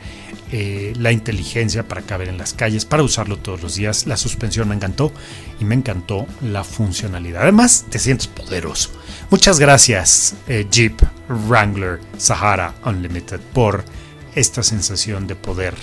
eh, 0.51 0.93
la 0.99 1.13
inteligencia 1.13 1.89
para 1.89 2.03
caber 2.03 2.29
en 2.29 2.37
las 2.37 2.53
calles, 2.53 2.85
para 2.85 3.03
usarlo 3.03 3.39
todos 3.39 3.63
los 3.63 3.77
días. 3.77 4.07
La 4.07 4.19
suspensión 4.19 4.69
me 4.69 4.75
encantó 4.75 5.13
y 5.61 5.65
me 5.65 5.75
encantó 5.75 6.27
la 6.43 6.63
funcionalidad. 6.63 7.43
Además, 7.43 7.87
te 7.89 7.99
sientes 7.99 8.27
poderoso. 8.27 8.91
Muchas 9.31 9.59
gracias, 9.59 10.35
eh, 10.47 10.67
Jeep 10.71 11.01
Wrangler 11.49 12.01
Sahara 12.19 12.75
Unlimited, 12.85 13.41
por 13.55 13.83
esta 14.35 14.63
sensación 14.63 15.27
de 15.27 15.37
poder 15.37 15.75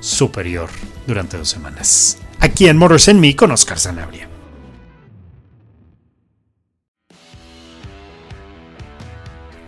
superior 0.00 0.68
durante 1.06 1.38
dos 1.38 1.48
semanas. 1.48 2.18
Aquí 2.40 2.68
en 2.68 2.76
Motors 2.76 3.08
en 3.08 3.20
Me 3.20 3.34
con 3.34 3.50
Oscar 3.52 3.78
Sanabria. 3.78 4.29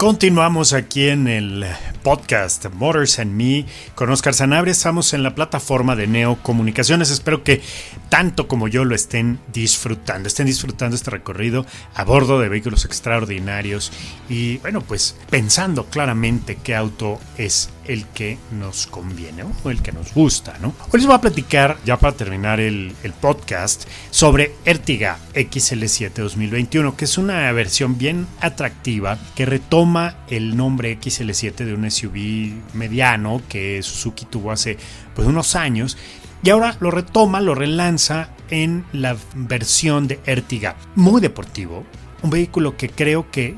Continuamos 0.03 0.73
aquí 0.73 1.11
en 1.11 1.29
el 1.29 1.65
podcast 2.03 2.67
Motors 2.75 3.21
and 3.21 3.31
Me 3.35 3.67
con 3.95 4.11
Oscar 4.11 4.35
Sanabria. 4.35 4.73
Estamos 4.73 5.15
en 5.15 5.23
la 5.23 5.37
plataforma 5.37 5.95
de 5.95 6.09
Neo 6.09 6.43
Comunicaciones. 6.43 7.13
Espero 7.13 7.45
que 7.45 7.63
tanto 8.09 8.49
como 8.49 8.67
yo 8.67 8.85
lo 8.85 8.97
estén 8.97 9.39
disfrutando, 9.53 10.27
estén 10.27 10.47
disfrutando 10.47 10.97
este 10.97 11.13
recorrido 11.13 11.67
a 11.95 12.03
bordo 12.03 12.41
de 12.41 12.49
vehículos 12.49 12.85
extraordinarios 12.85 13.93
y 14.29 14.57
bueno, 14.57 14.81
pues 14.81 15.17
pensando 15.31 15.85
claramente 15.85 16.59
qué 16.61 16.75
auto 16.75 17.21
es 17.39 17.71
el 17.87 18.07
que 18.07 18.39
nos 18.51 18.87
conviene 18.87 19.45
o 19.65 19.71
el 19.71 19.83
que 19.83 19.93
nos 19.93 20.15
gusta, 20.15 20.59
¿no? 20.61 20.75
Hoy 20.91 21.01
les 21.01 21.07
voy 21.07 21.17
a 21.17 21.21
platicar, 21.21 21.79
ya 21.85 21.99
para 21.99 22.17
terminar 22.17 22.61
el, 22.61 22.95
el 23.03 23.13
podcast, 23.13 23.85
sobre 24.11 24.55
Ertiga 24.65 25.19
XL7 25.35 26.13
2021, 26.15 26.97
que 26.97 27.05
es 27.05 27.19
una 27.19 27.51
versión 27.53 27.99
bien 27.99 28.27
atractiva 28.41 29.19
que 29.35 29.47
retoma 29.47 30.17
el 30.29 30.57
nombre 30.57 30.99
XL7 30.99 31.65
de 31.65 31.75
un 31.75 31.91
SUV 31.91 32.75
mediano 32.75 33.43
que 33.49 33.83
Suzuki 33.83 34.25
tuvo 34.27 34.53
hace 34.53 34.77
pues, 35.15 35.27
unos 35.27 35.57
años 35.57 35.97
y 36.45 36.51
ahora 36.51 36.77
lo 36.81 36.91
retoma, 36.91 37.41
lo 37.41 37.55
relanza 37.55 38.31
en 38.51 38.85
la 38.93 39.17
versión 39.35 40.09
de 40.09 40.19
Ertiga, 40.27 40.75
muy 40.97 41.21
deportivo, 41.21 41.85
un 42.23 42.31
vehículo 42.31 42.77
que 42.77 42.89
creo 42.89 43.31
que 43.31 43.57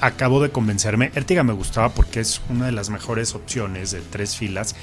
acabó 0.00 0.42
de 0.42 0.50
convencerme. 0.50 1.10
Ertiga 1.14 1.42
me 1.42 1.52
gustaba 1.52 1.90
porque 1.90 2.20
es 2.20 2.40
una 2.48 2.66
de 2.66 2.72
las 2.72 2.90
mejores 2.90 3.34
opciones 3.34 3.90
de 3.90 4.00
tres 4.00 4.36
filas 4.36 4.74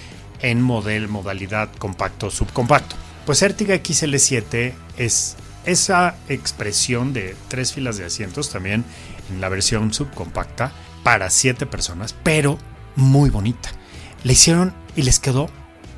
en 0.41 0.61
model, 0.61 1.07
modalidad 1.07 1.69
compacto, 1.73 2.29
subcompacto. 2.29 2.95
Pues 3.25 3.41
Ertiga 3.41 3.75
XL7 3.75 4.73
es 4.97 5.35
esa 5.65 6.15
expresión 6.29 7.13
de 7.13 7.35
tres 7.47 7.73
filas 7.73 7.97
de 7.97 8.05
asientos 8.05 8.51
también 8.51 8.85
en 9.29 9.41
la 9.41 9.49
versión 9.49 9.93
subcompacta 9.93 10.71
para 11.03 11.29
siete 11.29 11.65
personas, 11.65 12.15
pero 12.23 12.59
muy 12.95 13.29
bonita. 13.29 13.69
Le 14.23 14.33
hicieron 14.33 14.73
y 14.95 15.01
les 15.01 15.19
quedó 15.19 15.49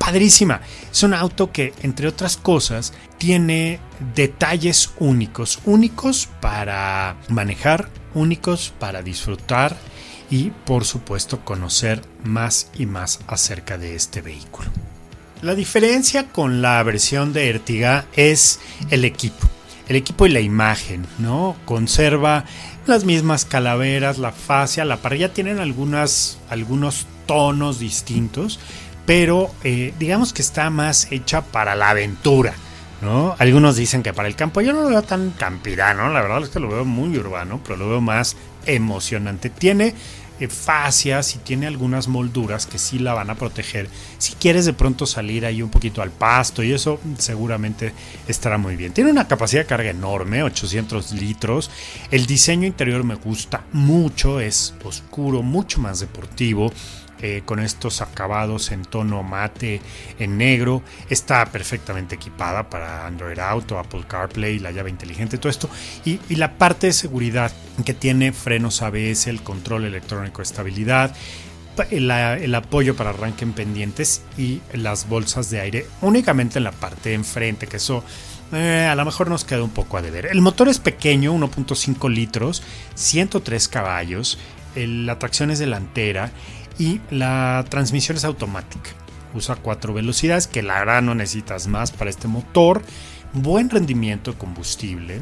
padrísima. 0.08 0.62
Es 0.90 1.02
un 1.02 1.12
auto 1.12 1.52
que, 1.52 1.74
entre 1.82 2.08
otras 2.08 2.38
cosas, 2.38 2.94
tiene 3.18 3.78
detalles 4.14 4.90
únicos, 4.98 5.58
únicos 5.66 6.30
para 6.40 7.16
manejar, 7.28 7.90
únicos 8.14 8.72
para 8.78 9.02
disfrutar 9.02 9.76
y, 10.30 10.48
por 10.64 10.86
supuesto, 10.86 11.44
conocer 11.44 12.00
más 12.24 12.70
y 12.78 12.86
más 12.86 13.20
acerca 13.26 13.76
de 13.76 13.96
este 13.96 14.22
vehículo. 14.22 14.70
La 15.42 15.54
diferencia 15.54 16.28
con 16.28 16.62
la 16.62 16.82
versión 16.82 17.34
de 17.34 17.50
Ertiga 17.50 18.06
es 18.14 18.60
el 18.88 19.04
equipo. 19.04 19.46
El 19.88 19.96
equipo 19.96 20.24
y 20.24 20.30
la 20.30 20.40
imagen, 20.40 21.06
¿no? 21.18 21.54
Conserva 21.66 22.46
las 22.86 23.04
mismas 23.04 23.44
calaveras, 23.44 24.16
la 24.16 24.32
fascia, 24.32 24.86
la 24.86 24.96
parrilla 24.96 25.34
tienen 25.34 25.58
algunas, 25.58 26.38
algunos 26.48 27.06
tonos 27.26 27.78
distintos, 27.78 28.58
pero 29.08 29.50
eh, 29.64 29.94
digamos 29.98 30.34
que 30.34 30.42
está 30.42 30.68
más 30.68 31.10
hecha 31.10 31.40
para 31.40 31.74
la 31.74 31.88
aventura. 31.88 32.52
¿no? 33.00 33.34
Algunos 33.38 33.74
dicen 33.74 34.02
que 34.02 34.12
para 34.12 34.28
el 34.28 34.36
campo 34.36 34.60
yo 34.60 34.74
no 34.74 34.82
lo 34.82 34.90
veo 34.90 35.00
tan 35.00 35.30
campirano, 35.30 36.10
la 36.10 36.20
verdad 36.20 36.42
es 36.42 36.50
que 36.50 36.60
lo 36.60 36.68
veo 36.68 36.84
muy 36.84 37.16
urbano, 37.16 37.58
pero 37.64 37.78
lo 37.78 37.88
veo 37.88 38.02
más 38.02 38.36
emocionante. 38.66 39.48
Tiene 39.48 39.94
eh, 40.40 40.48
fascias 40.48 41.36
y 41.36 41.38
tiene 41.38 41.66
algunas 41.66 42.06
molduras 42.06 42.66
que 42.66 42.78
sí 42.78 42.98
la 42.98 43.14
van 43.14 43.30
a 43.30 43.34
proteger. 43.34 43.88
Si 44.18 44.34
quieres 44.34 44.66
de 44.66 44.74
pronto 44.74 45.06
salir 45.06 45.46
ahí 45.46 45.62
un 45.62 45.70
poquito 45.70 46.02
al 46.02 46.10
pasto 46.10 46.62
y 46.62 46.74
eso 46.74 47.00
seguramente 47.16 47.94
estará 48.26 48.58
muy 48.58 48.76
bien. 48.76 48.92
Tiene 48.92 49.10
una 49.10 49.26
capacidad 49.26 49.62
de 49.62 49.66
carga 49.66 49.88
enorme, 49.88 50.42
800 50.42 51.12
litros. 51.12 51.70
El 52.10 52.26
diseño 52.26 52.66
interior 52.66 53.04
me 53.04 53.14
gusta 53.14 53.64
mucho, 53.72 54.38
es 54.38 54.74
oscuro, 54.84 55.42
mucho 55.42 55.80
más 55.80 56.00
deportivo. 56.00 56.70
Eh, 57.20 57.42
con 57.44 57.58
estos 57.58 58.00
acabados 58.00 58.70
en 58.70 58.84
tono 58.84 59.24
mate, 59.24 59.80
en 60.20 60.38
negro. 60.38 60.82
Está 61.10 61.44
perfectamente 61.46 62.14
equipada 62.14 62.70
para 62.70 63.08
Android 63.08 63.40
Auto, 63.40 63.76
Apple 63.76 64.04
CarPlay, 64.06 64.60
la 64.60 64.70
llave 64.70 64.90
inteligente, 64.90 65.36
todo 65.36 65.50
esto. 65.50 65.68
Y, 66.04 66.20
la 66.36 66.56
parte 66.56 66.86
de 66.86 66.92
seguridad 66.92 67.50
que 67.84 67.92
tiene 67.92 68.32
frenos 68.32 68.82
ABS, 68.82 69.26
el 69.26 69.42
control 69.42 69.86
electrónico 69.86 70.38
de 70.38 70.44
estabilidad. 70.44 71.14
el 71.90 72.54
apoyo 72.54 72.94
para 72.94 73.10
arranque 73.10 73.44
en 73.44 73.52
pendientes 73.52 74.22
y 74.36 74.60
las 74.72 75.08
bolsas 75.08 75.50
de 75.50 75.60
aire 75.60 75.86
únicamente 76.02 76.58
en 76.58 76.64
la 76.64 76.72
parte 76.72 77.10
de 77.10 77.14
enfrente, 77.16 77.66
que 77.66 77.78
eso 77.78 78.04
eh, 78.52 78.88
a 78.90 78.94
lo 78.94 79.04
mejor 79.04 79.28
nos 79.28 79.44
queda 79.44 79.62
un 79.62 79.70
poco 79.70 79.96
a 79.96 80.02
deber. 80.02 80.26
El 80.26 80.40
motor 80.40 80.68
es 80.68 80.78
pequeño, 80.78 81.32
1.5 81.34 82.10
litros, 82.12 82.62
103 82.94 83.68
caballos, 83.68 84.38
la 84.74 85.18
tracción 85.18 85.50
es 85.50 85.58
delantera 85.58 86.30
y 86.78 87.00
la 87.10 87.64
transmisión 87.68 88.16
es 88.16 88.24
automática. 88.24 88.90
Usa 89.34 89.56
cuatro 89.56 89.92
velocidades, 89.92 90.46
que 90.46 90.62
la 90.62 90.78
verdad 90.78 91.02
no 91.02 91.14
necesitas 91.14 91.66
más 91.66 91.90
para 91.90 92.10
este 92.10 92.28
motor. 92.28 92.82
Buen 93.34 93.68
rendimiento 93.68 94.32
de 94.32 94.38
combustible, 94.38 95.20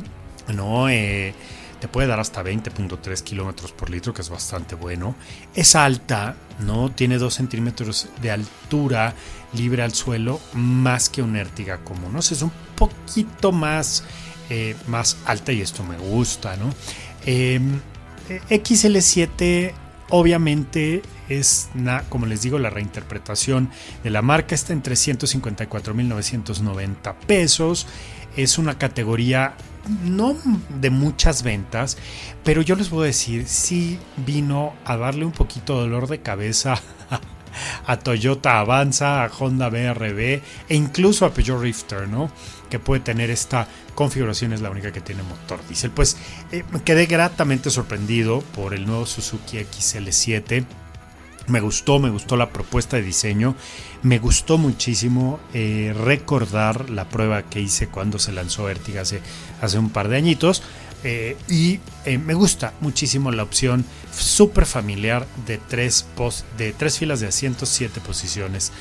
¿no? 0.55 0.89
Eh, 0.89 1.35
te 1.81 1.89
puede 1.89 2.09
dar 2.09 2.21
hasta 2.21 2.43
20.3 2.43 3.23
kilómetros 3.23 3.73
por 3.73 3.91
litro, 3.91 4.15
que 4.15 4.23
es 4.23 4.31
bastante 4.31 4.75
bueno. 4.75 5.17
Es 5.55 5.75
alta, 5.75 6.37
¿no? 6.61 6.91
Tiene 6.91 7.19
2 7.19 7.35
centímetros 7.35 8.09
de 8.23 8.31
altura 8.31 9.15
libre 9.53 9.83
al 9.83 9.93
suelo, 9.93 10.41
más 10.55 11.09
que 11.09 11.23
un 11.23 11.37
Ertiga 11.37 11.79
común. 11.79 12.13
¿no? 12.13 12.21
es 12.21 12.43
un 12.43 12.53
poquito 12.77 13.53
más, 13.53 14.05
eh, 14.51 14.77
más 14.87 15.17
alta 15.27 15.53
y 15.53 15.61
esto 15.61 15.83
me 15.83 15.97
gusta, 15.97 16.57
¿no? 16.57 16.73
Em, 17.25 17.81
XL7 18.51 19.73
obviamente 20.11 21.03
es, 21.29 21.71
como 22.09 22.27
les 22.27 22.43
digo, 22.43 22.59
la 22.59 22.71
reinterpretación 22.71 23.71
de 24.03 24.11
la 24.11 24.23
marca 24.23 24.55
está 24.55 24.73
en 24.73 24.83
354.990 24.83 27.15
pesos. 27.27 27.87
Es 28.37 28.59
una 28.59 28.79
categoría 28.79 29.55
no 30.05 30.37
de 30.81 30.91
muchas 30.91 31.43
ventas, 31.43 31.97
pero 32.45 32.63
yo 32.63 32.77
les 32.77 32.91
voy 32.91 33.05
a 33.05 33.07
decir, 33.07 33.47
sí 33.47 33.99
vino 34.17 34.75
a 34.85 34.97
darle 34.97 35.25
un 35.25 35.33
poquito 35.33 35.77
de 35.77 35.83
dolor 35.83 36.09
de 36.09 36.21
cabeza 36.21 36.81
a 37.87 37.99
Toyota 37.99 38.61
Avanza, 38.61 39.25
a 39.25 39.31
Honda 39.31 39.69
BRB 39.69 40.19
e 40.21 40.75
incluso 40.75 41.25
a 41.25 41.33
Peugeot 41.33 41.61
Rifter, 41.61 42.09
¿no? 42.09 42.31
Que 42.71 42.79
puede 42.79 43.01
tener 43.01 43.31
esta 43.31 43.69
configuración, 43.95 44.53
es 44.53 44.61
la 44.61 44.71
única 44.71 44.93
que 44.93 45.01
tiene 45.01 45.23
motor 45.23 45.61
diésel. 45.69 45.91
Pues 45.91 46.17
eh, 46.53 46.65
quedé 46.85 47.07
gratamente 47.07 47.71
sorprendido 47.71 48.41
por 48.55 48.75
el 48.75 48.87
nuevo 48.87 49.07
Suzuki 49.07 49.59
XL7. 49.59 50.65
Me 51.49 51.61
gustó, 51.61 52.01
me 52.01 52.11
gustó 52.11 52.37
la 52.37 52.51
propuesta 52.51 52.97
de 52.97 53.03
diseño. 53.03 53.55
Me 54.03 54.19
gustó 54.19 54.59
muchísimo 54.59 55.39
eh, 55.55 55.95
recordar 55.97 56.91
la 56.91 57.09
prueba 57.09 57.45
que 57.45 57.61
hice 57.61 57.89
cuando 57.89 58.19
se 58.19 58.33
lanzó 58.33 58.69
Ertiga 58.69 59.03
hace, 59.03 59.21
hace 59.61 59.79
un 59.79 59.91
par 59.91 60.09
de 60.09 60.17
añitos. 60.17 60.63
Eh, 61.09 61.37
y 61.49 61.79
eh, 62.05 62.19
me 62.19 62.35
gusta 62.35 62.75
muchísimo 62.81 63.31
la 63.31 63.45
opción 63.45 63.85
súper 64.13 64.67
familiar 64.67 65.25
de 65.47 65.57
tres, 65.57 66.05
post, 66.17 66.45
de 66.59 66.73
tres 66.73 66.99
filas 66.99 67.21
de 67.21 67.29
asientos, 67.29 67.69
siete 67.69 68.01
posiciones 68.01 68.73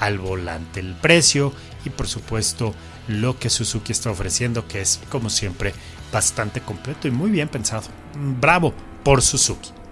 al 0.00 0.18
volante. 0.18 0.80
El 0.80 0.94
precio 0.94 1.52
y 1.84 1.90
por 1.90 2.08
supuesto 2.08 2.74
lo 3.06 3.38
que 3.38 3.50
Suzuki 3.50 3.92
está 3.92 4.10
ofreciendo, 4.10 4.66
que 4.66 4.80
es 4.80 4.98
como 5.10 5.28
siempre 5.28 5.74
bastante 6.10 6.62
completo 6.62 7.06
y 7.06 7.10
muy 7.10 7.30
bien 7.30 7.48
pensado. 7.48 7.88
Bravo 8.40 8.72
por 9.02 9.20
Suzuki. 9.20 9.83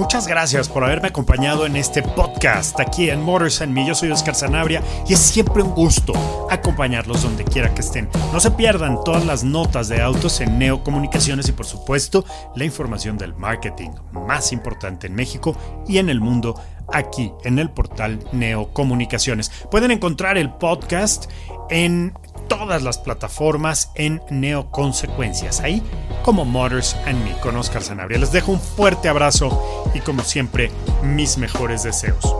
Muchas 0.00 0.26
gracias 0.26 0.70
por 0.70 0.82
haberme 0.82 1.08
acompañado 1.08 1.66
en 1.66 1.76
este 1.76 2.02
podcast 2.02 2.80
aquí 2.80 3.10
en 3.10 3.20
Motors 3.20 3.60
and 3.60 3.70
Me. 3.70 3.86
Yo 3.86 3.94
soy 3.94 4.10
Oscar 4.10 4.34
Sanabria 4.34 4.82
y 5.06 5.12
es 5.12 5.18
siempre 5.18 5.62
un 5.62 5.74
gusto 5.74 6.14
acompañarlos 6.50 7.22
donde 7.22 7.44
quiera 7.44 7.74
que 7.74 7.82
estén. 7.82 8.08
No 8.32 8.40
se 8.40 8.50
pierdan 8.50 9.04
todas 9.04 9.26
las 9.26 9.44
notas 9.44 9.90
de 9.90 10.00
autos 10.00 10.40
en 10.40 10.58
Neocomunicaciones 10.58 11.50
y 11.50 11.52
por 11.52 11.66
supuesto 11.66 12.24
la 12.56 12.64
información 12.64 13.18
del 13.18 13.34
marketing 13.34 13.90
más 14.12 14.52
importante 14.52 15.06
en 15.06 15.14
México 15.14 15.54
y 15.86 15.98
en 15.98 16.08
el 16.08 16.22
mundo 16.22 16.58
aquí 16.90 17.30
en 17.44 17.58
el 17.58 17.68
portal 17.68 18.20
Neocomunicaciones. 18.32 19.50
Pueden 19.70 19.90
encontrar 19.90 20.38
el 20.38 20.50
podcast 20.50 21.30
en 21.68 22.14
todas 22.48 22.82
las 22.82 22.96
plataformas 22.96 23.92
en 23.96 24.22
Neoconsecuencias, 24.30 25.60
ahí 25.60 25.82
como 26.22 26.44
Motors 26.44 26.96
and 27.06 27.22
Me 27.24 27.32
con 27.40 27.56
Oscar 27.56 27.82
Sanabria. 27.82 28.18
Les 28.18 28.32
dejo 28.32 28.52
un 28.52 28.60
fuerte 28.60 29.08
abrazo 29.08 29.84
y 29.94 30.00
como 30.00 30.22
siempre, 30.22 30.70
mis 31.02 31.38
mejores 31.38 31.82
deseos. 31.82 32.34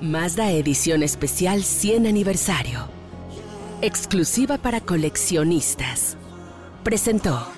Mazda 0.00 0.52
Edición 0.52 1.02
Especial 1.02 1.64
100 1.64 2.06
Aniversario. 2.06 2.88
Exclusiva 3.82 4.58
para 4.58 4.80
coleccionistas. 4.80 6.16
Presentó. 6.84 7.57